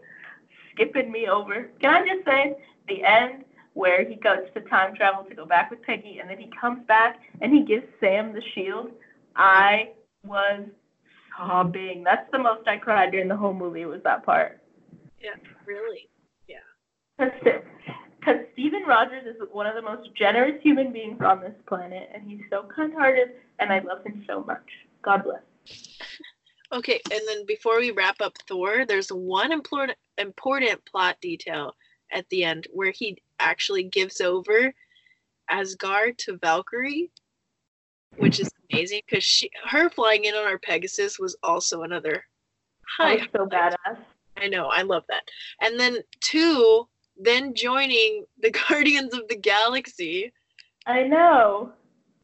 skipping 0.71 1.11
me 1.11 1.27
over. 1.27 1.69
Can 1.81 1.93
I 1.93 2.07
just 2.07 2.23
say 2.25 2.55
the 2.87 3.03
end 3.03 3.43
where 3.73 4.07
he 4.07 4.15
goes 4.15 4.47
to 4.53 4.61
time 4.61 4.95
travel 4.95 5.25
to 5.25 5.35
go 5.35 5.45
back 5.45 5.69
with 5.69 5.81
Peggy 5.83 6.19
and 6.19 6.29
then 6.29 6.37
he 6.39 6.49
comes 6.59 6.85
back 6.87 7.19
and 7.41 7.53
he 7.53 7.63
gives 7.65 7.85
Sam 7.99 8.31
the 8.31 8.41
shield? 8.55 8.91
I 9.35 9.89
was 10.25 10.63
sobbing. 11.37 12.03
That's 12.05 12.29
the 12.31 12.39
most 12.39 12.65
I 12.65 12.77
cried 12.77 13.11
during 13.11 13.27
the 13.27 13.35
whole 13.35 13.53
movie 13.53 13.85
was 13.85 14.01
that 14.03 14.23
part. 14.25 14.61
yeah 15.21 15.35
really 15.65 16.09
Because 18.29 18.45
Steven 18.53 18.83
Rogers 18.83 19.25
is 19.25 19.35
one 19.51 19.65
of 19.65 19.75
the 19.75 19.81
most 19.81 20.13
generous 20.15 20.61
human 20.61 20.93
beings 20.93 21.19
on 21.25 21.41
this 21.41 21.55
planet, 21.67 22.09
and 22.13 22.29
he's 22.29 22.41
so 22.49 22.63
kind-hearted, 22.75 23.29
and 23.59 23.73
I 23.73 23.79
love 23.79 24.03
him 24.05 24.23
so 24.27 24.43
much. 24.43 24.63
God 25.01 25.23
bless. 25.23 25.41
okay 26.71 26.99
and 27.11 27.21
then 27.27 27.45
before 27.47 27.79
we 27.79 27.89
wrap 27.91 28.17
up 28.21 28.37
thor 28.47 28.85
there's 28.85 29.09
one 29.09 29.51
important 29.51 29.97
important 30.17 30.83
plot 30.85 31.17
detail 31.21 31.75
at 32.11 32.27
the 32.29 32.43
end 32.43 32.67
where 32.71 32.91
he 32.91 33.17
actually 33.39 33.83
gives 33.83 34.21
over 34.21 34.73
asgard 35.49 36.17
to 36.17 36.37
valkyrie 36.37 37.11
which 38.17 38.39
is 38.39 38.51
amazing 38.71 39.01
because 39.07 39.23
she 39.23 39.49
her 39.65 39.89
flying 39.89 40.25
in 40.25 40.35
on 40.35 40.45
our 40.45 40.59
pegasus 40.59 41.17
was 41.17 41.35
also 41.41 41.83
another 41.83 42.23
high 42.97 43.17
so 43.35 43.45
badass. 43.45 43.97
I 44.37 44.47
know, 44.47 44.67
I 44.67 44.83
love 44.83 45.03
that. 45.09 45.23
And 45.61 45.79
then 45.79 45.97
two, 46.21 46.87
then 47.19 47.53
joining 47.53 48.25
the 48.41 48.51
Guardians 48.69 49.13
of 49.13 49.27
the 49.27 49.35
Galaxy. 49.35 50.31
I 50.85 51.03
know. 51.03 51.71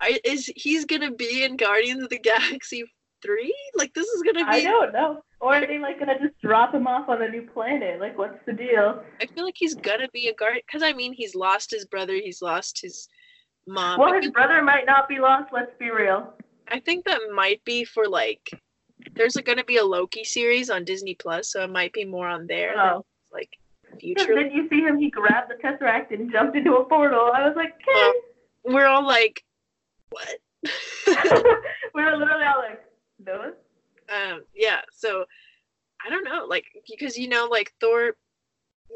I 0.02 0.20
is 0.24 0.52
he's 0.56 0.86
gonna 0.86 1.12
be 1.12 1.44
in 1.44 1.58
Guardians 1.58 2.04
of 2.04 2.10
the 2.10 2.20
Galaxy 2.20 2.84
three? 3.22 3.56
Like 3.76 3.94
this 3.94 4.08
is 4.08 4.22
gonna 4.24 4.46
I 4.48 4.60
be 4.60 4.66
don't 4.66 4.94
know. 4.94 5.22
Or 5.42 5.54
are 5.56 5.68
they 5.68 5.78
like 5.80 6.00
gonna 6.00 6.18
just 6.20 6.40
drop 6.42 6.74
him 6.74 6.88
off 6.88 7.08
on 7.10 7.22
a 7.22 7.30
new 7.30 7.44
planet? 7.44 8.00
Like, 8.00 8.18
what's 8.18 8.40
the 8.46 8.54
deal? 8.54 9.04
I 9.22 9.26
feel 9.28 9.44
like 9.46 9.56
he's 9.58 9.76
gonna 9.76 10.08
be 10.14 10.28
a 10.30 10.34
guard 10.34 10.60
because 10.66 10.82
I 10.84 10.94
mean 10.94 11.14
he's 11.14 11.36
lost 11.36 11.72
his 11.72 11.86
brother, 11.86 12.14
he's 12.16 12.42
lost 12.42 12.80
his 12.82 13.08
mom. 13.68 14.00
well, 14.00 14.14
I 14.14 14.20
his 14.22 14.32
brother 14.32 14.62
might 14.64 14.86
not 14.86 15.08
be 15.08 15.20
lost. 15.20 15.52
Let's 15.54 15.72
be 15.80 15.92
real. 15.92 16.34
I 16.68 16.80
think 16.80 17.06
that 17.06 17.20
might 17.34 17.64
be 17.64 17.84
for 17.86 18.08
like 18.08 18.50
there's 19.14 19.36
gonna 19.36 19.64
be 19.64 19.78
a 19.78 19.86
Loki 19.86 20.24
series 20.24 20.70
on 20.70 20.84
Disney 20.84 21.16
Plus, 21.16 21.52
so 21.52 21.64
it 21.64 21.70
might 21.70 21.94
be 21.94 22.06
more 22.06 22.28
on 22.28 22.48
there. 22.48 22.74
than, 22.76 22.80
Oh. 22.96 23.06
like 23.32 23.50
Future. 24.00 24.36
then 24.36 24.52
you 24.52 24.68
see 24.70 24.82
him, 24.82 24.98
he 24.98 25.10
grabbed 25.10 25.50
the 25.52 25.56
Tesseract 25.56 26.12
and 26.14 26.32
jumped 26.32 26.56
into 26.56 26.76
a 26.76 26.86
portal. 26.86 27.32
I 27.34 27.48
was 27.48 27.56
like, 27.56 27.74
okay. 27.88 28.20
We're 28.66 28.88
all 28.88 29.06
like, 29.06 29.44
what? 30.10 30.40
We're 31.94 32.16
literally 32.18 32.46
all 32.46 32.60
like, 32.60 32.82
no. 33.24 33.54
um 34.10 34.44
yeah 34.56 34.82
so 34.92 35.26
i 36.06 36.10
don't 36.10 36.24
know 36.26 36.46
like 36.48 36.66
because 36.90 37.18
you 37.18 37.28
know 37.30 37.48
like 37.50 37.74
thor 37.80 38.14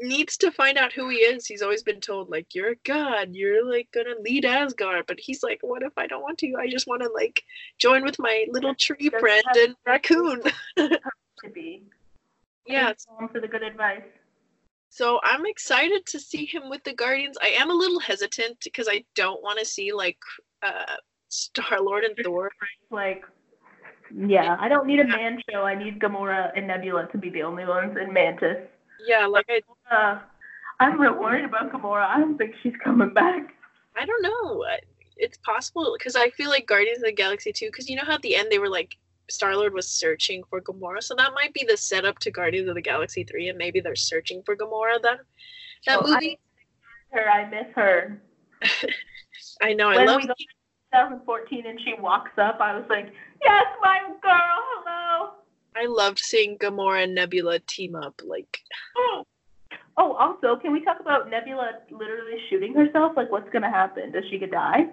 needs 0.02 0.36
to 0.36 0.50
find 0.52 0.76
out 0.78 0.92
who 0.92 1.08
he 1.08 1.16
is 1.16 1.46
he's 1.46 1.62
always 1.62 1.82
been 1.82 2.00
told 2.00 2.28
like 2.30 2.54
you're 2.54 2.72
a 2.72 2.76
god 2.84 3.34
you're 3.34 3.68
like 3.68 3.88
gonna 3.92 4.14
lead 4.20 4.44
asgard 4.44 5.04
but 5.08 5.18
he's 5.18 5.42
like 5.42 5.58
what 5.62 5.82
if 5.82 5.92
i 5.96 6.06
don't 6.06 6.22
want 6.22 6.38
to 6.38 6.54
i 6.58 6.68
just 6.68 6.86
want 6.86 7.02
to 7.02 7.08
like 7.14 7.42
join 7.78 8.04
with 8.04 8.18
my 8.18 8.46
little 8.50 8.74
tree 8.74 9.08
friend 9.18 9.42
and 9.56 9.74
raccoon 9.86 10.40
To 10.76 11.00
be. 11.54 11.82
yeah 12.66 12.92
Thanks, 13.18 13.32
for 13.32 13.40
the 13.40 13.48
good 13.48 13.62
advice. 13.62 14.02
So 14.90 15.18
i'm 15.24 15.46
excited 15.46 16.04
to 16.04 16.18
see 16.20 16.44
him 16.44 16.68
with 16.68 16.82
the 16.84 16.92
guardians 16.94 17.36
i 17.42 17.48
am 17.48 17.70
a 17.70 17.74
little 17.82 18.00
hesitant 18.00 18.56
because 18.64 18.88
i 18.90 19.02
don't 19.14 19.42
want 19.42 19.58
to 19.58 19.64
see 19.64 19.92
like 19.92 20.18
uh 20.62 20.96
star 21.28 21.80
lord 21.80 22.04
and 22.04 22.16
thor 22.24 22.50
Like, 22.90 23.22
yeah, 24.34 24.56
I 24.58 24.68
don't 24.68 24.86
need 24.88 24.98
a 24.98 25.06
man 25.06 25.40
show. 25.48 25.62
I 25.62 25.76
need 25.76 26.00
Gamora 26.00 26.50
and 26.56 26.66
Nebula 26.66 27.06
to 27.12 27.18
be 27.18 27.30
the 27.30 27.42
only 27.42 27.64
ones, 27.64 27.96
and 28.00 28.12
Mantis. 28.12 28.58
yeah 29.06 29.24
like 29.26 29.46
i 29.48 29.60
Uh, 29.94 30.18
I'm 30.80 31.00
real 31.00 31.14
worried 31.24 31.44
about 31.44 31.72
Gamora. 31.72 32.04
I 32.14 32.18
don't 32.18 32.36
think 32.36 32.52
she's 32.62 32.72
coming 32.82 33.12
back. 33.14 33.42
I 33.96 34.04
don't 34.04 34.22
know. 34.22 34.64
It's 35.16 35.38
possible 35.38 35.94
because 35.96 36.16
I 36.16 36.30
feel 36.30 36.50
like 36.50 36.66
Guardians 36.66 36.98
of 36.98 37.04
the 37.04 37.12
Galaxy 37.12 37.52
2, 37.52 37.66
because 37.66 37.88
you 37.88 37.94
know 37.96 38.04
how 38.04 38.14
at 38.14 38.22
the 38.22 38.34
end 38.34 38.48
they 38.50 38.58
were 38.58 38.68
like 38.80 38.96
Star 39.30 39.56
Lord 39.56 39.72
was 39.74 39.88
searching 39.88 40.42
for 40.50 40.60
Gamora, 40.60 41.02
so 41.02 41.14
that 41.16 41.32
might 41.34 41.52
be 41.54 41.64
the 41.68 41.76
setup 41.76 42.18
to 42.20 42.30
Guardians 42.30 42.68
of 42.68 42.74
the 42.74 42.82
Galaxy 42.82 43.24
3, 43.24 43.48
and 43.48 43.58
maybe 43.58 43.80
they're 43.80 43.94
searching 43.96 44.42
for 44.44 44.56
Gamora 44.56 45.00
then. 45.02 45.18
That 45.86 45.98
Oh, 46.02 46.06
I- 46.06 46.14
movie, 46.14 46.38
Her, 47.12 47.28
I 47.28 47.48
miss 47.50 47.66
her. 47.74 48.20
I, 49.62 49.72
know, 49.74 49.88
I 49.88 49.96
when 49.96 50.06
love. 50.06 50.20
we 50.22 50.26
got 50.28 50.36
2014 50.92 51.66
and 51.66 51.80
she 51.84 51.94
walks 52.00 52.32
up, 52.38 52.58
I 52.60 52.74
was 52.76 52.84
like, 52.90 53.12
yes, 53.44 53.64
my 53.82 53.98
girl, 54.22 54.58
hello. 54.74 55.30
I 55.76 55.86
loved 55.86 56.18
seeing 56.18 56.58
Gamora 56.58 57.04
and 57.04 57.14
Nebula 57.14 57.58
team 57.60 57.94
up. 57.94 58.20
Like, 58.24 58.58
Oh. 58.96 59.24
Oh, 59.96 60.12
also, 60.14 60.56
can 60.60 60.72
we 60.72 60.84
talk 60.84 61.00
about 61.00 61.28
Nebula 61.28 61.72
literally 61.90 62.38
shooting 62.48 62.74
herself? 62.74 63.12
Like, 63.16 63.30
what's 63.30 63.50
gonna 63.50 63.70
happen? 63.70 64.12
Does 64.12 64.24
she 64.30 64.38
could 64.38 64.50
die? 64.50 64.86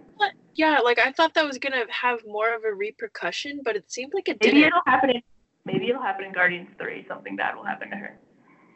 yeah, 0.56 0.80
like 0.80 1.00
I 1.00 1.12
thought 1.12 1.34
that 1.36 1.45
was 1.45 1.58
gonna 1.58 1.86
have 1.89 2.20
more 2.28 2.54
of 2.54 2.64
a 2.64 2.74
repercussion, 2.74 3.62
but 3.64 3.76
it 3.76 3.91
seemed 3.91 4.14
like 4.14 4.28
it 4.28 4.38
Maybe 4.41 4.58
didn't. 4.58 4.68
it'll 4.68 4.82
happen 4.86 5.12
in 5.12 5.22
maybe 5.66 5.89
it'll 5.89 6.02
happen 6.02 6.26
in 6.26 6.34
Guardians 6.34 6.70
Three. 6.80 7.06
Something 7.08 7.36
bad 7.36 7.56
will 7.56 7.64
happen 7.64 7.89
to 7.91 7.95
her. 7.95 8.20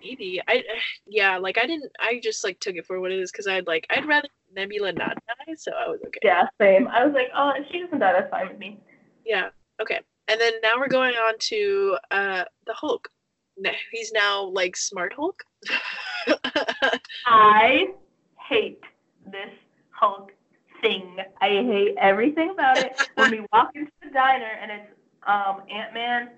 Maybe 0.03 0.41
I, 0.47 0.63
yeah, 1.07 1.38
like 1.38 1.57
I 1.57 1.65
didn't. 1.65 1.91
I 1.99 2.19
just 2.22 2.43
like 2.43 2.59
took 2.59 2.76
it 2.76 2.86
for 2.86 2.99
what 2.99 3.11
it 3.11 3.19
is 3.19 3.32
because 3.32 3.47
I'd 3.47 3.67
like 3.67 3.86
I'd 3.89 4.05
rather 4.05 4.30
Nebula 4.53 4.93
not 4.93 5.17
die, 5.28 5.53
so 5.57 5.72
I 5.74 5.89
was 5.89 5.99
okay. 6.05 6.19
Yeah, 6.24 6.43
same. 6.59 6.88
I 6.88 7.05
was 7.05 7.13
like, 7.13 7.30
oh, 7.36 7.51
if 7.57 7.65
she 7.72 7.80
doesn't 7.80 7.99
die, 7.99 8.13
that's 8.13 8.30
fine 8.30 8.47
with 8.47 8.59
me. 8.59 8.80
Yeah. 9.26 9.49
Okay. 9.82 9.99
And 10.28 10.39
then 10.39 10.53
now 10.61 10.78
we're 10.78 10.88
going 10.88 11.15
on 11.15 11.34
to 11.39 11.97
uh 12.11 12.43
the 12.67 12.74
Hulk. 12.74 13.09
He's 13.91 14.11
now 14.11 14.43
like 14.43 14.78
Smart 14.78 15.13
Hulk. 15.13 15.43
I 17.26 17.88
hate 18.49 18.82
this 19.26 19.49
Hulk 19.91 20.32
thing. 20.82 21.17
I 21.41 21.47
hate 21.47 21.95
everything 21.99 22.49
about 22.51 22.80
it. 22.80 22.93
when 23.15 23.32
we 23.32 23.45
walk 23.53 23.72
into 23.76 23.91
the 24.03 24.09
diner 24.09 24.51
and 24.61 24.72
it's 24.72 24.91
um 25.28 25.61
Ant 25.69 25.93
Man, 25.93 26.30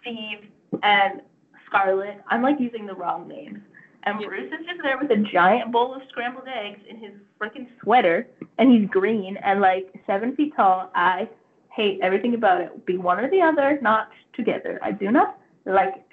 Steve, 0.00 0.48
and 0.82 1.22
Scarlett, 1.66 2.20
I'm 2.28 2.42
like 2.42 2.58
using 2.58 2.86
the 2.86 2.94
wrong 2.94 3.28
names. 3.28 3.60
And 4.04 4.20
Yeah. 4.20 4.28
Bruce 4.28 4.52
is 4.52 4.66
just 4.66 4.80
there 4.82 4.98
with 4.98 5.10
a 5.10 5.16
giant 5.16 5.72
bowl 5.72 5.94
of 5.94 6.02
scrambled 6.08 6.48
eggs 6.48 6.80
in 6.88 6.96
his 6.98 7.12
freaking 7.40 7.68
sweater, 7.82 8.26
and 8.58 8.70
he's 8.72 8.88
green 8.88 9.36
and 9.38 9.60
like 9.60 9.92
seven 10.06 10.34
feet 10.34 10.54
tall. 10.56 10.90
I 10.94 11.28
hate 11.70 12.00
everything 12.02 12.34
about 12.34 12.60
it. 12.60 12.86
Be 12.86 12.96
one 12.96 13.20
or 13.20 13.30
the 13.30 13.40
other, 13.42 13.78
not 13.82 14.08
together. 14.34 14.78
I 14.82 14.92
do 14.92 15.10
not 15.10 15.38
like 15.66 15.94
it. 15.96 16.06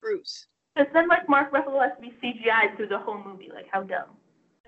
Bruce. 0.00 0.46
Because 0.78 0.92
then, 0.92 1.08
like, 1.08 1.28
Mark 1.28 1.52
Ruffalo 1.52 1.82
has 1.82 1.90
to 1.96 2.00
be 2.00 2.14
CGI 2.22 2.76
through 2.76 2.86
the 2.86 2.98
whole 2.98 3.20
movie. 3.20 3.50
Like, 3.52 3.66
how 3.72 3.82
dumb. 3.82 4.10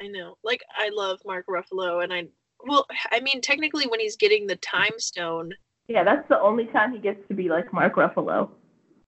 I 0.01 0.09
know. 0.09 0.37
Like 0.43 0.63
I 0.77 0.91
love 0.93 1.21
Mark 1.27 1.47
Ruffalo, 1.47 2.03
and 2.03 2.13
I 2.13 2.27
well, 2.67 2.87
I 3.11 3.21
mean, 3.21 3.41
technically, 3.41 3.87
when 3.87 4.01
he's 4.01 4.17
getting 4.17 4.47
the 4.47 4.57
Time 4.57 4.99
Stone, 4.99 5.53
Yeah, 5.89 6.05
that's 6.05 6.27
the 6.29 6.41
only 6.41 6.67
time 6.67 6.93
he 6.93 6.99
gets 6.99 7.27
to 7.29 7.35
be 7.35 7.49
like 7.49 7.73
Mark 7.73 7.97
Ruffalo. 7.97 8.51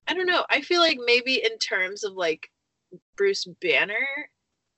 I 0.08 0.14
don't 0.14 0.26
know. 0.26 0.44
I 0.50 0.60
feel 0.60 0.80
like 0.80 0.98
maybe 1.04 1.42
in 1.44 1.58
terms 1.58 2.04
of 2.04 2.14
like 2.14 2.50
Bruce 3.16 3.46
Banner 3.60 4.06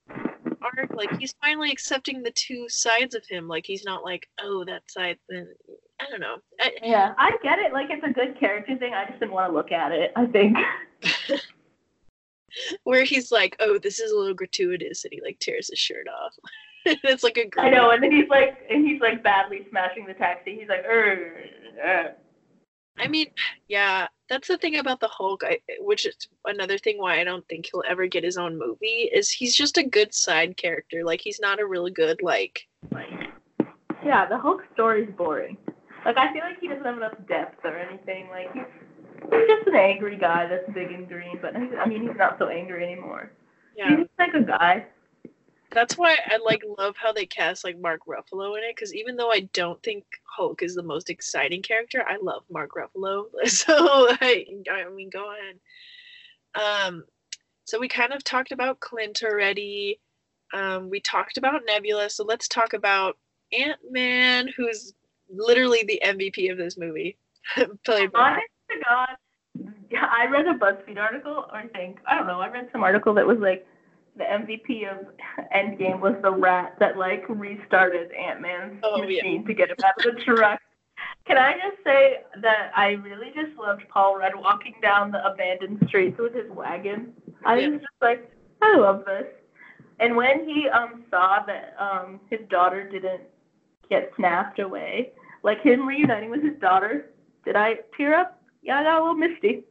arc, 0.08 0.94
like 0.94 1.18
he's 1.18 1.34
finally 1.42 1.70
accepting 1.70 2.22
the 2.22 2.32
two 2.32 2.66
sides 2.68 3.14
of 3.14 3.24
him. 3.28 3.48
Like 3.48 3.64
he's 3.66 3.84
not 3.84 4.04
like, 4.04 4.28
oh, 4.40 4.64
that 4.66 4.82
side. 4.88 5.18
Then 5.28 5.48
I 6.00 6.10
don't 6.10 6.20
know. 6.20 6.36
I, 6.60 6.72
Yeah, 6.82 7.14
I 7.18 7.36
get 7.42 7.58
it. 7.58 7.72
Like, 7.72 7.88
it's 7.90 8.04
a 8.04 8.12
good 8.12 8.38
character 8.38 8.76
thing. 8.76 8.94
I 8.94 9.06
just 9.06 9.20
didn't 9.20 9.32
want 9.32 9.50
to 9.50 9.56
look 9.56 9.72
at 9.72 9.92
it. 9.92 10.12
I 10.16 10.26
think. 10.26 10.56
where 12.84 13.04
he's 13.04 13.30
like, 13.32 13.56
oh, 13.60 13.78
this 13.78 13.98
is 13.98 14.12
a 14.12 14.16
little 14.16 14.34
gratuitous, 14.34 15.04
and 15.04 15.12
he 15.12 15.20
like 15.22 15.38
tears 15.38 15.68
his 15.68 15.78
shirt 15.78 16.06
off. 16.08 16.34
it's 16.86 17.22
like 17.22 17.38
a 17.38 17.60
I 17.60 17.70
know, 17.70 17.90
and 17.90 18.02
then 18.02 18.12
he's 18.12 18.28
like, 18.28 18.58
and 18.70 18.86
he's 18.86 19.00
like 19.00 19.22
badly 19.22 19.66
smashing 19.70 20.06
the 20.06 20.14
taxi. 20.14 20.56
He's 20.58 20.68
like, 20.68 20.84
er, 20.84 21.44
er. 21.84 22.14
I 22.96 23.08
mean, 23.08 23.26
yeah, 23.68 24.06
that's 24.28 24.46
the 24.46 24.56
thing 24.56 24.76
about 24.76 25.00
the 25.00 25.08
Hulk, 25.08 25.42
I, 25.44 25.58
which 25.80 26.06
is 26.06 26.16
another 26.44 26.78
thing 26.78 26.98
why 26.98 27.20
I 27.20 27.24
don't 27.24 27.46
think 27.48 27.66
he'll 27.66 27.82
ever 27.88 28.06
get 28.06 28.22
his 28.22 28.36
own 28.36 28.56
movie. 28.56 29.10
Is 29.12 29.30
he's 29.30 29.54
just 29.54 29.78
a 29.78 29.82
good 29.82 30.14
side 30.14 30.56
character. 30.56 31.04
Like 31.04 31.20
he's 31.20 31.40
not 31.40 31.60
a 31.60 31.66
really 31.66 31.90
good 31.90 32.22
like. 32.22 32.66
Yeah, 34.04 34.28
the 34.28 34.38
Hulk 34.38 34.60
story's 34.74 35.08
boring. 35.16 35.56
Like, 36.04 36.18
I 36.18 36.32
feel 36.32 36.42
like 36.42 36.60
he 36.60 36.68
doesn't 36.68 36.84
have 36.84 36.98
enough 36.98 37.14
depth 37.26 37.64
or 37.64 37.76
anything. 37.78 38.28
Like, 38.28 38.52
he's, 38.52 38.64
he's 39.30 39.48
just 39.48 39.66
an 39.66 39.74
angry 39.76 40.16
guy 40.16 40.46
that's 40.46 40.68
big 40.72 40.90
and 40.92 41.08
green. 41.08 41.38
But 41.40 41.56
I 41.56 41.86
mean, 41.86 42.02
he's 42.06 42.16
not 42.16 42.38
so 42.38 42.48
angry 42.48 42.84
anymore. 42.84 43.30
Yeah, 43.76 43.96
He's 43.96 44.06
like 44.18 44.34
a 44.34 44.40
guy. 44.42 44.86
that's 45.72 45.98
why 45.98 46.16
I 46.26 46.36
like 46.44 46.62
love 46.78 46.94
how 46.96 47.12
they 47.12 47.26
cast 47.26 47.64
like 47.64 47.80
Mark 47.80 48.02
Ruffalo 48.06 48.56
in 48.56 48.62
it 48.64 48.76
because 48.76 48.94
even 48.94 49.16
though 49.16 49.32
I 49.32 49.48
don't 49.52 49.82
think 49.82 50.04
Hulk 50.24 50.62
is 50.62 50.74
the 50.76 50.82
most 50.82 51.10
exciting 51.10 51.62
character, 51.62 52.04
I 52.06 52.16
love 52.22 52.44
Mark 52.50 52.70
Ruffalo. 52.76 53.24
So 53.46 53.74
I, 54.20 54.46
I 54.70 54.88
mean, 54.90 55.10
go 55.10 55.32
ahead. 55.32 55.58
Um, 56.54 57.04
so 57.64 57.80
we 57.80 57.88
kind 57.88 58.12
of 58.12 58.22
talked 58.22 58.52
about 58.52 58.80
Clint 58.80 59.22
already. 59.24 59.98
Um, 60.52 60.88
we 60.90 61.00
talked 61.00 61.36
about 61.36 61.62
Nebula. 61.66 62.10
So 62.10 62.24
let's 62.24 62.46
talk 62.46 62.74
about 62.74 63.16
Ant 63.52 63.78
Man, 63.90 64.48
who's 64.56 64.92
literally 65.28 65.82
the 65.82 66.00
MVP 66.04 66.52
of 66.52 66.58
this 66.58 66.76
movie. 66.78 67.16
Played 67.84 68.12
by 68.12 68.20
Honest 68.20 68.46
to 68.70 68.76
God, 68.88 69.13
yeah, 69.94 70.08
I 70.10 70.26
read 70.26 70.46
a 70.46 70.54
BuzzFeed 70.54 70.98
article, 70.98 71.46
or 71.52 71.56
I 71.56 71.66
think 71.68 71.98
I 72.06 72.16
don't 72.16 72.26
know. 72.26 72.40
I 72.40 72.48
read 72.48 72.68
some 72.72 72.82
article 72.82 73.14
that 73.14 73.26
was 73.26 73.38
like 73.38 73.66
the 74.16 74.24
MVP 74.24 74.88
of 74.90 75.06
Endgame 75.54 76.00
was 76.00 76.14
the 76.22 76.30
rat 76.30 76.74
that 76.80 76.96
like 76.96 77.24
restarted 77.28 78.12
Ant 78.12 78.40
Man's 78.40 78.80
Oh, 78.82 78.98
machine 79.00 79.40
yeah. 79.42 79.46
to 79.46 79.54
get 79.54 79.70
him 79.70 79.76
out 79.84 80.06
of 80.06 80.14
the 80.14 80.20
truck. 80.22 80.60
Can 81.26 81.38
I 81.38 81.52
just 81.54 81.82
say 81.84 82.18
that 82.42 82.70
I 82.76 82.90
really 82.90 83.28
just 83.34 83.58
loved 83.58 83.82
Paul 83.88 84.18
Rudd 84.18 84.32
walking 84.36 84.74
down 84.82 85.10
the 85.10 85.24
abandoned 85.26 85.82
streets 85.88 86.18
with 86.18 86.34
his 86.34 86.50
wagon. 86.50 87.12
I 87.44 87.58
Yeah. 87.58 87.68
was 87.70 87.80
just 87.80 87.92
like, 88.02 88.30
I 88.62 88.76
love 88.76 89.04
this. 89.06 89.26
And 90.00 90.16
when 90.16 90.44
he 90.48 90.68
um 90.68 91.04
saw 91.10 91.40
that 91.46 91.74
um 91.78 92.20
his 92.30 92.40
daughter 92.50 92.88
didn't 92.88 93.22
get 93.90 94.10
snapped 94.16 94.58
away, 94.58 95.12
like 95.42 95.60
him 95.60 95.86
reuniting 95.86 96.30
with 96.30 96.42
his 96.42 96.58
daughter, 96.60 97.10
did 97.44 97.56
I 97.56 97.76
tear 97.96 98.14
up? 98.14 98.40
Yeah, 98.62 98.78
I 98.80 98.84
got 98.84 98.98
a 98.98 99.02
little 99.02 99.14
misty. 99.14 99.64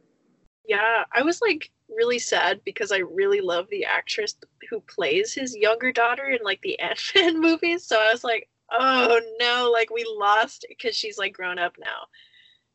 Yeah, 0.66 1.04
I 1.12 1.22
was 1.22 1.40
like 1.42 1.70
really 1.88 2.18
sad 2.18 2.60
because 2.64 2.90
I 2.90 2.98
really 2.98 3.40
love 3.40 3.66
the 3.70 3.84
actress 3.84 4.36
who 4.70 4.80
plays 4.80 5.34
his 5.34 5.56
younger 5.56 5.92
daughter 5.92 6.26
in 6.26 6.38
like 6.42 6.60
the 6.62 6.78
Ant 6.80 7.00
Man 7.14 7.40
movies. 7.40 7.84
So 7.84 7.96
I 7.96 8.10
was 8.12 8.24
like, 8.24 8.48
oh 8.70 9.20
no, 9.38 9.70
like 9.72 9.90
we 9.90 10.04
lost 10.16 10.66
because 10.68 10.96
she's 10.96 11.18
like 11.18 11.32
grown 11.34 11.58
up 11.58 11.74
now. 11.78 12.06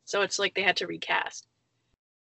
So 0.04 0.22
it's 0.22 0.38
like 0.38 0.54
they 0.54 0.62
had 0.62 0.76
to 0.78 0.86
recast. 0.86 1.46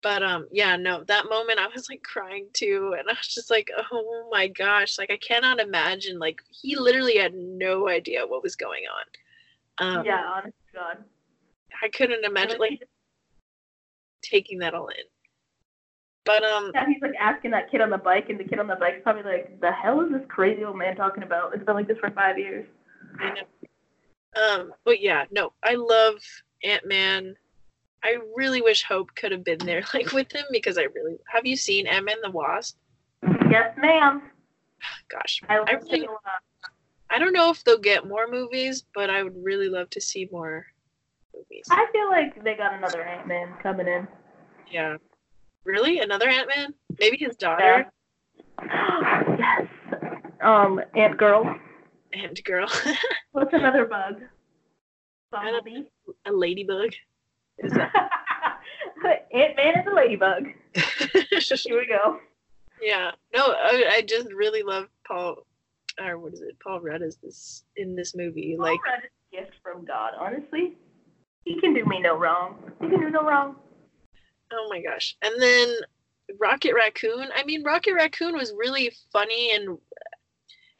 But 0.03 0.24
um, 0.24 0.47
yeah, 0.51 0.76
no, 0.76 1.03
that 1.05 1.30
moment 1.30 1.59
I 1.59 1.68
was 1.68 1.89
like 1.89 2.03
crying 2.03 2.47
too, 2.53 2.95
and 2.97 3.09
I 3.09 3.13
was 3.13 3.28
just 3.28 3.49
like, 3.49 3.70
oh 3.91 4.30
my 4.32 4.47
gosh, 4.47 4.97
like 4.97 5.11
I 5.11 5.18
cannot 5.18 5.59
imagine. 5.59 6.20
Like 6.20 6.41
he 6.49 6.76
literally 6.76 7.18
had 7.18 7.34
no 7.34 7.89
idea 7.89 8.26
what 8.26 8.43
was 8.43 8.55
going 8.55 8.84
on. 9.80 9.88
Um, 9.99 10.05
yeah, 10.05 10.24
honest 10.26 10.55
to 10.72 10.80
God. 10.80 10.97
I 11.84 11.89
couldn't 11.89 12.26
imagine 12.26 12.59
like 12.59 12.88
taking 14.22 14.59
that 14.59 14.74
all 14.74 14.88
in. 14.88 15.03
But 16.28 16.43
um, 16.43 16.71
Yeah, 16.75 16.86
he's 16.86 17.01
like 17.01 17.13
asking 17.19 17.51
that 17.51 17.71
kid 17.71 17.80
on 17.82 17.89
the 17.89 17.97
bike, 17.97 18.30
and 18.30 18.38
the 18.38 18.43
kid 18.43 18.59
on 18.59 18.67
the 18.67 18.75
bike's 18.75 18.99
probably 19.01 19.23
like, 19.23 19.59
"The 19.61 19.71
hell 19.71 20.01
is 20.01 20.11
this 20.11 20.21
crazy 20.28 20.63
old 20.65 20.78
man 20.78 20.95
talking 20.95 21.23
about? 21.23 21.55
It's 21.55 21.63
been 21.63 21.75
like 21.75 21.88
this 21.88 21.97
for 21.99 22.11
five 22.11 22.38
years." 22.38 22.67
I 23.19 23.34
know. 23.34 23.41
Um, 24.43 24.73
but 24.84 25.01
yeah, 25.01 25.23
no, 25.32 25.53
I 25.63 25.75
love 25.75 26.15
Ant 26.63 26.86
Man. 26.86 27.34
I 28.03 28.17
really 28.36 28.61
wish 28.61 28.84
Hope 28.84 29.15
could 29.15 29.32
have 29.32 29.43
been 29.43 29.59
there, 29.59 29.84
like 29.93 30.11
with 30.11 30.32
him, 30.32 30.43
because 30.51 30.78
I 30.78 30.84
really 30.93 31.17
have 31.28 31.45
you 31.45 31.55
seen 31.55 31.88
Ant 31.88 32.05
Man 32.05 32.17
the 32.21 32.30
Wasp? 32.30 32.78
Yes, 33.49 33.73
ma'am. 33.78 34.21
Gosh, 35.09 35.41
I 35.49 35.59
love 35.59 35.67
I 35.69 35.73
really- 35.75 36.07
I 37.09 37.19
don't 37.19 37.32
know 37.32 37.49
if 37.49 37.63
they'll 37.63 37.78
get 37.78 38.05
more 38.05 38.28
movies, 38.30 38.84
but 38.93 39.09
I 39.09 39.23
would 39.23 39.41
really 39.41 39.69
love 39.69 39.89
to 39.91 40.01
see 40.01 40.28
more 40.30 40.65
movies. 41.34 41.65
I 41.71 41.88
feel 41.93 42.09
like 42.09 42.43
they 42.43 42.55
got 42.55 42.73
another 42.73 43.01
Ant 43.01 43.25
Man 43.28 43.53
coming 43.63 43.88
in. 43.88 44.05
Yeah, 44.69 44.97
really, 45.68 45.99
another 45.99 46.28
Ant 46.28 46.49
Man? 46.55 46.74
Maybe 46.99 47.18
his 47.18 47.36
daughter 47.36 47.91
yes. 48.63 49.68
Um, 50.41 50.80
Ant 50.95 51.18
Girl. 51.18 51.55
Ant 52.13 52.43
Girl. 52.43 52.68
What's 53.34 53.53
another 53.53 53.86
bug? 53.86 54.22
Bumblebee. 55.32 55.84
a 56.26 56.32
ladybug. 56.32 56.91
Is 57.59 57.74
that? 57.74 57.91
Ant 59.34 59.55
Man 59.57 59.80
is 59.80 59.86
a 59.91 59.93
ladybug. 59.93 60.47
Here 60.76 61.78
we 61.80 61.88
go. 61.88 62.20
yeah, 62.82 63.11
no, 63.36 63.47
I, 63.47 63.86
I 63.97 64.01
just 64.01 64.32
really 64.34 64.63
love 64.63 64.88
Paul. 65.05 65.45
Or 65.99 66.18
what 66.20 66.34
is 66.34 66.41
it? 66.41 66.57
Paul 66.63 66.80
Rudd 66.80 67.01
is 67.01 67.18
this 67.18 67.63
in 67.76 67.95
this 67.95 68.15
movie? 68.15 68.55
Like, 68.57 68.84
Rudd 68.86 68.99
is 69.03 69.09
a 69.34 69.36
gift 69.36 69.57
from 69.63 69.84
God. 69.84 70.11
Honestly, 70.20 70.78
he 71.43 71.59
can 71.59 71.74
do 71.74 71.84
me 71.86 71.99
no 71.99 72.15
wrong. 72.15 72.57
He 72.80 72.88
can 72.88 72.99
do 72.99 73.09
no 73.09 73.24
wrong. 73.24 73.55
Oh 74.52 74.68
my 74.70 74.82
gosh. 74.82 75.16
And 75.22 75.41
then 75.41 75.76
Rocket 76.39 76.74
Raccoon. 76.74 77.30
I 77.36 77.43
mean, 77.43 77.64
Rocket 77.64 77.93
Raccoon 77.93 78.36
was 78.36 78.54
really 78.56 78.91
funny 79.12 79.52
and 79.56 79.78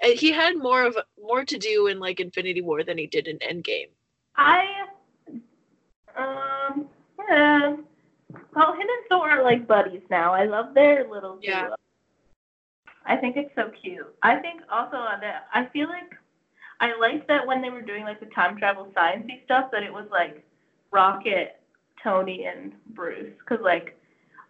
he 0.02 0.32
had 0.32 0.58
more 0.58 0.84
of 0.84 0.98
more 1.22 1.44
to 1.44 1.58
do 1.58 1.88
in 1.88 2.00
like 2.00 2.20
Infinity 2.20 2.62
War 2.62 2.84
than 2.84 2.98
he 2.98 3.08
did 3.08 3.28
in 3.28 3.40
Endgame. 3.40 3.90
I 4.36 4.88
um 6.16 6.88
yeah. 7.30 7.76
Well, 8.56 8.74
him 8.74 8.82
and 8.82 9.08
Thor 9.10 9.30
are 9.30 9.44
like 9.44 9.68
buddies 9.68 10.02
now. 10.10 10.34
I 10.34 10.46
love 10.46 10.74
their 10.74 11.10
little 11.10 11.38
duo. 11.38 11.42
Yeah. 11.42 11.70
I 13.06 13.16
think 13.16 13.38
it's 13.38 13.54
so 13.56 13.72
cute. 13.82 14.14
I 14.22 14.36
think 14.36 14.62
also 14.72 14.98
that 14.98 15.48
I 15.54 15.66
feel 15.68 15.88
like 15.88 16.14
I 16.80 16.96
liked 17.00 17.28
that 17.30 17.48
when 17.48 17.62
they 17.62 17.70
were 17.70 17.82
doing 17.82 18.04
like 18.04 18.20
the 18.20 18.28
time 18.28 18.58
travel 18.58 18.92
sciencey 18.96 19.44
stuff 19.46 19.72
that 19.72 19.84
it 19.84 19.92
was 19.92 20.06
like 20.12 20.46
Rocket, 20.92 21.60
Tony, 22.04 22.46
and 22.46 22.74
Bruce 22.88 23.34
because 23.40 23.64
like 23.64 23.98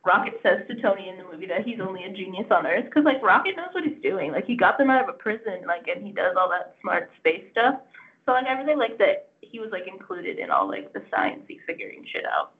Rocket 0.05 0.39
says 0.41 0.59
to 0.67 0.81
Tony 0.81 1.09
in 1.09 1.17
the 1.17 1.23
movie 1.23 1.47
that 1.47 1.65
he's 1.65 1.79
only 1.81 2.03
a 2.03 2.13
genius 2.13 2.47
on 2.51 2.65
Earth 2.65 2.85
because 2.85 3.03
like 3.03 3.21
Rocket 3.21 3.55
knows 3.57 3.73
what 3.73 3.83
he's 3.83 4.01
doing. 4.01 4.31
Like 4.31 4.45
he 4.45 4.55
got 4.55 4.77
them 4.77 4.89
out 4.89 5.03
of 5.03 5.09
a 5.09 5.17
prison, 5.17 5.61
like 5.67 5.87
and 5.87 6.05
he 6.05 6.13
does 6.13 6.35
all 6.39 6.49
that 6.49 6.75
smart 6.81 7.11
space 7.19 7.43
stuff. 7.51 7.81
So 8.25 8.31
like 8.31 8.45
I 8.45 8.53
really 8.53 8.75
like 8.75 8.97
that 8.99 9.29
he 9.41 9.59
was 9.59 9.69
like 9.71 9.87
included 9.87 10.39
in 10.39 10.49
all 10.51 10.67
like 10.67 10.93
the 10.93 10.99
sciencey 11.11 11.59
figuring 11.65 12.05
shit 12.11 12.25
out. 12.25 12.53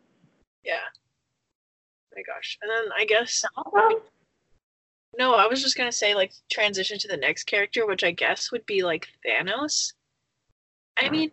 Yeah. 0.63 0.87
Oh 2.11 2.15
my 2.15 2.23
gosh. 2.23 2.57
And 2.61 2.69
then 2.69 2.91
I 2.97 3.05
guess 3.05 3.43
Also, 3.55 4.01
no, 5.17 5.35
I 5.35 5.47
was 5.47 5.61
just 5.61 5.77
gonna 5.77 5.91
say 5.91 6.15
like 6.15 6.33
transition 6.51 6.99
to 6.99 7.07
the 7.07 7.17
next 7.17 7.45
character, 7.45 7.85
which 7.85 8.03
I 8.03 8.11
guess 8.11 8.51
would 8.51 8.65
be 8.65 8.83
like 8.83 9.07
Thanos. 9.25 9.93
I 10.97 11.09
mean, 11.09 11.31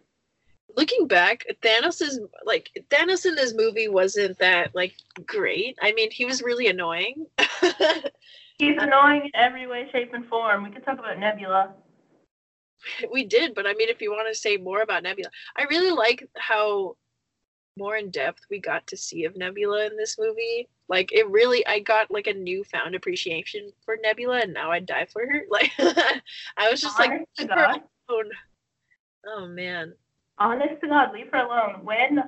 looking 0.77 1.07
back, 1.07 1.45
Thanos 1.63 2.03
is 2.03 2.21
like 2.45 2.71
Thanos 2.91 3.27
in 3.27 3.35
this 3.35 3.55
movie 3.55 3.89
wasn't 3.89 4.39
that 4.39 4.75
like 4.75 4.95
great. 5.27 5.79
I 5.83 5.93
mean, 5.93 6.11
he 6.11 6.25
was 6.25 6.43
really 6.43 6.69
annoying. 6.69 7.27
he's 8.59 8.77
annoying 8.79 9.23
in 9.25 9.31
every 9.35 9.67
way, 9.67 9.89
shape, 9.93 10.13
and 10.15 10.27
form. 10.27 10.65
We 10.65 10.71
could 10.71 10.85
talk 10.85 10.99
about 10.99 11.19
Nebula. 11.19 11.73
we 13.13 13.25
did, 13.25 13.55
but 13.55 13.67
I 13.67 13.75
mean, 13.75 13.89
if 13.89 14.01
you 14.01 14.11
want 14.11 14.29
to 14.29 14.39
say 14.39 14.57
more 14.57 14.83
about 14.83 15.03
Nebula, 15.03 15.31
I 15.57 15.65
really 15.65 15.91
like 15.91 16.29
how 16.37 16.97
more 17.77 17.97
in 17.97 18.11
depth 18.11 18.43
we 18.51 18.61
got 18.61 18.87
to 18.87 18.97
see 18.97 19.25
of 19.25 19.37
Nebula 19.37 19.87
in 19.87 19.97
this 19.97 20.17
movie. 20.19 20.69
Like, 20.89 21.13
it 21.13 21.29
really, 21.29 21.67
I 21.67 21.81
got 21.81 22.11
like 22.11 22.27
a 22.27 22.35
newfound 22.35 22.95
appreciation 22.95 23.73
for 23.85 23.97
Nebula, 24.03 24.41
and 24.41 24.53
now 24.53 24.71
I 24.71 24.81
die 24.81 25.07
for 25.13 25.23
her. 25.27 25.43
Like, 25.51 25.73
I 25.79 26.71
was 26.71 26.81
just 26.81 26.99
like, 26.99 27.11
Honest 27.11 27.37
to 27.37 27.43
leave 27.43 27.51
her 27.51 27.57
God. 27.57 27.83
alone. 28.09 28.31
oh 29.27 29.47
man, 29.47 29.95
honest 30.39 30.81
to 30.83 30.89
God, 30.89 31.13
leave 31.13 31.31
her 31.33 31.39
alone. 31.39 31.85
When 31.85 32.25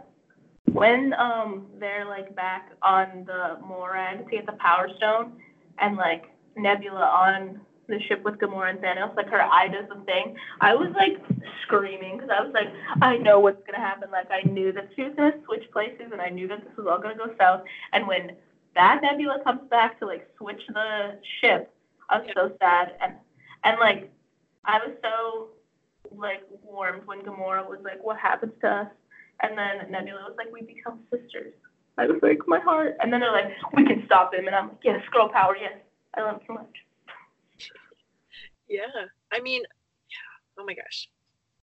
when 0.72 1.14
um 1.14 1.66
they're 1.78 2.04
like 2.04 2.34
back 2.34 2.72
on 2.82 3.24
the 3.26 3.58
Morag 3.66 4.24
to 4.24 4.30
get 4.30 4.46
the 4.46 4.52
Power 4.52 4.88
Stone, 4.96 5.32
and 5.78 5.96
like 5.96 6.24
Nebula 6.56 7.00
on 7.04 7.60
the 7.88 8.00
ship 8.08 8.22
with 8.24 8.34
Gamora 8.38 8.70
and 8.70 8.78
Thanos, 8.80 9.14
like 9.16 9.28
her 9.28 9.42
eye 9.42 9.68
does 9.68 9.88
the 9.88 10.02
thing. 10.04 10.36
I 10.60 10.74
was 10.74 10.92
like 10.94 11.18
screaming 11.62 12.16
because 12.16 12.30
I 12.30 12.42
was 12.42 12.52
like, 12.52 12.68
I 13.00 13.16
know 13.16 13.38
what's 13.38 13.64
gonna 13.66 13.84
happen. 13.84 14.10
Like 14.10 14.30
I 14.30 14.48
knew 14.48 14.72
that 14.72 14.90
she 14.96 15.02
was 15.02 15.12
gonna 15.16 15.40
switch 15.44 15.70
places, 15.72 16.10
and 16.12 16.20
I 16.20 16.28
knew 16.28 16.48
that 16.48 16.64
this 16.64 16.76
was 16.76 16.86
all 16.86 17.00
gonna 17.00 17.16
go 17.16 17.32
south. 17.38 17.62
And 17.92 18.06
when 18.06 18.32
that 18.74 19.00
Nebula 19.02 19.42
comes 19.44 19.68
back 19.70 19.98
to 20.00 20.06
like 20.06 20.28
switch 20.36 20.60
the 20.68 21.18
ship, 21.40 21.72
I 22.10 22.18
was 22.18 22.28
so 22.34 22.52
sad 22.60 22.94
and 23.00 23.14
and 23.64 23.78
like 23.80 24.10
I 24.64 24.78
was 24.78 24.96
so 25.02 25.48
like 26.16 26.42
warmed 26.62 27.06
when 27.06 27.22
Gamora 27.22 27.68
was 27.68 27.80
like, 27.84 28.02
"What 28.02 28.18
happens 28.18 28.52
to 28.62 28.68
us?" 28.68 28.88
And 29.42 29.56
then 29.56 29.90
Nebula 29.90 30.22
was 30.28 30.34
like, 30.36 30.52
"We 30.52 30.62
become 30.62 31.00
sisters." 31.10 31.54
I 31.98 32.06
was 32.06 32.20
like, 32.22 32.38
my 32.46 32.60
heart. 32.60 32.96
And 33.00 33.12
then 33.12 33.20
they're 33.20 33.32
like, 33.32 33.50
"We 33.74 33.86
can 33.86 34.04
stop 34.06 34.34
him," 34.34 34.46
and 34.46 34.54
I'm 34.54 34.68
like, 34.68 34.84
"Yes, 34.84 35.00
girl 35.12 35.28
power, 35.28 35.56
yes." 35.56 35.78
I 36.14 36.22
love 36.22 36.36
it 36.36 36.42
so 36.46 36.54
much. 36.54 36.76
yeah. 38.68 39.06
I 39.32 39.40
mean, 39.40 39.62
yeah. 39.62 40.58
Oh 40.58 40.64
my 40.64 40.74
gosh, 40.74 41.08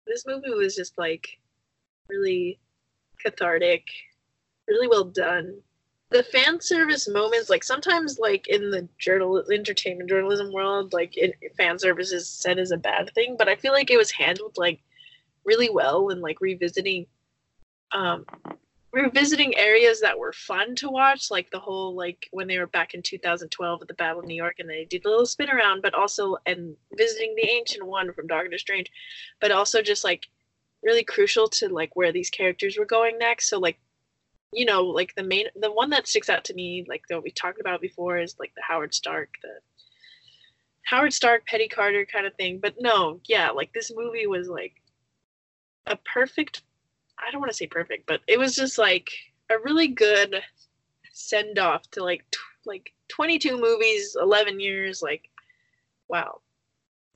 this 0.07 0.24
movie 0.26 0.51
was 0.51 0.74
just 0.74 0.97
like 0.99 1.39
really 2.09 2.59
cathartic, 3.20 3.85
really 4.68 4.89
well 4.89 5.05
done. 5.05 5.61
The 6.13 6.23
fan 6.23 6.61
service 6.61 7.09
moments, 7.09 7.49
like 7.49 7.65
sometimes, 7.65 8.19
like 8.19 8.47
in 8.49 8.71
the 8.71 8.89
journal 8.99 9.43
entertainment 9.51 10.11
journalism 10.11 10.53
world, 10.53 10.93
like 10.93 11.17
it, 11.17 11.35
fan 11.57 11.79
service 11.79 12.13
is 12.13 12.29
said 12.29 12.59
as 12.59 12.71
a 12.71 12.77
bad 12.77 13.11
thing, 13.15 13.37
but 13.39 13.49
I 13.49 13.57
feel 13.57 13.73
like 13.73 13.91
it 13.91 13.97
was 13.97 14.11
handled 14.11 14.57
like 14.57 14.81
really 15.45 15.71
well 15.71 16.11
and 16.11 16.21
like 16.21 16.41
revisiting 16.41 17.07
um 17.93 18.25
we 18.93 19.01
were 19.01 19.11
visiting 19.11 19.57
areas 19.57 20.01
that 20.03 20.19
were 20.19 20.35
fun 20.35 20.77
to 20.77 20.91
watch, 20.91 21.31
like 21.31 21.51
the 21.51 21.59
whole 21.59 21.95
like 21.95 22.29
when 22.31 22.47
they 22.47 22.59
were 22.59 22.67
back 22.67 22.93
in 22.93 23.01
2012 23.01 23.81
at 23.81 23.89
the 23.89 23.95
Battle 23.95 24.21
of 24.21 24.27
New 24.27 24.35
York, 24.35 24.57
and 24.59 24.69
they 24.69 24.85
did 24.85 25.05
a 25.07 25.09
little 25.09 25.25
spin 25.25 25.49
around, 25.49 25.81
but 25.81 25.95
also 25.95 26.37
and 26.45 26.77
visiting 26.97 27.35
the 27.35 27.49
Ancient 27.49 27.87
One 27.87 28.13
from 28.13 28.27
Doctor 28.27 28.59
Strange, 28.59 28.91
but 29.41 29.51
also 29.51 29.81
just 29.81 30.05
like 30.05 30.27
really 30.83 31.05
crucial 31.05 31.49
to 31.49 31.69
like 31.69 31.97
where 31.97 32.13
these 32.13 32.29
characters 32.29 32.77
were 32.77 32.85
going 32.85 33.17
next. 33.19 33.49
So 33.49 33.59
like, 33.59 33.79
you 34.53 34.64
know, 34.64 34.82
like 34.82 35.14
the 35.14 35.22
main 35.22 35.46
the 35.57 35.72
one 35.72 35.90
that 35.90 36.07
sticks 36.07 36.28
out 36.28 36.44
to 36.44 36.55
me, 36.55 36.84
like 36.88 37.03
that 37.09 37.22
we 37.22 37.30
talked 37.30 37.61
about 37.61 37.80
before, 37.80 38.18
is 38.18 38.36
like 38.38 38.55
the 38.55 38.62
Howard 38.66 38.94
Stark, 38.94 39.30
the 39.42 39.55
Howard 40.84 41.12
Stark, 41.12 41.46
Peggy 41.46 41.68
Carter 41.68 42.07
kind 42.07 42.26
of 42.26 42.34
thing. 42.34 42.59
But 42.61 42.74
no, 42.80 43.20
yeah, 43.26 43.50
like 43.50 43.72
this 43.72 43.92
movie 43.94 44.26
was 44.26 44.48
like 44.48 44.74
a 45.86 45.96
perfect 45.96 46.62
I 47.18 47.30
don't 47.30 47.40
want 47.40 47.50
to 47.50 47.57
say 47.57 47.66
perfect, 47.66 48.07
but 48.07 48.20
it 48.26 48.38
was 48.38 48.55
just 48.55 48.78
like 48.78 49.11
a 49.50 49.59
really 49.59 49.88
good 49.88 50.42
send 51.12 51.59
off 51.59 51.82
to 51.92 52.03
like 52.03 52.24
t- 52.30 52.38
like 52.66 52.92
22 53.09 53.61
movies, 53.61 54.16
11 54.20 54.61
years. 54.61 55.03
Like, 55.03 55.28
wow, 56.09 56.40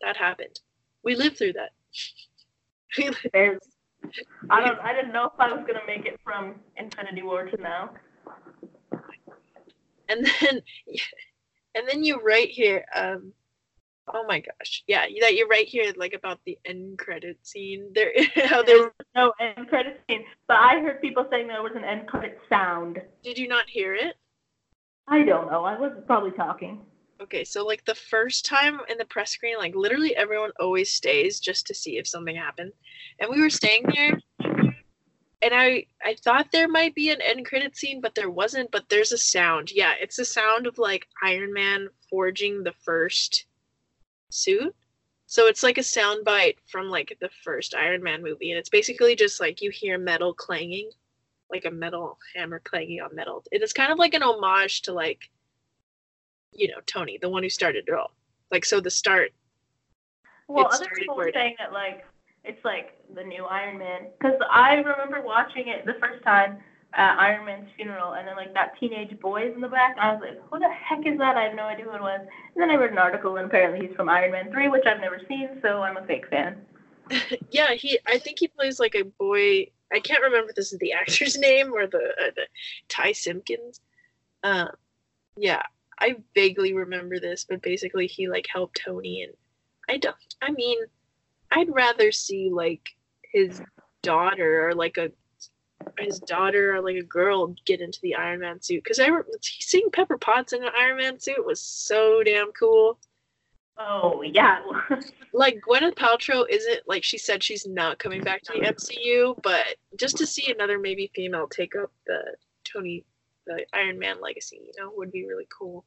that 0.03 0.17
happened. 0.17 0.61
We 1.03 1.17
lived 1.17 1.39
through 1.39 1.55
that. 1.55 1.73
I 4.51 4.61
don't. 4.61 4.79
I 4.81 4.95
didn't 4.95 5.13
know 5.13 5.27
if 5.27 5.39
I 5.39 5.53
was 5.53 5.65
gonna 5.67 5.87
make 5.87 6.07
it 6.07 6.19
from 6.25 6.57
Infinity 6.77 7.23
War 7.23 7.45
to 7.45 7.57
now. 7.61 7.91
And 10.09 10.25
then, 10.25 10.63
and 11.75 11.89
then 11.89 12.05
you 12.05 12.21
write 12.23 12.51
here. 12.51 12.85
Um, 12.95 13.33
Oh 14.13 14.25
my 14.27 14.41
gosh. 14.41 14.85
Yeah, 14.87 15.05
that 15.21 15.35
you're 15.35 15.49
right 15.49 15.67
here, 15.67 15.93
like 15.97 16.13
about 16.13 16.39
the 16.47 16.57
end 16.65 16.99
credit 16.99 17.39
scene. 17.43 17.91
There 17.93 18.13
how 18.47 18.63
there 18.63 18.79
was 18.79 18.93
no 19.17 19.33
end 19.41 19.69
credit 19.69 20.01
scene. 20.09 20.25
But 20.47 20.59
I 20.59 20.81
heard 20.81 21.01
people 21.01 21.27
saying 21.31 21.49
there 21.49 21.63
was 21.63 21.73
an 21.75 21.85
end 21.85 22.07
credit 22.07 22.39
sound. 22.49 23.01
Did 23.25 23.37
you 23.37 23.49
not 23.49 23.69
hear 23.69 23.95
it? 23.95 24.15
I 25.09 25.25
don't 25.25 25.51
know. 25.51 25.65
I 25.65 25.79
was 25.79 25.93
probably 26.07 26.33
talking. 26.33 26.81
Okay, 27.21 27.45
so 27.45 27.65
like 27.65 27.85
the 27.85 27.95
first 27.95 28.45
time 28.45 28.81
in 28.89 28.99
the 28.99 29.05
press 29.07 29.31
screen, 29.31 29.57
like 29.59 29.75
literally 29.75 30.15
everyone 30.17 30.51
always 30.61 30.93
stays 30.93 31.41
just 31.41 31.67
to 31.67 31.75
see 31.75 31.97
if 31.99 32.07
something 32.07 32.37
happened. 32.37 32.73
And 33.21 33.31
we 33.31 33.41
were 33.41 33.51
staying 33.51 33.85
there 33.95 34.19
and 35.43 35.55
I 35.55 35.87
I 36.05 36.15
thought 36.15 36.51
there 36.51 36.69
might 36.69 36.95
be 36.95 37.11
an 37.11 37.21
end 37.21 37.47
credit 37.47 37.77
scene, 37.77 38.01
but 38.01 38.15
there 38.15 38.31
wasn't, 38.31 38.71
but 38.71 38.89
there's 38.89 39.13
a 39.13 39.19
sound. 39.19 39.71
Yeah, 39.73 39.95
it's 40.01 40.17
the 40.17 40.25
sound 40.25 40.67
of 40.67 40.79
like 40.79 41.07
Iron 41.23 41.53
Man 41.53 41.89
forging 42.11 42.63
the 42.63 42.75
first 42.85 43.47
suit. 44.31 44.75
So 45.27 45.47
it's 45.47 45.63
like 45.63 45.79
a 45.79 45.83
sound 45.83 46.25
bite 46.25 46.59
from 46.67 46.89
like 46.89 47.17
the 47.21 47.31
first 47.45 47.75
Iron 47.75 48.03
Man 48.03 48.23
movie, 48.23 48.51
and 48.51 48.59
it's 48.59 48.69
basically 48.69 49.15
just 49.15 49.41
like 49.41 49.63
you 49.63 49.71
hear 49.71 49.99
metal 49.99 50.35
clanging, 50.35 50.91
like 51.51 51.65
a 51.65 51.71
metal 51.71 52.19
hammer 52.35 52.61
clanging 52.61 53.01
on 53.01 53.15
metal. 53.15 53.45
It 53.53 53.63
is 53.63 53.73
kind 53.73 53.93
of 53.93 53.99
like 53.99 54.15
an 54.15 54.23
homage 54.23 54.83
to 54.83 54.93
like, 54.93 55.31
you 56.57 56.69
know, 56.69 56.81
Tony, 56.87 57.19
the 57.21 57.29
one 57.29 57.43
who 57.43 57.49
started 57.49 57.85
it 57.89 57.95
all. 57.95 58.13
Like 58.51 58.65
so, 58.65 58.81
the 58.81 58.91
start. 58.91 59.33
Well, 60.49 60.69
other 60.73 60.87
people 60.97 61.17
were 61.17 61.31
saying 61.35 61.57
that 61.59 61.73
like 61.73 62.05
it's 62.45 62.65
like 62.65 62.93
the 63.15 63.25
new 63.25 63.45
Iron 63.45 63.79
Man 63.79 64.07
because 64.19 64.39
I 64.51 64.75
remember 64.75 65.21
watching 65.23 65.69
it 65.69 65.85
the 65.85 65.95
first 66.01 66.23
time 66.23 66.59
at 66.95 67.19
Iron 67.19 67.45
Man's 67.45 67.69
funeral, 67.77 68.15
and 68.15 68.27
then 68.27 68.37
like 68.37 68.55
that 68.55 68.73
teenage 68.79 69.19
boy 69.21 69.49
is 69.49 69.55
in 69.55 69.61
the 69.61 69.69
back. 69.69 69.97
I 69.99 70.13
was 70.13 70.23
like, 70.23 70.41
who 70.51 70.59
the 70.59 70.71
heck 70.71 71.07
is 71.07 71.19
that? 71.19 71.37
I 71.37 71.45
have 71.45 71.55
no 71.55 71.65
idea 71.65 71.85
who 71.85 71.93
it 71.93 72.01
was. 72.01 72.21
And 72.21 72.63
then 72.63 72.71
I 72.71 72.75
read 72.75 72.93
an 72.93 72.99
article, 72.99 73.37
and 73.37 73.47
apparently 73.47 73.87
he's 73.87 73.97
from 73.97 74.09
Iron 74.09 74.33
Man 74.33 74.51
Three, 74.51 74.69
which 74.69 74.85
I've 74.87 75.01
never 75.01 75.21
seen, 75.29 75.59
so 75.63 75.83
I'm 75.83 75.97
a 75.97 76.07
fake 76.07 76.29
fan. 76.29 76.57
yeah, 77.51 77.75
he. 77.75 77.99
I 78.07 78.19
think 78.19 78.39
he 78.39 78.49
plays 78.49 78.81
like 78.81 78.95
a 78.95 79.05
boy. 79.05 79.67
I 79.93 80.01
can't 80.01 80.23
remember 80.23 80.51
if 80.51 80.57
this 80.57 80.73
is 80.73 80.79
the 80.79 80.93
actor's 80.93 81.37
name 81.39 81.73
or 81.73 81.87
the 81.87 81.99
uh, 81.99 82.31
the 82.35 82.47
Ty 82.89 83.13
Simpkins. 83.13 83.81
Uh, 84.43 84.69
yeah, 85.37 85.63
I 85.99 86.17
vaguely 86.35 86.75
remember 86.75 87.19
this, 87.19 87.45
but 87.49 87.63
basically 87.63 88.07
he 88.07 88.29
like 88.29 88.47
helped 88.53 88.81
Tony, 88.85 89.23
and 89.23 89.33
I 89.89 89.99
don't. 89.99 90.17
I 90.43 90.53
mean, 90.53 90.79
I'd 91.51 91.75
rather 91.75 92.13
see 92.13 92.51
like 92.53 92.91
his 93.33 93.63
daughter 94.03 94.69
or 94.69 94.75
like 94.75 94.97
a 94.99 95.11
his 95.99 96.19
daughter 96.21 96.75
or 96.75 96.83
like 96.83 96.97
a 96.97 97.03
girl 97.03 97.55
get 97.65 97.81
into 97.81 98.01
the 98.03 98.15
Iron 98.15 98.41
Man 98.41 98.61
suit 98.61 98.83
because 98.85 99.01
I 99.01 99.09
seeing 99.41 99.91
Pepper 99.91 100.19
Potts 100.19 100.53
in 100.53 100.63
an 100.63 100.71
Iron 100.77 100.99
Man 100.99 101.19
suit 101.19 101.45
was 101.45 101.61
so 101.61 102.23
damn 102.23 102.53
cool. 102.53 102.99
Oh 103.79 104.23
yeah. 104.23 104.61
like 105.33 105.61
Gwyneth 105.67 105.97
Paltrow 105.97 106.45
isn't 106.49 106.81
like 106.87 107.05
she 107.05 107.19
said 107.19 107.43
she's 107.43 107.67
not 107.67 107.99
coming 107.99 108.23
back 108.23 108.43
to 108.43 108.53
the 108.55 108.67
MCU, 108.67 109.41
but 109.43 109.65
just 109.99 110.17
to 110.19 110.27
see 110.27 110.51
another 110.51 110.79
maybe 110.79 111.11
female 111.15 111.47
take 111.47 111.75
up 111.77 111.93
the 112.07 112.37
Tony 112.65 113.05
the 113.47 113.65
Iron 113.73 113.99
Man 113.99 114.21
legacy, 114.21 114.61
you 114.65 114.73
know, 114.79 114.93
would 114.97 115.13
be 115.13 115.27
really 115.27 115.47
cool. 115.57 115.85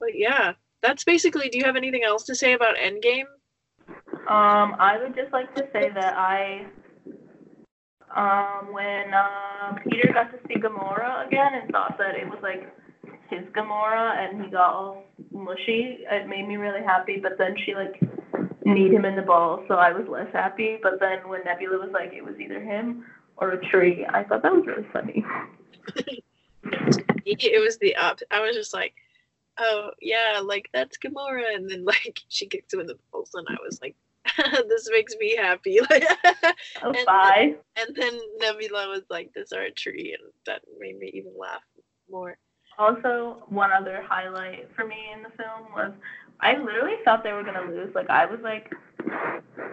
But 0.00 0.16
yeah, 0.18 0.54
that's 0.82 1.04
basically. 1.04 1.48
Do 1.48 1.58
you 1.58 1.64
have 1.64 1.76
anything 1.76 2.02
else 2.04 2.24
to 2.24 2.34
say 2.34 2.52
about 2.52 2.76
Endgame? 2.76 3.26
Um, 4.28 4.76
I 4.78 4.98
would 5.00 5.14
just 5.16 5.32
like 5.32 5.54
to 5.54 5.66
say 5.72 5.90
that 5.94 6.14
I 6.16 6.66
um, 8.14 8.72
when 8.72 9.14
uh, 9.14 9.74
Peter 9.88 10.12
got 10.12 10.30
to 10.32 10.38
see 10.46 10.60
Gamora 10.60 11.26
again 11.26 11.54
and 11.54 11.70
thought 11.70 11.96
that 11.98 12.14
it 12.14 12.28
was 12.28 12.38
like 12.42 12.68
his 13.30 13.40
Gamora 13.52 14.18
and 14.18 14.44
he 14.44 14.50
got 14.50 14.74
all 14.74 15.04
mushy, 15.32 15.98
it 16.10 16.28
made 16.28 16.46
me 16.46 16.56
really 16.56 16.84
happy. 16.84 17.18
But 17.22 17.38
then 17.38 17.56
she 17.64 17.74
like 17.74 18.00
kneed 18.64 18.92
him 18.92 19.04
in 19.04 19.16
the 19.16 19.22
ball, 19.22 19.64
so 19.68 19.74
I 19.74 19.92
was 19.92 20.06
less 20.08 20.32
happy. 20.32 20.78
But 20.82 21.00
then 21.00 21.28
when 21.28 21.44
Nebula 21.44 21.78
was 21.78 21.90
like 21.92 22.12
it 22.12 22.24
was 22.24 22.34
either 22.38 22.60
him 22.60 23.04
or 23.36 23.52
a 23.52 23.68
tree, 23.70 24.06
I 24.08 24.24
thought 24.24 24.42
that 24.42 24.52
was 24.52 24.66
really 24.66 24.86
funny. 24.92 25.24
it 26.64 27.60
was 27.60 27.78
the 27.78 27.96
up. 27.96 28.20
I 28.30 28.40
was 28.40 28.54
just 28.54 28.74
like, 28.74 28.94
oh 29.58 29.90
yeah, 30.00 30.40
like 30.42 30.68
that's 30.72 30.98
Gamora, 30.98 31.54
and 31.54 31.68
then 31.68 31.84
like 31.84 32.20
she 32.28 32.46
kicks 32.46 32.72
him 32.72 32.80
in 32.80 32.86
the 32.86 32.98
balls, 33.12 33.30
and 33.34 33.46
I 33.48 33.56
was 33.64 33.80
like, 33.80 33.96
this 34.68 34.88
makes 34.90 35.14
me 35.18 35.36
happy. 35.36 35.80
Like, 35.90 36.04
oh, 36.82 36.92
and, 36.92 37.06
bye. 37.06 37.54
And 37.76 37.94
then 37.94 38.18
Nebula 38.38 38.88
was 38.88 39.02
like, 39.10 39.32
"This 39.34 39.52
are 39.52 39.62
a 39.62 39.70
tree," 39.70 40.16
and 40.18 40.32
that 40.46 40.62
made 40.78 40.98
me 40.98 41.10
even 41.14 41.32
laugh 41.38 41.62
more. 42.10 42.36
Also, 42.78 43.42
one 43.48 43.70
other 43.70 44.02
highlight 44.08 44.68
for 44.74 44.86
me 44.86 44.96
in 45.14 45.22
the 45.22 45.28
film 45.30 45.72
was 45.74 45.92
I 46.40 46.56
literally 46.56 46.96
thought 47.04 47.22
they 47.22 47.32
were 47.32 47.44
gonna 47.44 47.70
lose. 47.70 47.94
Like 47.94 48.08
I 48.10 48.26
was 48.26 48.40
like, 48.42 48.72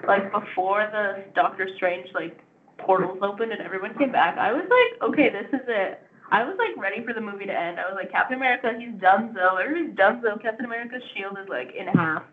like 0.08 0.32
before 0.32 0.90
the 0.92 1.24
Doctor 1.34 1.68
Strange 1.76 2.10
like 2.14 2.40
portals 2.78 3.20
opened 3.22 3.52
and 3.52 3.62
everyone 3.62 3.98
came 3.98 4.12
back. 4.12 4.38
I 4.38 4.52
was 4.52 4.66
like, 4.70 5.10
okay, 5.10 5.30
this 5.30 5.48
is 5.54 5.66
it. 5.68 6.02
I 6.32 6.44
was 6.44 6.56
like 6.58 6.78
ready 6.82 7.04
for 7.04 7.14
the 7.14 7.22
movie 7.22 7.46
to 7.46 7.54
end. 7.54 7.80
I 7.80 7.86
was 7.86 7.96
like, 7.96 8.12
Captain 8.12 8.38
America, 8.38 8.72
he's 8.78 9.00
done 9.02 9.36
so. 9.36 9.58
Everybody's 9.58 9.96
done 9.98 10.22
so. 10.24 10.38
Captain 10.38 10.66
America's 10.66 11.04
shield 11.16 11.38
is 11.42 11.50
like 11.50 11.74
in 11.78 11.88
half. 11.88 12.24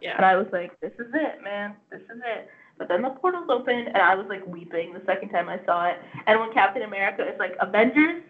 Yeah. 0.00 0.16
And 0.16 0.24
I 0.24 0.36
was 0.36 0.46
like, 0.52 0.78
this 0.80 0.92
is 0.98 1.12
it, 1.14 1.42
man. 1.42 1.74
This 1.90 2.02
is 2.02 2.20
it. 2.24 2.48
But 2.76 2.88
then 2.88 3.02
the 3.02 3.10
portals 3.10 3.46
opened, 3.48 3.88
and 3.88 3.96
I 3.96 4.14
was 4.14 4.26
like 4.28 4.44
weeping 4.46 4.92
the 4.92 5.02
second 5.06 5.30
time 5.30 5.48
I 5.48 5.64
saw 5.64 5.86
it. 5.86 5.96
And 6.26 6.40
when 6.40 6.52
Captain 6.52 6.82
America 6.82 7.22
is 7.22 7.38
like, 7.38 7.54
Avengers, 7.60 8.22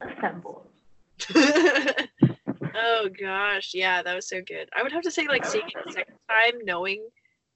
assemble. 0.00 0.66
oh 1.34 3.08
gosh, 3.20 3.72
yeah, 3.74 4.02
that 4.02 4.14
was 4.14 4.28
so 4.28 4.40
good. 4.46 4.68
I 4.76 4.82
would 4.82 4.92
have 4.92 5.02
to 5.02 5.10
say, 5.10 5.26
like, 5.26 5.44
seeing 5.44 5.66
it 5.66 5.74
the 5.84 5.92
second 5.92 6.14
time, 6.28 6.64
knowing 6.64 7.04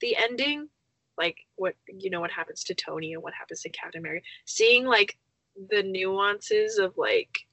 the 0.00 0.16
ending, 0.16 0.68
like 1.16 1.36
what 1.56 1.74
you 1.86 2.10
know 2.10 2.20
what 2.20 2.30
happens 2.30 2.64
to 2.64 2.74
Tony 2.74 3.12
and 3.12 3.22
what 3.22 3.34
happens 3.34 3.62
to 3.62 3.68
Captain 3.70 4.00
America, 4.00 4.24
seeing 4.46 4.84
like 4.84 5.16
the 5.70 5.82
nuances 5.82 6.78
of 6.78 6.96
like 6.96 7.46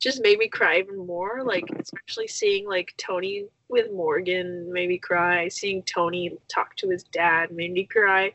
just 0.00 0.22
made 0.22 0.38
me 0.38 0.48
cry 0.48 0.78
even 0.78 1.06
more. 1.06 1.42
Like 1.44 1.64
especially 1.78 2.28
seeing 2.28 2.68
like 2.68 2.92
Tony 2.98 3.46
with 3.68 3.92
Morgan 3.92 4.72
made 4.72 4.88
me 4.88 4.98
cry. 4.98 5.48
Seeing 5.48 5.82
Tony 5.82 6.36
talk 6.48 6.74
to 6.76 6.88
his 6.88 7.04
dad 7.04 7.52
made 7.52 7.72
me 7.72 7.84
cry. 7.84 8.32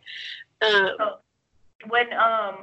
Um, 0.61 0.89
oh, 0.99 1.17
when 1.89 2.11
um 2.13 2.55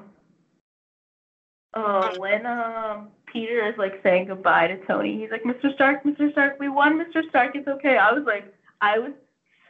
oh 1.75 2.19
when 2.19 2.47
um 2.47 3.09
Peter 3.27 3.69
is 3.69 3.77
like 3.77 4.01
saying 4.03 4.29
goodbye 4.29 4.69
to 4.69 4.79
Tony, 4.87 5.19
he's 5.21 5.31
like, 5.31 5.43
Mr. 5.43 5.75
Stark, 5.75 6.05
Mr. 6.05 6.31
Stark, 6.33 6.59
we 6.61 6.69
won, 6.69 6.99
Mr. 6.99 7.29
Stark, 7.29 7.57
it's 7.57 7.67
okay. 7.67 7.97
I 7.99 8.13
was 8.13 8.25
like, 8.25 8.53
I 8.81 8.99
was 8.99 9.13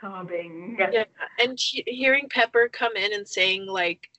sobbing. 0.00 0.76
Yeah, 0.78 1.04
and 1.40 1.58
he- 1.58 1.84
hearing 1.86 2.28
Pepper 2.28 2.68
come 2.68 2.94
in 2.94 3.12
and 3.14 3.26
saying 3.26 3.66
like 3.66 4.10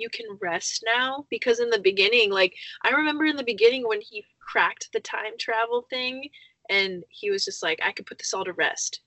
you 0.00 0.08
can 0.10 0.26
rest 0.40 0.82
now 0.86 1.24
because 1.30 1.60
in 1.60 1.70
the 1.70 1.78
beginning 1.78 2.30
like 2.30 2.54
i 2.84 2.90
remember 2.90 3.24
in 3.24 3.36
the 3.36 3.44
beginning 3.44 3.86
when 3.86 4.00
he 4.00 4.24
cracked 4.40 4.88
the 4.92 5.00
time 5.00 5.32
travel 5.38 5.86
thing 5.90 6.28
and 6.70 7.04
he 7.08 7.30
was 7.30 7.44
just 7.44 7.62
like 7.62 7.80
i 7.84 7.92
could 7.92 8.06
put 8.06 8.18
this 8.18 8.32
all 8.32 8.44
to 8.44 8.52
rest. 8.54 9.00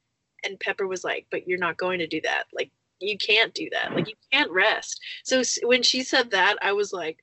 And 0.46 0.60
pepper 0.60 0.88
was 0.88 1.04
like 1.04 1.26
but 1.32 1.48
you're 1.48 1.58
not 1.58 1.78
going 1.78 2.00
to 2.00 2.08
do 2.08 2.20
that. 2.22 2.44
Like 2.54 2.70
you 3.00 3.18
can't 3.18 3.54
do 3.54 3.70
that. 3.72 3.94
Like 3.94 4.08
you 4.08 4.16
can't 4.32 4.52
rest. 4.52 5.00
So 5.24 5.42
when 5.64 5.82
she 5.82 6.04
said 6.04 6.30
that 6.32 6.58
i 6.62 6.72
was 6.72 6.94
like 6.94 7.18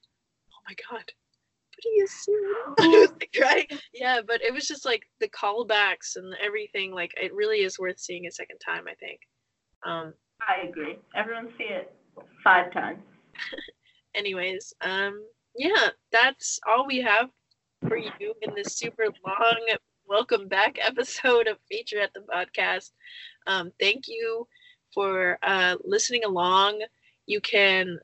oh 0.53 0.63
my 0.69 0.75
god. 0.91 1.05
Soon 2.07 3.09
right? 3.41 3.73
Yeah 3.95 4.21
but 4.27 4.43
it 4.43 4.53
was 4.53 4.67
just 4.67 4.85
like 4.85 5.03
the 5.21 5.29
callbacks 5.29 6.17
and 6.17 6.35
everything 6.43 6.93
like 6.93 7.13
it 7.17 7.35
really 7.35 7.61
is 7.61 7.79
worth 7.79 7.99
seeing 7.99 8.27
a 8.27 8.33
second 8.33 8.59
time 8.59 8.85
i 8.89 8.95
think. 8.95 9.21
Um 9.87 10.15
i 10.41 10.67
agree. 10.67 10.99
Everyone 11.15 11.49
see 11.59 11.65
it 11.65 11.95
five 12.43 12.73
times 12.73 13.01
anyways 14.15 14.73
um 14.81 15.23
yeah, 15.57 15.89
that's 16.13 16.61
all 16.67 16.87
we 16.87 16.99
have 17.01 17.29
for 17.87 17.97
you 17.97 18.35
in 18.43 18.55
this 18.55 18.75
super 18.75 19.07
long 19.27 19.77
welcome 20.09 20.49
back 20.49 20.79
episode 20.83 21.47
of 21.47 21.59
Feature 21.69 22.01
at 22.01 22.13
the 22.15 22.21
Podcast. 22.21 22.91
Um, 23.47 23.73
thank 23.81 24.09
you 24.09 24.47
for 24.93 25.39
uh, 25.43 25.77
listening 25.85 26.25
along. 26.25 26.81
You 27.27 27.41
can 27.41 27.99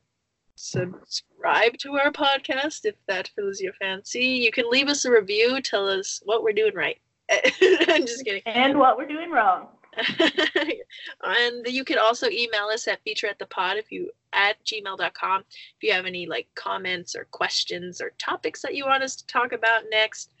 subscribe 0.55 1.77
to 1.79 1.97
our 1.97 2.11
podcast 2.11 2.85
if 2.85 2.95
that 3.07 3.29
fills 3.35 3.61
your 3.61 3.73
fancy. 3.73 4.25
You 4.25 4.51
can 4.51 4.69
leave 4.69 4.87
us 4.87 5.05
a 5.05 5.11
review, 5.11 5.61
tell 5.61 5.87
us 5.87 6.21
what 6.25 6.43
we're 6.43 6.53
doing 6.53 6.73
right. 6.75 6.99
I'm 7.31 8.05
just 8.05 8.23
kidding. 8.23 8.41
And 8.45 8.79
what 8.79 8.97
we're 8.97 9.07
doing 9.07 9.31
wrong. 9.31 9.67
and 11.23 11.65
you 11.67 11.83
can 11.83 11.97
also 11.97 12.29
email 12.29 12.67
us 12.71 12.87
at 12.87 13.01
feature 13.03 13.25
at 13.27 13.39
the 13.39 13.47
pod 13.47 13.77
if 13.77 13.91
you 13.91 14.11
at 14.33 14.63
gmail.com 14.65 15.43
if 15.49 15.81
you 15.81 15.91
have 15.91 16.05
any 16.05 16.27
like 16.27 16.47
comments 16.55 17.15
or 17.15 17.25
questions 17.31 17.99
or 18.01 18.11
topics 18.17 18.61
that 18.61 18.75
you 18.75 18.85
want 18.85 19.01
us 19.03 19.15
to 19.15 19.25
talk 19.27 19.53
about 19.53 19.83
next. 19.89 20.33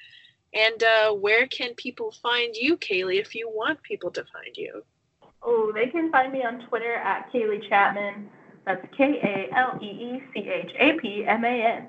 And 0.53 0.83
uh, 0.83 1.13
where 1.13 1.47
can 1.47 1.73
people 1.75 2.11
find 2.11 2.53
you 2.55 2.77
kalee 2.77 3.19
if 3.19 3.35
you 3.35 3.49
want 3.49 3.81
people 3.83 4.11
to 4.11 4.23
find 4.25 4.55
you? 4.55 4.83
Oh 5.41 5.71
they 5.73 5.87
can 5.87 6.11
find 6.11 6.31
me 6.31 6.43
on 6.43 6.67
twitter 6.67 6.93
at 6.95 7.31
kalee 7.31 7.67
chapman. 7.67 8.29
That's 8.65 8.85
k-a-l-e-e-c-h-a-p-m-a-n 8.95 11.87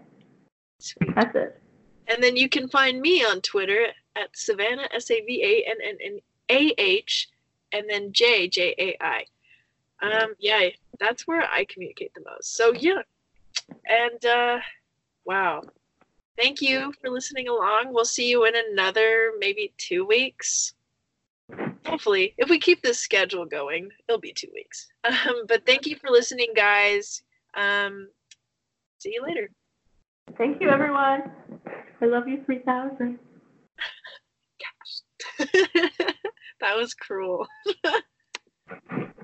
Sweet. 0.80 1.14
that's 1.14 1.34
it. 1.34 1.60
And 2.06 2.22
then 2.22 2.36
you 2.36 2.48
can 2.48 2.68
find 2.68 3.00
me 3.00 3.24
on 3.24 3.40
twitter 3.40 3.86
at 4.16 4.30
savannah 4.34 4.88
s-a-v-a-n-n-a-h 4.94 5.28
and 7.72 7.84
then 7.88 8.12
J 8.12 8.48
J 8.48 8.74
A 8.78 8.96
I. 9.00 9.24
Um, 10.00 10.34
yeah, 10.38 10.68
that's 11.00 11.26
where 11.26 11.42
I 11.42 11.64
communicate 11.64 12.12
the 12.14 12.22
most. 12.24 12.56
So 12.56 12.72
yeah, 12.72 13.02
and 13.86 14.24
uh, 14.24 14.58
wow, 15.24 15.62
thank 16.36 16.62
you 16.62 16.92
for 17.00 17.10
listening 17.10 17.48
along. 17.48 17.86
We'll 17.92 18.04
see 18.04 18.30
you 18.30 18.44
in 18.44 18.54
another 18.70 19.32
maybe 19.38 19.72
two 19.76 20.04
weeks. 20.04 20.74
Hopefully, 21.86 22.34
if 22.36 22.50
we 22.50 22.58
keep 22.58 22.82
this 22.82 22.98
schedule 22.98 23.46
going, 23.46 23.90
it'll 24.06 24.20
be 24.20 24.32
two 24.32 24.50
weeks. 24.54 24.88
Um, 25.08 25.44
but 25.48 25.64
thank 25.64 25.86
you 25.86 25.96
for 25.96 26.10
listening, 26.10 26.52
guys. 26.54 27.22
Um, 27.54 28.08
see 28.98 29.14
you 29.14 29.22
later. 29.24 29.48
Thank 30.36 30.60
you, 30.60 30.68
everyone. 30.68 31.30
I 32.02 32.04
love 32.04 32.28
you 32.28 32.42
3000. 32.44 33.18
Gosh. 35.38 35.48
that 36.60 36.76
was 36.76 36.94
cruel. 36.94 37.46